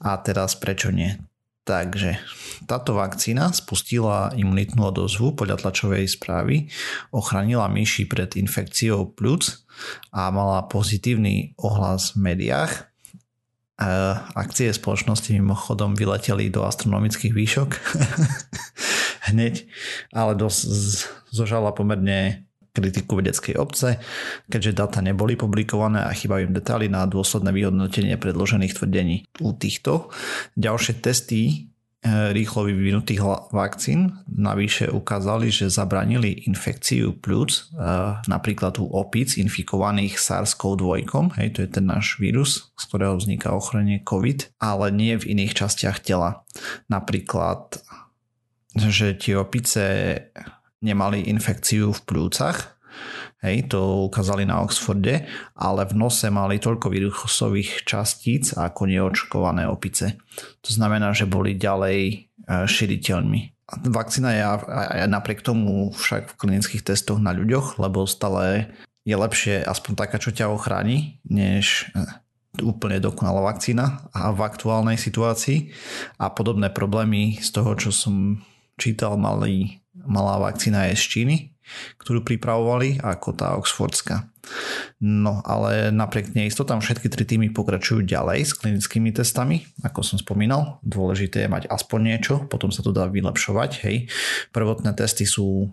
A 0.00 0.16
teraz 0.24 0.56
prečo 0.56 0.88
nie? 0.88 1.20
Takže 1.64 2.16
táto 2.64 2.96
vakcína 2.96 3.52
spustila 3.52 4.32
imunitnú 4.32 4.90
odozvu 4.90 5.36
podľa 5.36 5.60
tlačovej 5.60 6.08
správy, 6.08 6.72
ochránila 7.12 7.68
myši 7.68 8.08
pred 8.08 8.32
infekciou 8.34 9.12
plúc 9.12 9.68
a 10.10 10.32
mala 10.32 10.64
pozitívny 10.66 11.52
ohlas 11.60 12.16
v 12.16 12.32
médiách. 12.32 12.90
Akcie 14.36 14.72
spoločnosti 14.72 15.32
mimochodom 15.32 15.96
vyleteli 15.96 16.52
do 16.52 16.68
astronomických 16.68 17.32
výšok 17.32 17.70
hneď, 19.32 19.64
ale 20.12 20.36
dosť 20.36 20.60
zožala 21.32 21.72
pomerne 21.72 22.49
kritiku 22.70 23.18
vedeckej 23.18 23.54
obce, 23.58 23.98
keďže 24.46 24.78
data 24.78 24.98
neboli 25.02 25.34
publikované 25.34 26.06
a 26.06 26.10
chýbajú 26.14 26.50
im 26.50 26.56
detaily 26.56 26.86
na 26.86 27.06
dôsledné 27.06 27.50
vyhodnotenie 27.50 28.16
predložených 28.16 28.72
tvrdení. 28.74 29.16
U 29.42 29.54
týchto 29.54 30.10
ďalšie 30.56 31.02
testy 31.02 31.70
Eh, 32.00 32.32
rýchlo 32.32 32.64
vyvinutých 32.64 33.52
vakcín 33.52 34.24
navyše 34.24 34.88
ukázali, 34.88 35.52
že 35.52 35.68
zabranili 35.68 36.48
infekciu 36.48 37.12
plúc, 37.20 37.68
eh, 37.76 38.16
napríklad 38.24 38.80
u 38.80 38.88
opic 38.88 39.36
infikovaných 39.36 40.16
SARS-CoV-2, 40.16 41.36
hej, 41.36 41.52
to 41.52 41.60
je 41.60 41.68
ten 41.68 41.84
náš 41.84 42.16
vírus, 42.16 42.72
z 42.72 42.82
ktorého 42.88 43.20
vzniká 43.20 43.52
ochorenie 43.52 44.00
COVID, 44.00 44.56
ale 44.64 44.88
nie 44.96 45.12
v 45.20 45.36
iných 45.36 45.52
častiach 45.52 46.00
tela. 46.00 46.48
Napríklad, 46.88 47.84
že 48.72 49.12
tie 49.12 49.36
opice 49.36 49.84
nemali 50.80 51.28
infekciu 51.28 51.92
v 51.92 52.00
plúcach, 52.04 52.80
Hej, 53.40 53.72
to 53.72 54.04
ukázali 54.12 54.44
na 54.44 54.60
Oxforde, 54.60 55.24
ale 55.56 55.88
v 55.88 55.96
nose 55.96 56.28
mali 56.28 56.60
toľko 56.60 56.92
vírusových 56.92 57.88
častíc 57.88 58.52
ako 58.52 58.84
neočkované 58.84 59.64
opice. 59.64 60.20
To 60.60 60.68
znamená, 60.68 61.16
že 61.16 61.24
boli 61.24 61.56
ďalej 61.56 61.98
e, 62.04 62.16
širiteľmi. 62.68 63.64
Vakcína 63.88 64.30
je 64.36 64.44
napriek 65.08 65.40
tomu 65.40 65.88
však 65.88 66.36
v 66.36 66.36
klinických 66.36 66.84
testoch 66.84 67.16
na 67.16 67.32
ľuďoch, 67.32 67.80
lebo 67.80 68.04
stále 68.04 68.68
je 69.08 69.16
lepšie 69.16 69.64
aspoň 69.64 69.92
taká, 69.96 70.20
čo 70.20 70.36
ťa 70.36 70.52
ochráni, 70.52 71.24
než 71.24 71.88
e, 71.96 72.04
úplne 72.60 73.00
dokonalá 73.00 73.40
vakcína 73.40 74.12
a 74.12 74.36
v 74.36 74.40
aktuálnej 74.44 75.00
situácii 75.00 75.72
a 76.20 76.28
podobné 76.28 76.68
problémy 76.68 77.40
z 77.40 77.48
toho, 77.56 77.72
čo 77.72 77.88
som 77.88 78.44
čítal, 78.76 79.16
mali, 79.16 79.79
malá 80.06 80.40
vakcína 80.40 80.90
je 80.90 80.94
z 80.96 81.04
Číny, 81.04 81.36
ktorú 81.98 82.26
pripravovali 82.26 83.00
ako 83.00 83.28
tá 83.36 83.54
Oxfordská. 83.54 84.30
No 84.98 85.44
ale 85.46 85.94
napriek 85.94 86.34
neistotám 86.34 86.82
všetky 86.82 87.06
tri 87.12 87.24
týmy 87.28 87.48
pokračujú 87.54 88.02
ďalej 88.02 88.50
s 88.50 88.52
klinickými 88.56 89.14
testami, 89.14 89.62
ako 89.84 90.00
som 90.02 90.16
spomínal. 90.18 90.82
Dôležité 90.82 91.46
je 91.46 91.52
mať 91.52 91.64
aspoň 91.70 92.00
niečo, 92.02 92.34
potom 92.50 92.74
sa 92.74 92.82
to 92.82 92.90
dá 92.90 93.06
vylepšovať. 93.06 93.70
Hej. 93.86 93.96
Prvotné 94.50 94.96
testy 94.96 95.28
sú 95.28 95.70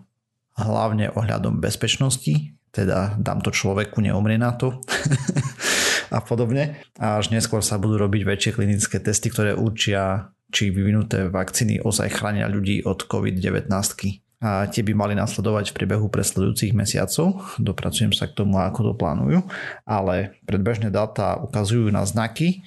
hlavne 0.58 1.10
ohľadom 1.14 1.62
bezpečnosti, 1.62 2.54
teda 2.74 3.16
dám 3.16 3.40
to 3.40 3.54
človeku, 3.54 4.02
neumrie 4.02 4.36
na 4.36 4.52
to 4.54 4.78
a 6.16 6.20
podobne. 6.20 6.78
A 7.00 7.18
až 7.18 7.32
neskôr 7.32 7.64
sa 7.64 7.80
budú 7.80 7.96
robiť 7.98 8.22
väčšie 8.26 8.50
klinické 8.54 8.98
testy, 9.00 9.32
ktoré 9.32 9.56
určia, 9.56 10.30
či 10.48 10.72
vyvinuté 10.72 11.28
vakcíny 11.28 11.84
ozaj 11.84 12.18
chránia 12.18 12.48
ľudí 12.48 12.80
od 12.84 13.04
COVID-19. 13.04 13.68
A 14.38 14.70
tie 14.70 14.86
by 14.86 14.94
mali 14.94 15.14
nasledovať 15.18 15.74
v 15.74 15.76
priebehu 15.82 16.06
presledujúcich 16.06 16.70
mesiacov. 16.70 17.42
Dopracujem 17.58 18.14
sa 18.14 18.30
k 18.30 18.38
tomu, 18.38 18.62
ako 18.62 18.80
to 18.86 18.92
plánujú, 18.94 19.42
ale 19.82 20.38
predbežné 20.46 20.94
dáta 20.94 21.42
ukazujú 21.42 21.90
na 21.90 22.06
znaky, 22.06 22.62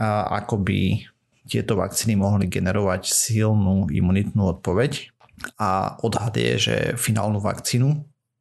ako 0.00 0.64
by 0.64 1.04
tieto 1.44 1.76
vakcíny 1.76 2.16
mohli 2.16 2.48
generovať 2.48 3.12
silnú 3.12 3.92
imunitnú 3.92 4.56
odpoveď. 4.56 5.12
A 5.60 6.00
odhad 6.00 6.32
je, 6.38 6.52
že 6.56 6.76
finálnu 6.96 7.44
vakcínu 7.44 7.92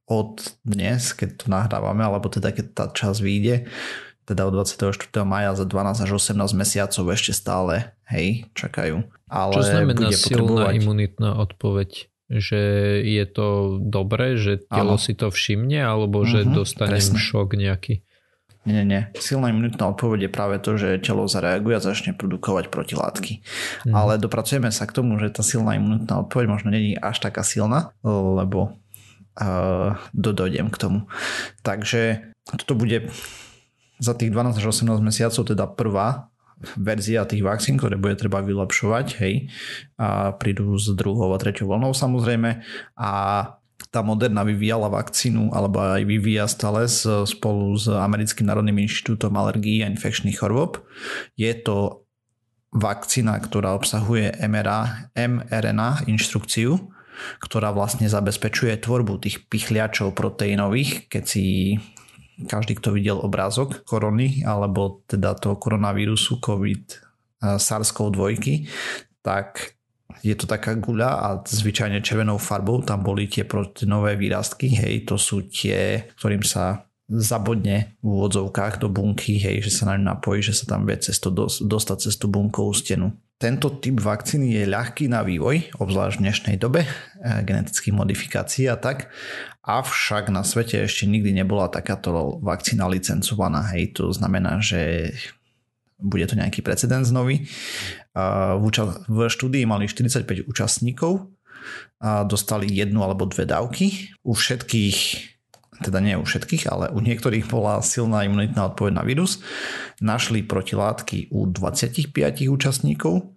od 0.08 0.40
dnes, 0.64 1.12
keď 1.12 1.30
to 1.44 1.46
nahrávame, 1.52 2.08
alebo 2.08 2.32
teda 2.32 2.56
keď 2.56 2.66
tá 2.72 2.86
čas 2.96 3.20
vyjde, 3.20 3.68
teda 4.32 4.48
od 4.48 4.56
24. 4.56 5.12
maja 5.28 5.52
za 5.54 5.68
12 5.68 6.08
až 6.08 6.12
18 6.16 6.56
mesiacov 6.56 7.04
ešte 7.12 7.36
stále, 7.36 7.92
hej, 8.08 8.48
čakajú. 8.56 9.04
Ale 9.28 9.52
Čo 9.52 9.64
znamená 9.68 10.08
bude 10.08 10.16
silná 10.16 10.72
imunitná 10.72 11.36
odpoveď? 11.36 12.12
že 12.32 12.62
je 13.04 13.26
to 13.28 13.76
dobré, 13.84 14.40
že 14.40 14.64
telo 14.72 14.96
ano. 14.96 15.04
si 15.04 15.12
to 15.12 15.28
všimne, 15.28 15.84
alebo 15.84 16.24
že 16.24 16.48
uh-huh, 16.48 16.64
dostanem 16.64 16.96
presne. 16.96 17.20
šok 17.20 17.60
nejaký? 17.60 18.08
Nie, 18.64 18.86
nie, 18.86 18.86
nie. 18.88 19.02
Silná 19.18 19.52
imunitná 19.52 19.90
odpoveď 19.92 20.30
je 20.30 20.32
práve 20.32 20.56
to, 20.62 20.78
že 20.80 21.02
telo 21.02 21.26
zareaguje 21.28 21.76
a 21.76 21.84
začne 21.84 22.16
produkovať 22.16 22.72
protilátky. 22.72 23.34
Uh-huh. 23.44 23.92
Ale 23.92 24.16
dopracujeme 24.16 24.72
sa 24.72 24.88
k 24.88 24.96
tomu, 24.96 25.20
že 25.20 25.34
tá 25.34 25.44
silná 25.44 25.76
imunitná 25.76 26.24
odpoveď 26.24 26.46
možno 26.48 26.72
není 26.72 26.96
až 26.96 27.20
taká 27.20 27.44
silná, 27.44 27.92
lebo 28.06 28.80
uh, 29.36 30.00
dojdem 30.16 30.72
k 30.72 30.78
tomu. 30.78 31.00
Takže 31.66 32.32
toto 32.48 32.80
bude 32.80 33.12
za 34.02 34.18
tých 34.18 34.34
12 34.34 34.58
až 34.58 34.66
18 34.74 34.98
mesiacov 35.06 35.46
teda 35.46 35.70
prvá 35.70 36.34
verzia 36.78 37.26
tých 37.26 37.46
vakcín, 37.46 37.78
ktoré 37.78 37.98
bude 37.98 38.18
treba 38.18 38.42
vylepšovať, 38.42 39.06
hej, 39.22 39.50
a 39.98 40.34
prídu 40.34 40.78
s 40.78 40.90
druhou 40.94 41.30
a 41.34 41.42
treťou 41.42 41.70
vlnou 41.70 41.94
samozrejme 41.94 42.66
a 42.98 43.12
tá 43.92 44.00
Moderna 44.06 44.46
vyvíjala 44.48 44.88
vakcínu, 44.88 45.52
alebo 45.52 45.84
aj 45.84 46.06
vyvíja 46.06 46.46
stále 46.48 46.88
spolu 47.28 47.76
s 47.76 47.92
Americkým 47.92 48.48
národným 48.48 48.88
inštitútom 48.88 49.34
alergií 49.36 49.84
a 49.84 49.90
infekčných 49.90 50.38
chorôb. 50.38 50.80
Je 51.36 51.52
to 51.60 52.08
vakcína, 52.72 53.36
ktorá 53.44 53.76
obsahuje 53.76 54.32
MRA, 54.48 55.12
mRNA 55.18 56.08
inštrukciu, 56.08 56.80
ktorá 57.44 57.76
vlastne 57.76 58.08
zabezpečuje 58.08 58.80
tvorbu 58.80 59.28
tých 59.28 59.44
pichliačov 59.52 60.16
proteínových, 60.16 61.12
keď 61.12 61.24
si 61.28 61.76
každý, 62.46 62.78
kto 62.78 62.94
videl 62.96 63.18
obrázok 63.20 63.84
korony 63.86 64.46
alebo 64.46 65.04
teda 65.10 65.38
toho 65.38 65.58
koronavírusu 65.58 66.42
COVID 66.42 66.84
SARS-CoV-2, 67.42 68.22
tak 69.26 69.78
je 70.22 70.36
to 70.38 70.46
taká 70.46 70.78
guľa 70.78 71.10
a 71.10 71.28
zvyčajne 71.42 72.04
červenou 72.06 72.38
farbou 72.38 72.86
tam 72.86 73.02
boli 73.02 73.26
tie 73.26 73.48
proteinové 73.48 74.20
výrastky, 74.20 74.70
hej, 74.70 75.08
to 75.08 75.18
sú 75.18 75.50
tie, 75.50 76.06
ktorým 76.20 76.46
sa 76.46 76.86
zabodne 77.12 78.00
v 78.00 78.08
úvodzovkách 78.08 78.80
do 78.80 78.88
bunky, 78.88 79.36
hej, 79.36 79.68
že 79.68 79.72
sa 79.82 79.92
na 79.92 80.00
ňu 80.00 80.06
napojí, 80.16 80.40
že 80.40 80.56
sa 80.56 80.64
tam 80.64 80.88
vie 80.88 80.96
cesto 80.96 81.28
dostať 81.60 81.98
cez 82.08 82.16
tú 82.16 82.32
bunkovú 82.32 82.72
stenu. 82.72 83.12
Tento 83.42 83.82
typ 83.82 83.98
vakcíny 83.98 84.54
je 84.54 84.70
ľahký 84.70 85.10
na 85.10 85.26
vývoj, 85.26 85.76
obzvlášť 85.82 86.22
v 86.22 86.24
dnešnej 86.24 86.56
dobe, 86.62 86.86
eh, 86.86 87.42
genetických 87.42 87.92
modifikácií 87.98 88.70
a 88.70 88.78
tak. 88.78 89.12
Avšak 89.62 90.34
na 90.34 90.42
svete 90.42 90.82
ešte 90.90 91.06
nikdy 91.06 91.38
nebola 91.38 91.70
takáto 91.70 92.42
vakcína 92.42 92.90
licencovaná. 92.90 93.62
Hej, 93.74 93.94
to 94.02 94.10
znamená, 94.10 94.58
že 94.58 95.14
bude 96.02 96.26
to 96.26 96.34
nejaký 96.34 96.66
precedens 96.66 97.14
nový. 97.14 97.46
V, 98.18 99.18
štúdii 99.30 99.70
mali 99.70 99.86
45 99.86 100.50
účastníkov 100.50 101.30
a 102.02 102.26
dostali 102.26 102.74
jednu 102.74 103.06
alebo 103.06 103.30
dve 103.30 103.46
dávky. 103.46 104.18
U 104.26 104.34
všetkých, 104.34 104.98
teda 105.86 106.02
nie 106.02 106.18
u 106.18 106.26
všetkých, 106.26 106.66
ale 106.66 106.90
u 106.90 106.98
niektorých 106.98 107.46
bola 107.46 107.86
silná 107.86 108.26
imunitná 108.26 108.74
odpoveď 108.74 108.98
na 108.98 109.06
vírus. 109.06 109.46
Našli 110.02 110.42
protilátky 110.42 111.30
u 111.30 111.46
25 111.46 112.10
účastníkov. 112.50 113.30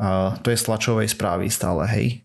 A 0.00 0.40
to 0.40 0.48
je 0.48 0.56
z 0.56 0.64
tlačovej 0.72 1.12
správy 1.12 1.52
stále, 1.52 1.84
hej. 1.92 2.24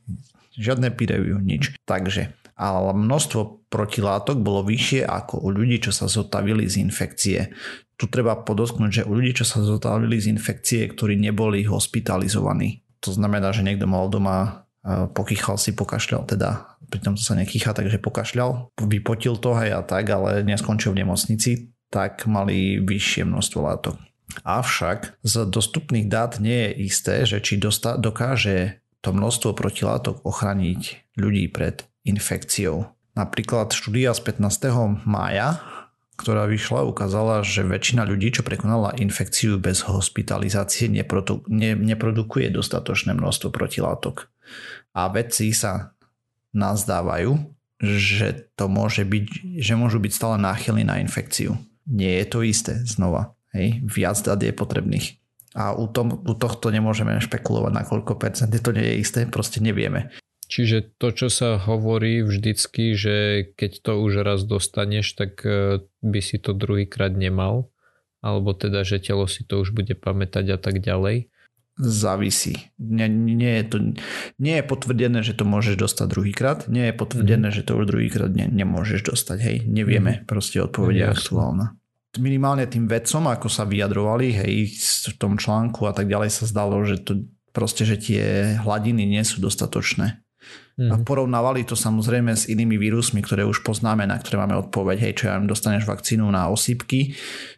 Žiadne 0.56 0.88
peer 0.95 1.20
nič. 1.43 1.76
Takže 1.84 2.32
ale 2.62 2.93
množstvo 2.93 3.66
protilátok 3.74 4.38
bolo 4.38 4.62
vyššie 4.62 5.09
ako 5.09 5.41
u 5.41 5.49
ľudí, 5.49 5.82
čo 5.82 5.89
sa 5.89 6.05
zotavili 6.05 6.70
z 6.70 6.86
infekcie. 6.86 7.49
Tu 7.97 8.05
treba 8.05 8.38
podotknúť, 8.38 9.01
že 9.01 9.07
u 9.09 9.18
ľudí, 9.18 9.34
čo 9.34 9.45
sa 9.49 9.66
zotavili 9.66 10.22
z 10.22 10.30
infekcie, 10.30 10.86
ktorí 10.86 11.18
neboli 11.18 11.66
hospitalizovaní. 11.66 12.86
To 13.01 13.09
znamená, 13.09 13.49
že 13.49 13.66
niekto 13.66 13.89
mal 13.89 14.05
doma 14.14 14.70
pokýchal 15.14 15.62
si, 15.62 15.78
pokašľal, 15.78 16.26
teda 16.26 16.78
pritom 16.89 17.14
to 17.14 17.22
sa 17.22 17.38
nekýcha, 17.38 17.72
takže 17.72 18.01
pokašľal, 18.01 18.74
vypotil 18.82 19.38
to 19.38 19.53
aj 19.53 19.70
a 19.70 19.82
tak, 19.86 20.09
ale 20.09 20.41
neskončil 20.41 20.97
v 20.97 21.05
nemocnici, 21.05 21.70
tak 21.93 22.26
mali 22.26 22.82
vyššie 22.82 23.30
množstvo 23.30 23.59
látok. 23.62 23.95
Avšak 24.41 25.22
z 25.22 25.34
dostupných 25.45 26.07
dát 26.07 26.39
nie 26.39 26.72
je 26.72 26.72
isté, 26.88 27.16
že 27.28 27.43
či 27.43 27.59
dosta- 27.59 27.99
dokáže 27.99 28.82
to 29.03 29.12
množstvo 29.12 29.53
protilátok 29.53 30.24
ochraniť 30.24 31.14
ľudí 31.20 31.51
pred 31.51 31.86
infekciou. 32.08 32.89
Napríklad 33.14 33.76
štúdia 33.76 34.16
z 34.16 34.22
15. 34.24 35.04
mája, 35.04 35.60
ktorá 36.16 36.45
vyšla, 36.45 36.86
ukázala, 36.86 37.41
že 37.41 37.66
väčšina 37.66 38.06
ľudí, 38.06 38.30
čo 38.30 38.45
prekonala 38.45 38.93
infekciu 38.95 39.58
bez 39.58 39.82
hospitalizácie, 39.84 40.86
neprodu- 40.88 41.41
ne- 41.49 41.76
neprodukuje 41.76 42.54
dostatočné 42.54 43.18
množstvo 43.18 43.49
protilátok. 43.49 44.30
A 44.93 45.10
vedci 45.10 45.49
sa 45.52 45.97
nazdávajú, 46.54 47.41
že 47.82 48.54
to 48.54 48.70
môže 48.70 49.02
byť, 49.02 49.58
že 49.58 49.74
môžu 49.74 49.97
byť 49.97 50.12
stále 50.14 50.38
náchylní 50.38 50.86
na 50.86 51.02
infekciu. 51.02 51.58
Nie 51.89 52.22
je 52.22 52.26
to 52.30 52.45
isté 52.45 52.78
znova. 52.86 53.34
Hej, 53.52 53.84
viac 53.84 54.16
dát 54.22 54.39
je 54.39 54.54
potrebných. 54.54 55.18
A 55.52 55.76
u, 55.76 55.89
tom, 55.89 56.24
u 56.24 56.34
tohto 56.38 56.72
nemôžeme 56.72 57.20
špekulovať 57.20 57.72
na 57.76 57.84
koľko 57.84 58.16
percent, 58.16 58.47
to 58.47 58.72
nie 58.72 58.86
je 58.86 58.95
isté, 59.04 59.20
proste 59.28 59.60
nevieme. 59.60 60.14
Čiže 60.52 60.99
to, 60.99 61.16
čo 61.16 61.32
sa 61.32 61.56
hovorí 61.56 62.28
vždycky, 62.28 62.91
že 62.91 63.47
keď 63.56 63.72
to 63.88 63.91
už 64.04 64.20
raz 64.20 64.43
dostaneš, 64.43 65.16
tak 65.16 65.47
e, 65.47 65.80
by 66.04 66.20
si 66.20 66.43
to 66.43 66.52
druhýkrát 66.52 67.16
nemal, 67.16 67.72
alebo 68.20 68.52
teda, 68.52 68.84
že 68.84 68.99
telo 68.99 69.32
si 69.32 69.47
to 69.47 69.64
už 69.64 69.72
bude 69.72 69.95
pamätať 69.95 70.45
a 70.52 70.58
tak 70.60 70.84
ďalej. 70.84 71.32
Závisí. 71.80 72.68
Nie, 72.76 73.08
nie, 73.08 73.64
je, 73.64 73.66
to, 73.66 73.78
nie 74.43 74.60
je 74.60 74.66
potvrdené, 74.68 75.24
že 75.24 75.39
to 75.39 75.47
môžeš 75.47 75.80
dostať 75.80 76.06
druhýkrát, 76.12 76.60
nie 76.68 76.91
je 76.91 76.99
potvrdené, 76.99 77.47
mm. 77.47 77.56
že 77.56 77.64
to 77.64 77.80
už 77.80 77.88
druhýkrát 77.88 78.36
ne, 78.36 78.52
nemôžeš 78.52 79.08
dostať. 79.08 79.38
Hej, 79.39 79.58
nevieme, 79.72 80.20
mm. 80.20 80.28
proste 80.28 80.60
odpovede 80.60 81.08
mm, 81.08 81.12
aktuálna. 81.16 81.80
Minimálne 82.20 82.68
tým 82.68 82.91
vedcom, 82.91 83.24
ako 83.32 83.47
sa 83.47 83.64
vyjadrovali, 83.64 84.36
hej, 84.36 84.68
v 84.76 85.16
tom 85.16 85.39
článku 85.39 85.88
a 85.88 85.95
tak 85.95 86.12
ďalej 86.12 86.28
sa 86.28 86.43
zdalo, 86.43 86.84
že 86.84 86.99
to 86.99 87.24
proste, 87.56 87.88
že 87.88 87.95
tie 88.04 88.24
hladiny 88.60 89.08
nie 89.08 89.24
sú 89.24 89.39
dostatočné. 89.39 90.20
A 90.80 90.95
porovnávali 91.03 91.67
to 91.67 91.76
samozrejme 91.76 92.32
s 92.32 92.47
inými 92.47 92.80
vírusmi, 92.80 93.19
ktoré 93.19 93.43
už 93.43 93.61
poznáme, 93.61 94.07
na 94.07 94.17
ktoré 94.17 94.39
máme 94.39 94.55
odpoveď, 94.67 94.97
hej, 95.03 95.13
čo 95.19 95.24
ja 95.30 95.38
dostaneš 95.38 95.86
vakcínu 95.86 96.24
na 96.32 96.47
osýpky, 96.47 97.13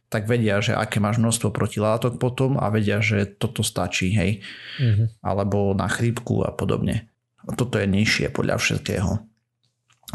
tak 0.09 0.25
vedia, 0.29 0.61
že 0.61 0.77
aké 0.77 1.01
máš 1.01 1.17
množstvo 1.21 1.53
protilátok 1.53 2.21
potom 2.21 2.57
a 2.57 2.69
vedia, 2.73 3.01
že 3.01 3.25
toto 3.25 3.65
stačí, 3.65 4.13
hej. 4.13 4.45
Mm-hmm. 4.81 5.25
Alebo 5.25 5.73
na 5.73 5.89
chrípku 5.89 6.45
a 6.45 6.53
podobne. 6.53 7.09
A 7.45 7.53
toto 7.57 7.81
je 7.81 7.89
nižšie 7.89 8.29
podľa 8.29 8.61
všetkého. 8.61 9.11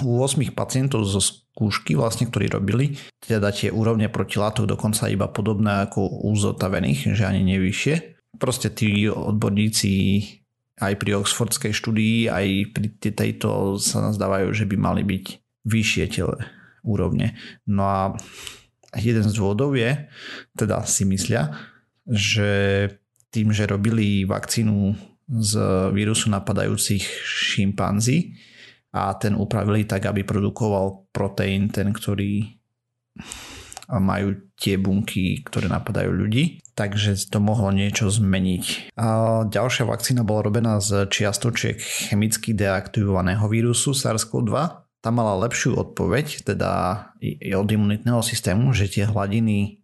U 0.06 0.22
8 0.22 0.54
pacientov 0.54 1.02
zo 1.02 1.18
skúšky, 1.18 1.98
vlastne, 1.98 2.30
ktorí 2.30 2.46
robili, 2.46 2.94
teda 3.18 3.50
tie 3.50 3.74
úrovne 3.74 4.06
protilátok 4.06 4.70
dokonca 4.70 5.10
iba 5.10 5.26
podobné 5.26 5.90
ako 5.90 6.28
u 6.28 6.30
zotavených, 6.38 7.18
že 7.18 7.26
ani 7.26 7.42
nevyššie. 7.42 7.94
Proste 8.38 8.70
tí 8.70 9.10
odborníci 9.10 9.90
aj 10.78 10.94
pri 10.98 11.18
oxfordskej 11.18 11.74
štúdii, 11.74 12.30
aj 12.30 12.46
pri 12.74 12.86
tejto 13.12 13.78
sa 13.82 14.10
nazdávajú, 14.10 14.54
že 14.54 14.64
by 14.64 14.76
mali 14.78 15.02
byť 15.02 15.24
vyššie 15.66 16.04
tele 16.10 16.38
úrovne. 16.86 17.34
No 17.66 17.84
a 17.84 18.02
jeden 18.96 19.26
z 19.26 19.34
dôvodov 19.34 19.74
je, 19.76 20.08
teda 20.54 20.86
si 20.86 21.04
myslia, 21.04 21.52
že 22.08 22.50
tým, 23.28 23.52
že 23.52 23.68
robili 23.68 24.24
vakcínu 24.24 24.96
z 25.28 25.52
vírusu 25.92 26.32
napadajúcich 26.32 27.04
šimpanzí 27.20 28.32
a 28.96 29.12
ten 29.20 29.36
upravili 29.36 29.84
tak, 29.84 30.08
aby 30.08 30.24
produkoval 30.24 31.12
proteín, 31.12 31.68
ten, 31.68 31.92
ktorý 31.92 32.48
majú 33.92 34.52
tie 34.56 34.80
bunky, 34.80 35.44
ktoré 35.44 35.68
napadajú 35.68 36.08
ľudí, 36.12 36.60
takže 36.78 37.26
to 37.26 37.42
mohlo 37.42 37.74
niečo 37.74 38.06
zmeniť. 38.06 38.94
A 38.94 39.42
ďalšia 39.50 39.82
vakcína 39.82 40.22
bola 40.22 40.46
robená 40.46 40.78
z 40.78 41.10
čiastočiek 41.10 41.74
chemicky 41.74 42.54
deaktivovaného 42.54 43.42
vírusu 43.50 43.98
SARS-CoV-2. 43.98 44.54
Tá 45.02 45.10
mala 45.10 45.34
lepšiu 45.42 45.74
odpoveď, 45.74 46.46
teda 46.46 46.70
od 47.58 47.68
imunitného 47.68 48.22
systému, 48.22 48.70
že 48.70 48.86
tie 48.86 49.10
hladiny 49.10 49.82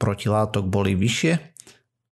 protilátok 0.00 0.64
boli 0.64 0.96
vyššie, 0.96 1.36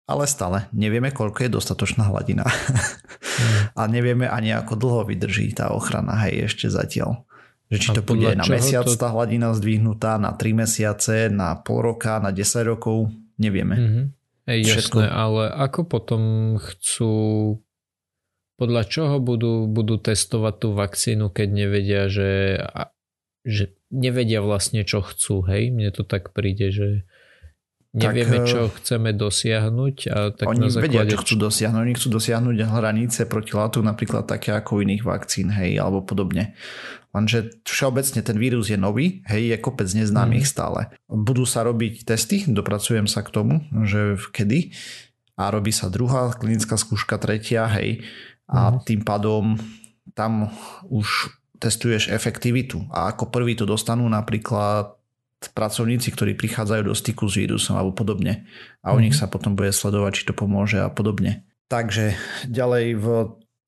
ale 0.08 0.24
stále 0.28 0.68
nevieme, 0.76 1.08
koľko 1.08 1.48
je 1.48 1.50
dostatočná 1.56 2.12
hladina. 2.12 2.44
Mm. 2.44 3.60
A 3.80 3.82
nevieme 3.88 4.28
ani 4.28 4.52
ako 4.52 4.76
dlho 4.76 5.02
vydrží 5.08 5.56
tá 5.56 5.72
ochrana, 5.72 6.20
hej, 6.28 6.52
ešte 6.52 6.68
zatiaľ. 6.68 7.24
Že 7.68 7.76
či 7.76 7.88
to 7.92 8.02
bude 8.04 8.28
na 8.32 8.44
mesiac 8.48 8.88
to... 8.88 8.96
tá 8.96 9.12
hladina 9.12 9.52
zdvihnutá, 9.52 10.16
na 10.16 10.32
3 10.32 10.64
mesiace, 10.64 11.28
na 11.28 11.60
pol 11.60 11.84
roka, 11.84 12.16
na 12.16 12.32
10 12.32 12.64
rokov, 12.64 13.12
nevieme. 13.38 13.76
Mm-hmm. 13.78 14.04
Ej, 14.48 14.60
jasné, 14.64 15.06
ale 15.08 15.52
ako 15.52 15.80
potom 15.84 16.22
chcú 16.56 17.16
podľa 18.58 18.82
čoho 18.90 19.16
budú, 19.22 19.70
budú 19.70 20.02
testovať 20.02 20.54
tú 20.58 20.68
vakcínu, 20.74 21.30
keď 21.30 21.48
nevedia, 21.48 22.02
že, 22.10 22.58
že 23.46 23.78
nevedia 23.94 24.42
vlastne, 24.42 24.82
čo 24.82 24.98
chcú, 24.98 25.46
hej? 25.46 25.70
Mne 25.70 25.94
to 25.94 26.02
tak 26.02 26.34
príde, 26.34 26.74
že 26.74 27.06
nevieme, 27.94 28.44
tak, 28.44 28.50
čo 28.50 28.60
eh, 28.68 28.72
chceme 28.80 29.10
dosiahnuť. 29.16 29.96
A 30.12 30.18
tak 30.34 30.46
oni 30.48 30.66
na 30.66 30.72
základe... 30.72 30.84
vedia, 30.88 31.02
čo 31.08 31.18
chcú 31.24 31.34
dosiahnuť. 31.48 31.80
Oni 31.80 31.94
chcú 31.96 32.08
dosiahnuť 32.12 32.56
hranice 32.68 33.20
proti 33.24 33.52
látok, 33.56 33.82
napríklad 33.84 34.24
také 34.28 34.52
ako 34.52 34.84
iných 34.84 35.02
vakcín, 35.04 35.48
hej, 35.52 35.80
alebo 35.80 36.04
podobne. 36.04 36.52
Lenže 37.16 37.64
všeobecne 37.64 38.20
ten 38.20 38.36
vírus 38.36 38.68
je 38.68 38.76
nový, 38.76 39.24
hej, 39.24 39.52
je 39.52 39.56
kopec 39.56 39.88
neznámych 39.88 40.44
mm. 40.44 40.52
stále. 40.52 40.92
Budú 41.08 41.48
sa 41.48 41.64
robiť 41.64 42.04
testy, 42.04 42.44
dopracujem 42.44 43.08
sa 43.08 43.24
k 43.24 43.32
tomu, 43.32 43.64
že 43.88 44.20
kedy 44.28 44.76
a 45.40 45.48
robí 45.48 45.72
sa 45.72 45.88
druhá 45.88 46.34
klinická 46.36 46.76
skúška, 46.76 47.16
tretia, 47.16 47.64
hej, 47.72 48.04
a 48.44 48.76
mm. 48.76 48.84
tým 48.84 49.00
pádom 49.08 49.56
tam 50.12 50.52
už 50.88 51.32
testuješ 51.58 52.10
efektivitu 52.14 52.86
a 52.94 53.10
ako 53.10 53.34
prvý 53.34 53.58
to 53.58 53.66
dostanú 53.66 54.06
napríklad 54.06 54.97
pracovníci, 55.54 56.10
ktorí 56.10 56.34
prichádzajú 56.34 56.82
do 56.90 56.94
styku 56.94 57.30
s 57.30 57.38
vírusom 57.38 57.78
alebo 57.78 57.94
podobne 57.94 58.48
a 58.82 58.94
u 58.94 58.98
nich 58.98 59.14
mhm. 59.14 59.20
sa 59.22 59.26
potom 59.30 59.54
bude 59.54 59.70
sledovať, 59.70 60.12
či 60.22 60.26
to 60.26 60.34
pomôže 60.34 60.82
a 60.82 60.90
podobne. 60.90 61.46
Takže 61.68 62.16
ďalej 62.48 62.86
v 62.96 63.06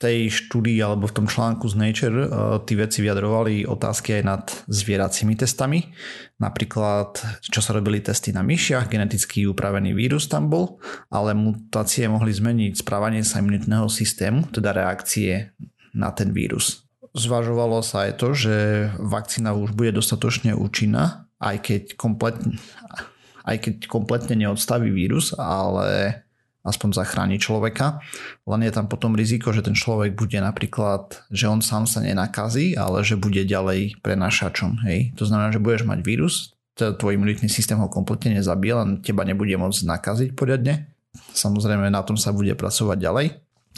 tej 0.00 0.32
štúdii 0.32 0.80
alebo 0.80 1.04
v 1.04 1.16
tom 1.20 1.26
článku 1.28 1.68
z 1.68 1.76
Nature 1.76 2.18
uh, 2.24 2.56
tí 2.64 2.72
veci 2.72 3.04
vyjadrovali 3.04 3.68
otázky 3.68 4.16
aj 4.16 4.22
nad 4.24 4.44
zvieracími 4.64 5.36
testami. 5.36 5.92
Napríklad, 6.40 7.20
čo 7.44 7.60
sa 7.60 7.76
robili 7.76 8.00
testy 8.00 8.32
na 8.32 8.40
myšiach, 8.40 8.88
geneticky 8.88 9.44
upravený 9.44 9.92
vírus 9.92 10.24
tam 10.24 10.48
bol, 10.48 10.80
ale 11.12 11.36
mutácie 11.36 12.08
mohli 12.08 12.32
zmeniť 12.32 12.80
správanie 12.80 13.20
sa 13.20 13.44
imunitného 13.44 13.92
systému, 13.92 14.48
teda 14.48 14.72
reakcie 14.72 15.52
na 15.92 16.08
ten 16.16 16.32
vírus. 16.32 16.88
Zvažovalo 17.12 17.84
sa 17.84 18.08
aj 18.08 18.12
to, 18.16 18.32
že 18.32 18.54
vakcína 18.96 19.52
už 19.52 19.76
bude 19.76 19.92
dostatočne 19.92 20.56
účinná, 20.56 21.28
aj 21.40 21.56
keď 21.64 21.82
kompletne, 21.96 22.60
aj 23.48 23.56
keď 23.58 23.74
kompletne 23.88 24.36
neodstaví 24.36 24.92
vírus, 24.92 25.32
ale 25.34 26.22
aspoň 26.60 26.92
zachráni 26.92 27.40
človeka. 27.40 28.04
Len 28.44 28.60
je 28.68 28.72
tam 28.72 28.84
potom 28.84 29.16
riziko, 29.16 29.48
že 29.48 29.64
ten 29.64 29.72
človek 29.72 30.12
bude 30.12 30.36
napríklad, 30.36 31.24
že 31.32 31.48
on 31.48 31.64
sám 31.64 31.88
sa 31.88 32.04
nenakazí, 32.04 32.76
ale 32.76 33.00
že 33.00 33.16
bude 33.16 33.40
ďalej 33.48 34.04
prenašačom. 34.04 34.84
Hej? 34.84 35.16
To 35.16 35.24
znamená, 35.24 35.48
že 35.56 35.62
budeš 35.62 35.88
mať 35.88 36.04
vírus, 36.04 36.52
tvoj 36.76 37.16
imunitný 37.16 37.52
systém 37.52 37.76
ho 37.76 37.92
kompletne 37.92 38.40
nezabije, 38.40 38.72
len 38.72 38.90
teba 39.04 39.24
nebude 39.24 39.52
môcť 39.52 39.84
nakaziť 39.84 40.28
poriadne. 40.32 40.88
Samozrejme 41.36 41.92
na 41.92 42.00
tom 42.00 42.16
sa 42.16 42.32
bude 42.32 42.56
pracovať 42.56 42.96
ďalej. 42.96 43.26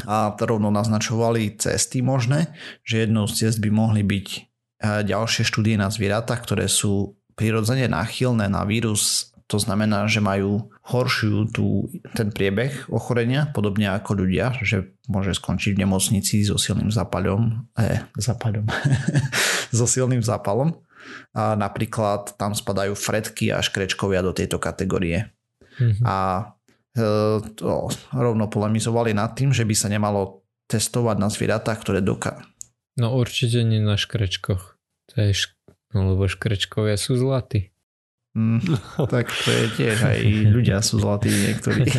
A 0.08 0.32
rovno 0.40 0.72
naznačovali 0.72 1.60
cesty 1.60 2.00
možné, 2.00 2.54
že 2.80 3.04
jednou 3.04 3.28
z 3.28 3.44
cest 3.44 3.58
by 3.60 3.68
mohli 3.68 4.00
byť 4.00 4.28
eh, 4.32 4.42
ďalšie 5.04 5.42
štúdie 5.44 5.76
na 5.76 5.92
zvieratách, 5.92 6.40
ktoré 6.46 6.64
sú 6.70 7.18
prirodzene 7.36 7.88
náchylné 7.88 8.48
na 8.48 8.62
vírus 8.64 9.32
To 9.52 9.60
znamená, 9.60 10.08
že 10.08 10.24
majú 10.24 10.72
horšiu 10.88 11.52
tú, 11.52 11.84
ten 12.16 12.32
priebeh 12.32 12.88
ochorenia, 12.88 13.52
podobne 13.52 13.92
ako 13.92 14.24
ľudia, 14.24 14.56
že 14.64 14.96
môže 15.12 15.36
skončiť 15.36 15.76
v 15.76 15.82
nemocnici 15.84 16.40
so 16.40 16.56
silným 16.56 16.88
zápalom, 16.88 17.68
eh, 17.76 18.00
zápalom, 18.16 18.64
so 19.76 19.84
silným 19.84 20.24
zápalom. 20.24 20.72
A 21.36 21.52
napríklad 21.52 22.32
tam 22.40 22.56
spadajú 22.56 22.96
fredky 22.96 23.52
a 23.52 23.60
škrečkovia 23.60 24.24
do 24.24 24.32
tejto 24.32 24.56
kategórie. 24.56 25.28
Mm-hmm. 25.76 26.04
A 26.06 26.16
e, 26.94 27.04
to 27.52 27.90
rovno 28.14 28.46
polemizovali 28.46 29.12
nad 29.12 29.34
tým, 29.34 29.50
že 29.50 29.66
by 29.66 29.74
sa 29.74 29.90
nemalo 29.90 30.46
testovať 30.70 31.16
na 31.18 31.28
zvieratách, 31.28 31.78
ktoré 31.82 32.00
doká. 32.00 32.46
No 32.96 33.16
určite 33.16 33.64
nie 33.64 33.80
na 33.80 33.96
škrečkoch. 33.98 34.78
To 35.12 35.14
je 35.16 35.32
šk- 35.32 35.61
no, 35.93 36.12
lebo 36.12 36.28
škrečkovia 36.28 36.97
sú 36.97 37.16
zlatí. 37.16 37.72
Mm, 38.32 38.64
tak 39.12 39.28
to 39.28 39.49
je 39.53 39.64
tiež 39.76 39.97
aj 40.09 40.18
ľudia 40.49 40.80
sú 40.80 41.01
zlatí 41.01 41.28
niektorí. 41.28 41.84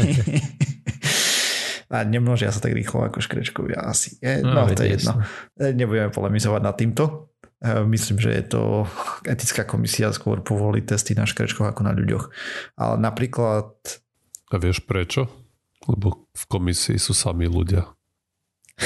A 1.93 2.01
nemnožia 2.01 2.49
sa 2.49 2.57
tak 2.57 2.73
rýchlo 2.73 3.05
ako 3.05 3.21
škrečkovia 3.21 3.85
asi. 3.85 4.17
Je, 4.17 4.41
no, 4.41 4.65
no 4.65 4.73
to 4.73 4.81
je 4.81 4.97
jedno. 4.97 5.21
E, 5.61 5.77
nebudeme 5.77 6.09
polemizovať 6.09 6.61
nad 6.65 6.73
týmto. 6.73 7.29
E, 7.61 7.85
myslím, 7.85 8.17
že 8.17 8.33
je 8.33 8.43
to 8.49 8.61
etická 9.29 9.61
komisia 9.61 10.09
skôr 10.09 10.41
povolí 10.41 10.81
testy 10.81 11.13
na 11.13 11.29
škrečkoch 11.29 11.69
ako 11.69 11.85
na 11.85 11.93
ľuďoch. 11.93 12.33
Ale 12.81 12.97
napríklad... 12.97 13.77
A 14.49 14.55
vieš 14.57 14.81
prečo? 14.81 15.29
Lebo 15.85 16.33
v 16.33 16.43
komisii 16.49 16.97
sú 16.97 17.13
sami 17.13 17.45
ľudia. 17.45 17.85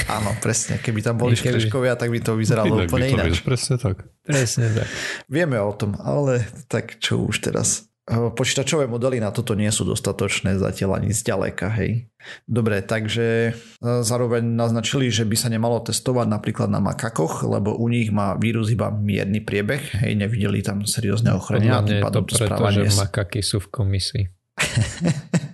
Áno, 0.08 0.36
presne. 0.44 0.76
Keby 0.78 1.00
tam 1.00 1.16
boli 1.16 1.32
keby... 1.32 1.64
škrečkovia, 1.64 1.96
tak 1.96 2.12
by 2.12 2.20
to 2.20 2.36
vyzeralo 2.36 2.84
inak 2.84 2.92
úplne 2.92 3.06
ináč. 3.08 3.40
Presne 3.40 3.80
tak. 3.80 4.04
Presne 4.20 4.66
tak. 4.72 4.88
Vieme 5.32 5.56
o 5.56 5.72
tom, 5.72 5.96
ale 5.96 6.44
tak 6.68 7.00
čo 7.00 7.24
už 7.24 7.40
teraz. 7.40 7.88
Počítačové 8.08 8.88
modely 8.88 9.20
na 9.20 9.28
toto 9.28 9.52
nie 9.52 9.68
sú 9.68 9.84
dostatočné 9.84 10.56
zatiaľ 10.56 10.96
ani 10.96 11.12
zďaleka, 11.12 11.68
hej. 11.76 12.08
Dobre, 12.48 12.80
takže 12.80 13.52
zároveň 13.84 14.48
naznačili, 14.48 15.12
že 15.12 15.28
by 15.28 15.36
sa 15.36 15.52
nemalo 15.52 15.84
testovať 15.84 16.24
napríklad 16.24 16.72
na 16.72 16.80
makakoch, 16.80 17.44
lebo 17.44 17.76
u 17.76 17.84
nich 17.92 18.08
má 18.08 18.32
vírus 18.40 18.72
iba 18.72 18.88
mierny 18.88 19.44
priebeh, 19.44 20.08
hej, 20.08 20.16
nevideli 20.16 20.64
tam 20.64 20.88
seriózne 20.88 21.36
ochrania. 21.36 21.84
Podľa 21.84 21.84
mňa 21.84 21.96
je 22.00 22.04
to 22.08 22.22
preto, 22.24 22.62
že 22.72 22.82
makaky 22.96 23.40
sú 23.44 23.60
v 23.60 23.68
komisii. 23.68 24.24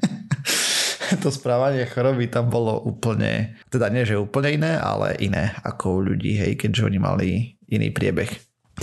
to 1.18 1.32
správanie 1.32 1.86
choroby 1.88 2.30
tam 2.30 2.50
bolo 2.50 2.80
úplne, 2.84 3.58
teda 3.70 3.90
nie, 3.90 4.06
že 4.06 4.20
úplne 4.20 4.54
iné, 4.54 4.72
ale 4.78 5.18
iné 5.18 5.54
ako 5.64 5.84
u 5.98 6.00
ľudí, 6.12 6.38
hej, 6.38 6.58
keďže 6.60 6.86
oni 6.86 6.98
mali 6.98 7.28
iný 7.68 7.90
priebeh. 7.90 8.30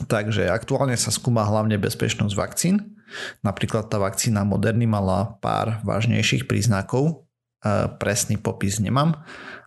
Takže 0.08 0.48
aktuálne 0.48 0.96
sa 0.96 1.12
skúma 1.12 1.44
hlavne 1.44 1.76
bezpečnosť 1.76 2.34
vakcín. 2.36 2.96
Napríklad 3.44 3.92
tá 3.92 4.00
vakcína 4.00 4.48
Moderny 4.48 4.88
mala 4.88 5.36
pár 5.44 5.84
vážnejších 5.84 6.48
príznakov. 6.48 7.28
E, 7.60 7.92
presný 8.00 8.40
popis 8.40 8.80
nemám, 8.80 9.20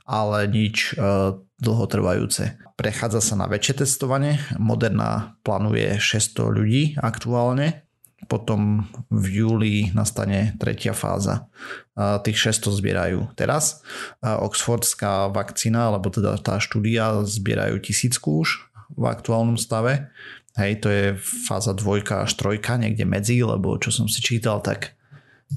ale 0.08 0.48
nič 0.48 0.96
e, 0.96 1.36
dlhotrvajúce. 1.60 2.56
Prechádza 2.74 3.20
sa 3.20 3.34
na 3.36 3.46
väčšie 3.46 3.84
testovanie. 3.84 4.40
Moderna 4.56 5.36
plánuje 5.44 6.00
600 6.00 6.56
ľudí 6.56 6.82
aktuálne 6.96 7.84
potom 8.26 8.88
v 9.12 9.24
júli 9.44 9.74
nastane 9.92 10.56
tretia 10.58 10.92
fáza. 10.96 11.48
Tých 11.96 12.50
600 12.52 12.80
zbierajú 12.80 13.20
teraz. 13.38 13.84
Oxfordská 14.24 15.28
vakcína, 15.30 15.92
alebo 15.92 16.10
teda 16.10 16.34
tá 16.42 16.58
štúdia 16.58 17.22
zbierajú 17.22 17.78
tisícku 17.84 18.42
už 18.42 18.66
v 18.96 19.04
aktuálnom 19.06 19.56
stave. 19.56 20.10
Hej, 20.54 20.86
to 20.86 20.88
je 20.90 21.04
fáza 21.50 21.74
dvojka 21.74 22.26
až 22.26 22.38
trojka, 22.38 22.78
niekde 22.78 23.02
medzi, 23.02 23.42
lebo 23.42 23.74
čo 23.78 23.90
som 23.90 24.06
si 24.06 24.22
čítal, 24.22 24.62
tak 24.62 24.94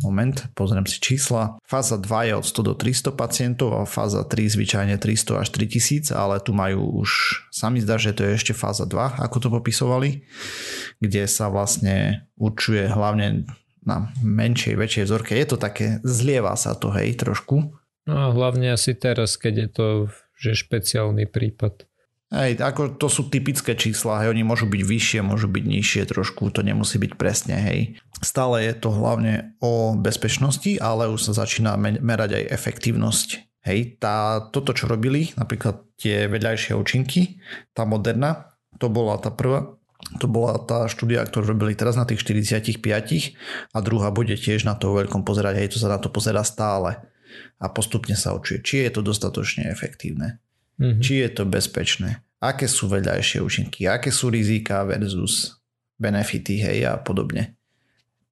Moment, 0.02 0.36
pozriem 0.54 0.86
si 0.86 1.02
čísla. 1.02 1.58
Fáza 1.66 1.98
2 1.98 2.30
je 2.30 2.34
od 2.38 2.46
100 2.46 2.70
do 2.70 2.74
300 2.78 3.14
pacientov 3.14 3.74
a 3.78 3.90
fáza 3.90 4.22
3 4.22 4.54
zvyčajne 4.58 4.96
300 4.98 5.42
až 5.42 5.48
3000, 5.54 6.14
ale 6.14 6.42
tu 6.42 6.52
majú 6.54 7.02
už, 7.02 7.42
sami 7.50 7.82
zdá, 7.82 7.98
že 7.98 8.14
to 8.14 8.26
je 8.26 8.38
ešte 8.38 8.54
fáza 8.54 8.86
2, 8.86 9.22
ako 9.22 9.38
to 9.42 9.48
popisovali, 9.50 10.22
kde 11.02 11.24
sa 11.26 11.50
vlastne 11.50 12.28
určuje 12.38 12.90
hlavne 12.90 13.50
na 13.88 14.12
menšej, 14.20 14.76
väčšej 14.76 15.04
vzorke. 15.08 15.34
Je 15.34 15.48
to 15.48 15.58
také, 15.58 16.04
zlieva 16.04 16.54
sa 16.60 16.76
to, 16.76 16.92
hej, 16.92 17.16
trošku. 17.16 17.72
No 18.08 18.16
a 18.16 18.28
hlavne 18.32 18.76
asi 18.76 18.96
teraz, 18.96 19.40
keď 19.40 19.54
je 19.56 19.70
to 19.72 19.88
že 20.38 20.54
špeciálny 20.54 21.26
prípad. 21.26 21.90
Hej, 22.28 22.60
ako 22.60 23.00
to 23.00 23.08
sú 23.08 23.32
typické 23.32 23.72
čísla, 23.72 24.20
hej, 24.20 24.36
oni 24.36 24.44
môžu 24.44 24.68
byť 24.68 24.84
vyššie, 24.84 25.20
môžu 25.24 25.48
byť 25.48 25.64
nižšie 25.64 26.04
trošku, 26.12 26.52
to 26.52 26.60
nemusí 26.60 27.00
byť 27.00 27.16
presne, 27.16 27.56
hej. 27.56 28.04
Stále 28.20 28.68
je 28.68 28.76
to 28.76 28.92
hlavne 28.92 29.56
o 29.64 29.96
bezpečnosti, 29.96 30.76
ale 30.84 31.08
už 31.08 31.24
sa 31.24 31.32
začína 31.32 31.80
merať 31.80 32.44
aj 32.44 32.52
efektívnosť. 32.52 33.30
Hej, 33.64 34.04
tá, 34.04 34.44
toto, 34.52 34.76
čo 34.76 34.92
robili, 34.92 35.32
napríklad 35.40 35.88
tie 35.96 36.28
vedľajšie 36.28 36.76
účinky, 36.76 37.40
tá 37.72 37.88
moderná, 37.88 38.60
to 38.76 38.92
bola 38.92 39.16
tá 39.24 39.32
prvá, 39.32 39.80
to 40.20 40.28
bola 40.28 40.60
tá 40.60 40.92
štúdia, 40.92 41.24
ktorú 41.24 41.56
robili 41.56 41.80
teraz 41.80 41.96
na 41.96 42.04
tých 42.04 42.28
45 42.28 42.76
a 43.72 43.78
druhá 43.80 44.12
bude 44.12 44.36
tiež 44.36 44.68
na 44.68 44.76
to 44.76 44.92
veľkom 44.92 45.24
pozerať, 45.24 45.64
hej, 45.64 45.68
to 45.72 45.78
sa 45.80 45.96
na 45.96 46.00
to 46.00 46.12
pozera 46.12 46.44
stále 46.44 47.08
a 47.56 47.66
postupne 47.72 48.20
sa 48.20 48.36
očuje, 48.36 48.60
či 48.68 48.84
je 48.84 49.00
to 49.00 49.00
dostatočne 49.00 49.72
efektívne 49.72 50.44
mm-hmm. 50.80 51.02
či 51.02 51.26
je 51.26 51.30
to 51.34 51.44
bezpečné, 51.50 52.24
aké 52.42 52.70
sú 52.70 52.90
vedľajšie 52.90 53.42
účinky, 53.42 53.90
aké 53.90 54.14
sú 54.14 54.30
rizika 54.30 54.86
versus 54.86 55.58
benefity, 55.98 56.62
hej, 56.62 56.86
a 56.86 57.02
podobne. 57.02 57.58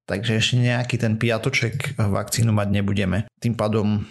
Takže 0.06 0.38
ešte 0.38 0.62
nejaký 0.62 0.96
ten 1.02 1.18
piatoček 1.18 1.98
vakcínu 1.98 2.54
mať 2.54 2.68
nebudeme. 2.70 3.26
Tým 3.42 3.58
pádom 3.58 4.06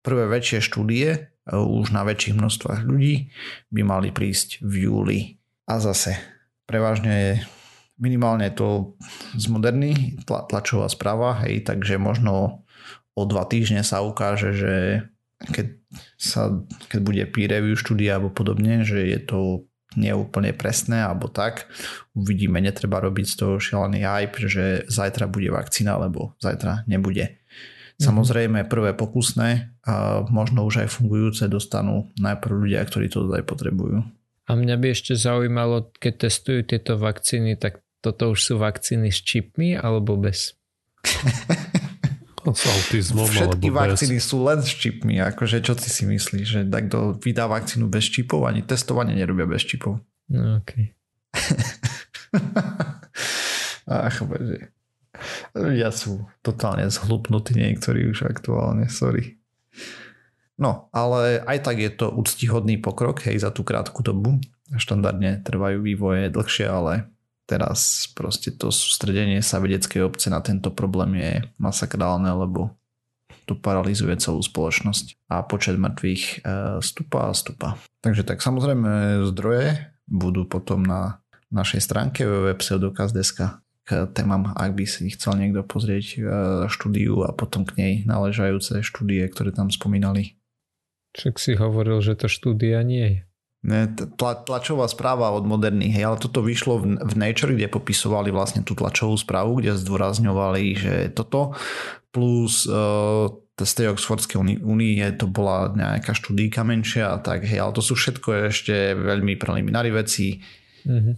prvé 0.00 0.24
väčšie 0.24 0.64
štúdie 0.64 1.08
e, 1.12 1.18
už 1.52 1.92
na 1.92 2.00
väčších 2.08 2.32
množstvách 2.32 2.80
ľudí 2.88 3.28
by 3.68 3.82
mali 3.84 4.08
prísť 4.08 4.64
v 4.64 4.88
júli. 4.88 5.20
A 5.68 5.84
zase 5.84 6.16
prevažne 6.64 7.12
je 7.12 7.32
minimálne 8.00 8.48
to 8.56 8.96
z 9.36 9.52
moderný 9.52 10.16
tlačová 10.24 10.88
správa, 10.88 11.44
hej, 11.44 11.60
takže 11.60 12.00
možno 12.00 12.64
o 13.12 13.22
dva 13.28 13.44
týždne 13.44 13.84
sa 13.84 14.00
ukáže, 14.00 14.56
že 14.56 14.74
keď, 15.38 15.66
sa, 16.18 16.50
keď 16.90 17.00
bude 17.00 17.22
peer 17.30 17.50
review 17.54 17.78
štúdia 17.78 18.18
alebo 18.18 18.34
podobne, 18.34 18.82
že 18.82 19.06
je 19.06 19.20
to 19.22 19.38
neúplne 19.96 20.52
presné 20.52 21.00
alebo 21.00 21.30
tak. 21.30 21.70
Uvidíme, 22.12 22.60
netreba 22.60 23.00
robiť 23.00 23.26
z 23.26 23.34
toho 23.38 23.54
šialený 23.56 24.04
hype, 24.04 24.36
že 24.44 24.84
zajtra 24.90 25.30
bude 25.30 25.48
vakcína 25.48 25.96
alebo 25.96 26.36
zajtra 26.42 26.84
nebude. 26.90 27.38
Mhm. 27.98 28.02
Samozrejme 28.04 28.58
prvé 28.70 28.94
pokusné 28.94 29.74
a 29.86 30.22
možno 30.30 30.66
už 30.66 30.86
aj 30.86 30.88
fungujúce 30.92 31.50
dostanú 31.50 32.10
najprv 32.18 32.68
ľudia, 32.68 32.84
ktorí 32.86 33.10
to 33.10 33.26
aj 33.32 33.42
potrebujú. 33.46 34.04
A 34.48 34.56
mňa 34.56 34.80
by 34.80 34.86
ešte 34.96 35.12
zaujímalo, 35.12 35.92
keď 36.00 36.30
testujú 36.30 36.64
tieto 36.64 36.96
vakcíny, 36.96 37.60
tak 37.60 37.84
toto 38.00 38.32
už 38.32 38.38
sú 38.40 38.54
vakcíny 38.56 39.12
s 39.12 39.20
čipmi 39.20 39.76
alebo 39.76 40.16
bez? 40.16 40.56
S 42.54 42.66
autizmom 42.68 43.26
Všetky 43.26 43.68
alebo 43.68 43.80
vakcíny 43.82 44.18
bez... 44.20 44.28
sú 44.28 44.44
len 44.44 44.62
s 44.64 44.70
čipmi. 44.72 45.20
Akože 45.20 45.60
čo 45.64 45.74
ty 45.74 45.88
si 45.88 46.06
myslíš, 46.08 46.46
že 46.46 46.64
kto 46.64 47.18
vydá 47.18 47.46
vakcínu 47.48 47.88
bez 47.88 48.04
čipov? 48.08 48.46
Ani 48.48 48.62
testovanie 48.64 49.14
nerobia 49.16 49.46
bez 49.48 49.64
čipov. 49.64 50.00
No. 50.28 50.60
Okay. 50.64 50.92
Ach, 53.88 54.18
bože. 54.24 54.68
Ľudia 55.56 55.90
sú 55.90 56.28
totálne 56.44 56.86
zhlupnutí 56.92 57.56
niektorí 57.56 58.06
už 58.06 58.28
aktuálne, 58.28 58.86
sorry. 58.86 59.40
No, 60.58 60.90
ale 60.90 61.42
aj 61.46 61.70
tak 61.70 61.78
je 61.78 61.90
to 61.90 62.10
úctihodný 62.10 62.82
pokrok, 62.82 63.22
hej, 63.26 63.42
za 63.42 63.50
tú 63.54 63.62
krátku 63.62 64.02
dobu. 64.02 64.42
Štandardne 64.74 65.40
trvajú 65.42 65.80
vývoje 65.80 66.28
dlhšie, 66.28 66.66
ale 66.68 67.08
teraz 67.48 68.12
proste 68.12 68.52
to 68.52 68.68
sústredenie 68.68 69.40
sa 69.40 69.56
vedeckej 69.56 70.04
obce 70.04 70.28
na 70.28 70.44
tento 70.44 70.68
problém 70.68 71.16
je 71.16 71.32
masakrálne, 71.56 72.28
lebo 72.28 72.76
to 73.48 73.56
paralizuje 73.56 74.12
celú 74.20 74.44
spoločnosť 74.44 75.24
a 75.32 75.40
počet 75.40 75.80
mŕtvych 75.80 76.24
e, 76.24 76.36
stúpa 76.84 77.32
a 77.32 77.32
stúpa. 77.32 77.80
Takže 78.04 78.28
tak 78.28 78.44
samozrejme 78.44 79.24
zdroje 79.32 79.88
budú 80.04 80.44
potom 80.44 80.84
na 80.84 81.24
našej 81.48 81.80
stránke 81.80 82.28
www.pseudokaz.deska 82.28 83.64
k 83.88 84.04
témam, 84.12 84.52
ak 84.52 84.76
by 84.76 84.84
si 84.84 85.08
chcel 85.16 85.40
niekto 85.40 85.64
pozrieť 85.64 86.06
e, 86.12 86.18
štúdiu 86.68 87.24
a 87.24 87.32
potom 87.32 87.64
k 87.64 87.72
nej 87.80 87.92
náležajúce 88.04 88.84
štúdie, 88.84 89.24
ktoré 89.32 89.56
tam 89.56 89.72
spomínali. 89.72 90.36
Však 91.16 91.40
si 91.40 91.56
hovoril, 91.56 92.04
že 92.04 92.20
to 92.20 92.28
štúdia 92.28 92.84
nie 92.84 93.06
je. 93.08 93.18
Tla, 93.58 94.32
tlačová 94.46 94.86
správa 94.86 95.34
od 95.34 95.42
moderných, 95.42 95.98
hej, 95.98 96.04
ale 96.06 96.22
toto 96.22 96.46
vyšlo 96.46 96.78
v, 96.78 96.84
v 96.94 97.14
Nature, 97.18 97.58
kde 97.58 97.66
popisovali 97.66 98.30
vlastne 98.30 98.62
tú 98.62 98.78
tlačovú 98.78 99.18
správu, 99.18 99.58
kde 99.58 99.74
zdôrazňovali, 99.74 100.62
že 100.78 100.94
toto 101.10 101.58
plus 102.14 102.70
uh, 102.70 103.26
z 103.58 103.72
tej 103.74 103.86
Oxfordskej 103.90 104.62
únie 104.62 105.02
to 105.18 105.26
bola 105.26 105.74
nejaká 105.74 106.14
štúdíka 106.14 106.62
menšia 106.62 107.10
a 107.10 107.18
tak, 107.18 107.42
hej, 107.42 107.58
ale 107.58 107.74
to 107.74 107.82
sú 107.82 107.98
všetko 107.98 108.54
ešte 108.54 108.94
veľmi 108.94 109.34
preliminary 109.34 109.90
veci, 109.90 110.38
mm-hmm. 110.86 111.14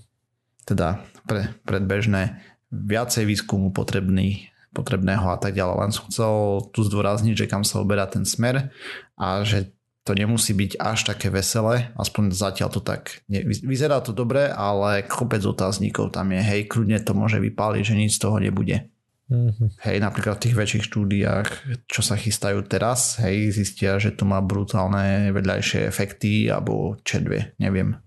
teda 0.65 1.05
pre, 1.29 1.53
predbežné, 1.69 2.41
viacej 2.73 3.29
výskumu 3.29 3.69
potrebný, 3.77 4.49
potrebného 4.73 5.29
a 5.29 5.37
tak 5.37 5.59
ďalej. 5.59 5.77
Len 5.77 5.93
som 5.93 6.09
chcel 6.09 6.33
tu 6.73 6.81
zdôrazniť, 6.87 7.35
že 7.37 7.51
kam 7.51 7.67
sa 7.67 7.85
oberá 7.85 8.09
ten 8.09 8.25
smer 8.25 8.73
a 9.21 9.45
že 9.45 9.77
to 10.05 10.17
nemusí 10.17 10.57
byť 10.57 10.81
až 10.81 11.13
také 11.13 11.29
veselé, 11.29 11.93
aspoň 11.95 12.33
zatiaľ 12.33 12.69
to 12.73 12.81
tak, 12.81 13.21
nie, 13.29 13.45
vyzerá 13.45 14.01
to 14.01 14.17
dobre, 14.17 14.49
ale 14.49 15.05
kopec 15.05 15.45
otáznikov 15.45 16.17
tam 16.17 16.33
je, 16.33 16.41
hej, 16.41 16.61
kľudne 16.73 16.99
to 17.05 17.13
môže 17.13 17.37
vypáliť, 17.37 17.83
že 17.85 17.99
nič 17.99 18.17
z 18.17 18.23
toho 18.25 18.41
nebude. 18.41 18.89
Mm-hmm. 19.31 19.69
Hej, 19.87 19.97
napríklad 20.03 20.41
v 20.41 20.45
tých 20.49 20.59
väčších 20.59 20.85
štúdiách, 20.91 21.49
čo 21.87 22.01
sa 22.03 22.19
chystajú 22.19 22.67
teraz, 22.67 23.21
hej, 23.23 23.55
zistia, 23.55 24.01
že 24.03 24.11
to 24.11 24.27
má 24.27 24.43
brutálne 24.43 25.31
vedľajšie 25.31 25.87
efekty, 25.87 26.51
alebo 26.51 26.99
čedvie, 27.07 27.55
neviem, 27.63 28.01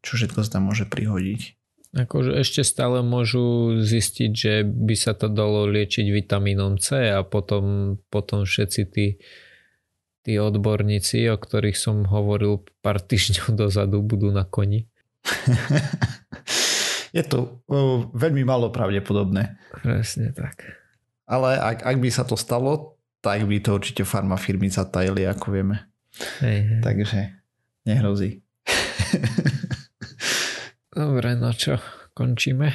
čo 0.00 0.16
všetko 0.16 0.46
sa 0.46 0.56
tam 0.56 0.72
môže 0.72 0.88
prihodiť. 0.88 1.58
Akože 1.96 2.36
ešte 2.36 2.60
stále 2.60 3.00
môžu 3.00 3.78
zistiť, 3.80 4.30
že 4.32 4.54
by 4.64 4.94
sa 4.96 5.16
to 5.16 5.32
dalo 5.32 5.64
liečiť 5.64 6.08
vitamínom 6.12 6.76
C 6.76 7.08
a 7.08 7.24
potom, 7.24 7.96
potom 8.12 8.44
všetci 8.44 8.82
tí, 8.92 9.16
tí 10.26 10.42
odborníci, 10.42 11.30
o 11.30 11.38
ktorých 11.38 11.78
som 11.78 12.02
hovoril 12.10 12.66
pár 12.82 12.98
týždňov 12.98 13.54
dozadu, 13.54 14.02
budú 14.02 14.34
na 14.34 14.42
koni. 14.42 14.90
Je 17.16 17.22
to 17.22 17.62
uh, 17.70 18.10
veľmi 18.10 18.42
malo 18.42 18.74
pravdepodobné. 18.74 19.54
Presne 19.70 20.34
tak. 20.34 20.66
Ale 21.30 21.54
ak, 21.62 21.86
ak 21.86 21.96
by 22.02 22.10
sa 22.10 22.26
to 22.26 22.34
stalo, 22.34 22.98
tak 23.22 23.46
by 23.46 23.62
to 23.62 23.78
určite 23.78 24.02
firmy 24.02 24.66
zatajili, 24.66 25.22
ako 25.30 25.46
vieme. 25.54 25.86
Hej, 26.42 26.58
hej. 26.66 26.80
Takže 26.82 27.18
nehrozí. 27.86 28.42
Dobre, 30.96 31.38
no 31.38 31.54
čo, 31.54 31.78
končíme? 32.18 32.74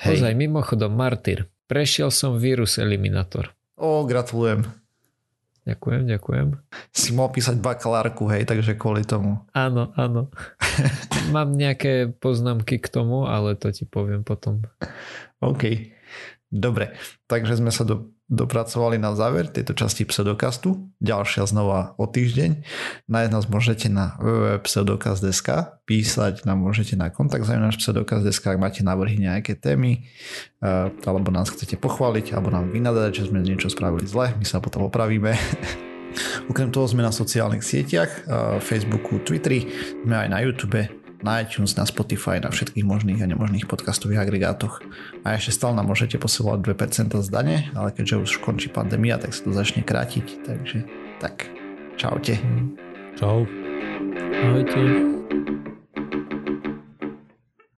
Hej. 0.00 0.24
Ozaj, 0.24 0.32
mimochodom, 0.40 0.96
Martyr, 0.96 1.52
prešiel 1.68 2.08
som 2.08 2.40
vírus 2.40 2.80
eliminátor. 2.80 3.52
O, 3.76 4.06
gratulujem. 4.08 4.83
Ďakujem, 5.64 6.02
ďakujem. 6.12 6.48
Si 6.92 7.16
mohol 7.16 7.32
písať 7.32 7.56
bakalárku, 7.56 8.28
hej, 8.28 8.44
takže 8.44 8.76
kvôli 8.76 9.00
tomu. 9.00 9.40
Áno, 9.56 9.96
áno. 9.96 10.28
Mám 11.34 11.56
nejaké 11.56 12.12
poznámky 12.20 12.76
k 12.76 12.92
tomu, 12.92 13.24
ale 13.24 13.56
to 13.56 13.72
ti 13.72 13.88
poviem 13.88 14.20
potom. 14.20 14.60
OK. 15.40 15.93
Dobre, 16.54 16.94
takže 17.26 17.58
sme 17.58 17.74
sa 17.74 17.82
do, 17.82 18.14
dopracovali 18.30 18.94
na 18.94 19.10
záver 19.18 19.50
tejto 19.50 19.74
časti 19.74 20.06
pseudokastu. 20.06 20.86
Ďalšia 21.02 21.50
znova 21.50 21.98
o 21.98 22.06
týždeň. 22.06 22.62
Nájsť 23.10 23.32
nás 23.34 23.50
môžete 23.50 23.90
na 23.90 24.14
www.pseudokast.sk 24.22 25.82
písať 25.82 26.46
nám 26.46 26.62
môžete 26.62 26.94
na 26.94 27.10
kontakt 27.10 27.42
za 27.42 27.58
náš 27.58 27.82
pseudokast.sk 27.82 28.54
ak 28.54 28.62
máte 28.62 28.86
návrhy 28.86 29.18
nejaké 29.18 29.58
témy 29.58 30.06
eh, 30.62 30.94
alebo 31.02 31.34
nás 31.34 31.50
chcete 31.50 31.74
pochváliť 31.74 32.38
alebo 32.38 32.54
nám 32.54 32.70
vynadať, 32.70 33.10
že 33.10 33.34
sme 33.34 33.42
niečo 33.42 33.66
spravili 33.66 34.06
zle, 34.06 34.30
my 34.38 34.46
sa 34.46 34.62
potom 34.62 34.86
opravíme. 34.86 35.34
Okrem 36.54 36.70
toho 36.70 36.86
sme 36.86 37.02
na 37.02 37.10
sociálnych 37.10 37.66
sieťach, 37.66 38.10
eh, 38.14 38.62
Facebooku, 38.62 39.18
Twitteri, 39.26 39.66
sme 40.06 40.22
aj 40.22 40.28
na 40.30 40.38
YouTube, 40.38 41.03
na 41.24 41.40
iTunes, 41.40 41.72
na 41.74 41.88
Spotify, 41.88 42.38
na 42.38 42.52
všetkých 42.52 42.84
možných 42.84 43.24
a 43.24 43.26
nemožných 43.26 43.64
podcastových 43.64 44.28
agregátoch. 44.28 44.84
A 45.24 45.34
ešte 45.40 45.56
stále 45.56 45.74
nám 45.74 45.88
môžete 45.88 46.20
posielať 46.20 46.60
2% 46.60 47.16
z 47.16 47.28
dane, 47.32 47.56
ale 47.72 47.90
keďže 47.96 48.20
už 48.20 48.30
končí 48.44 48.68
pandémia, 48.68 49.16
tak 49.16 49.32
sa 49.32 49.48
to 49.48 49.56
začne 49.56 49.80
krátiť. 49.80 50.44
Takže 50.44 50.84
tak, 51.18 51.48
čaute. 51.96 52.36
Čau. 53.16 53.48
Ahojte. 54.44 55.23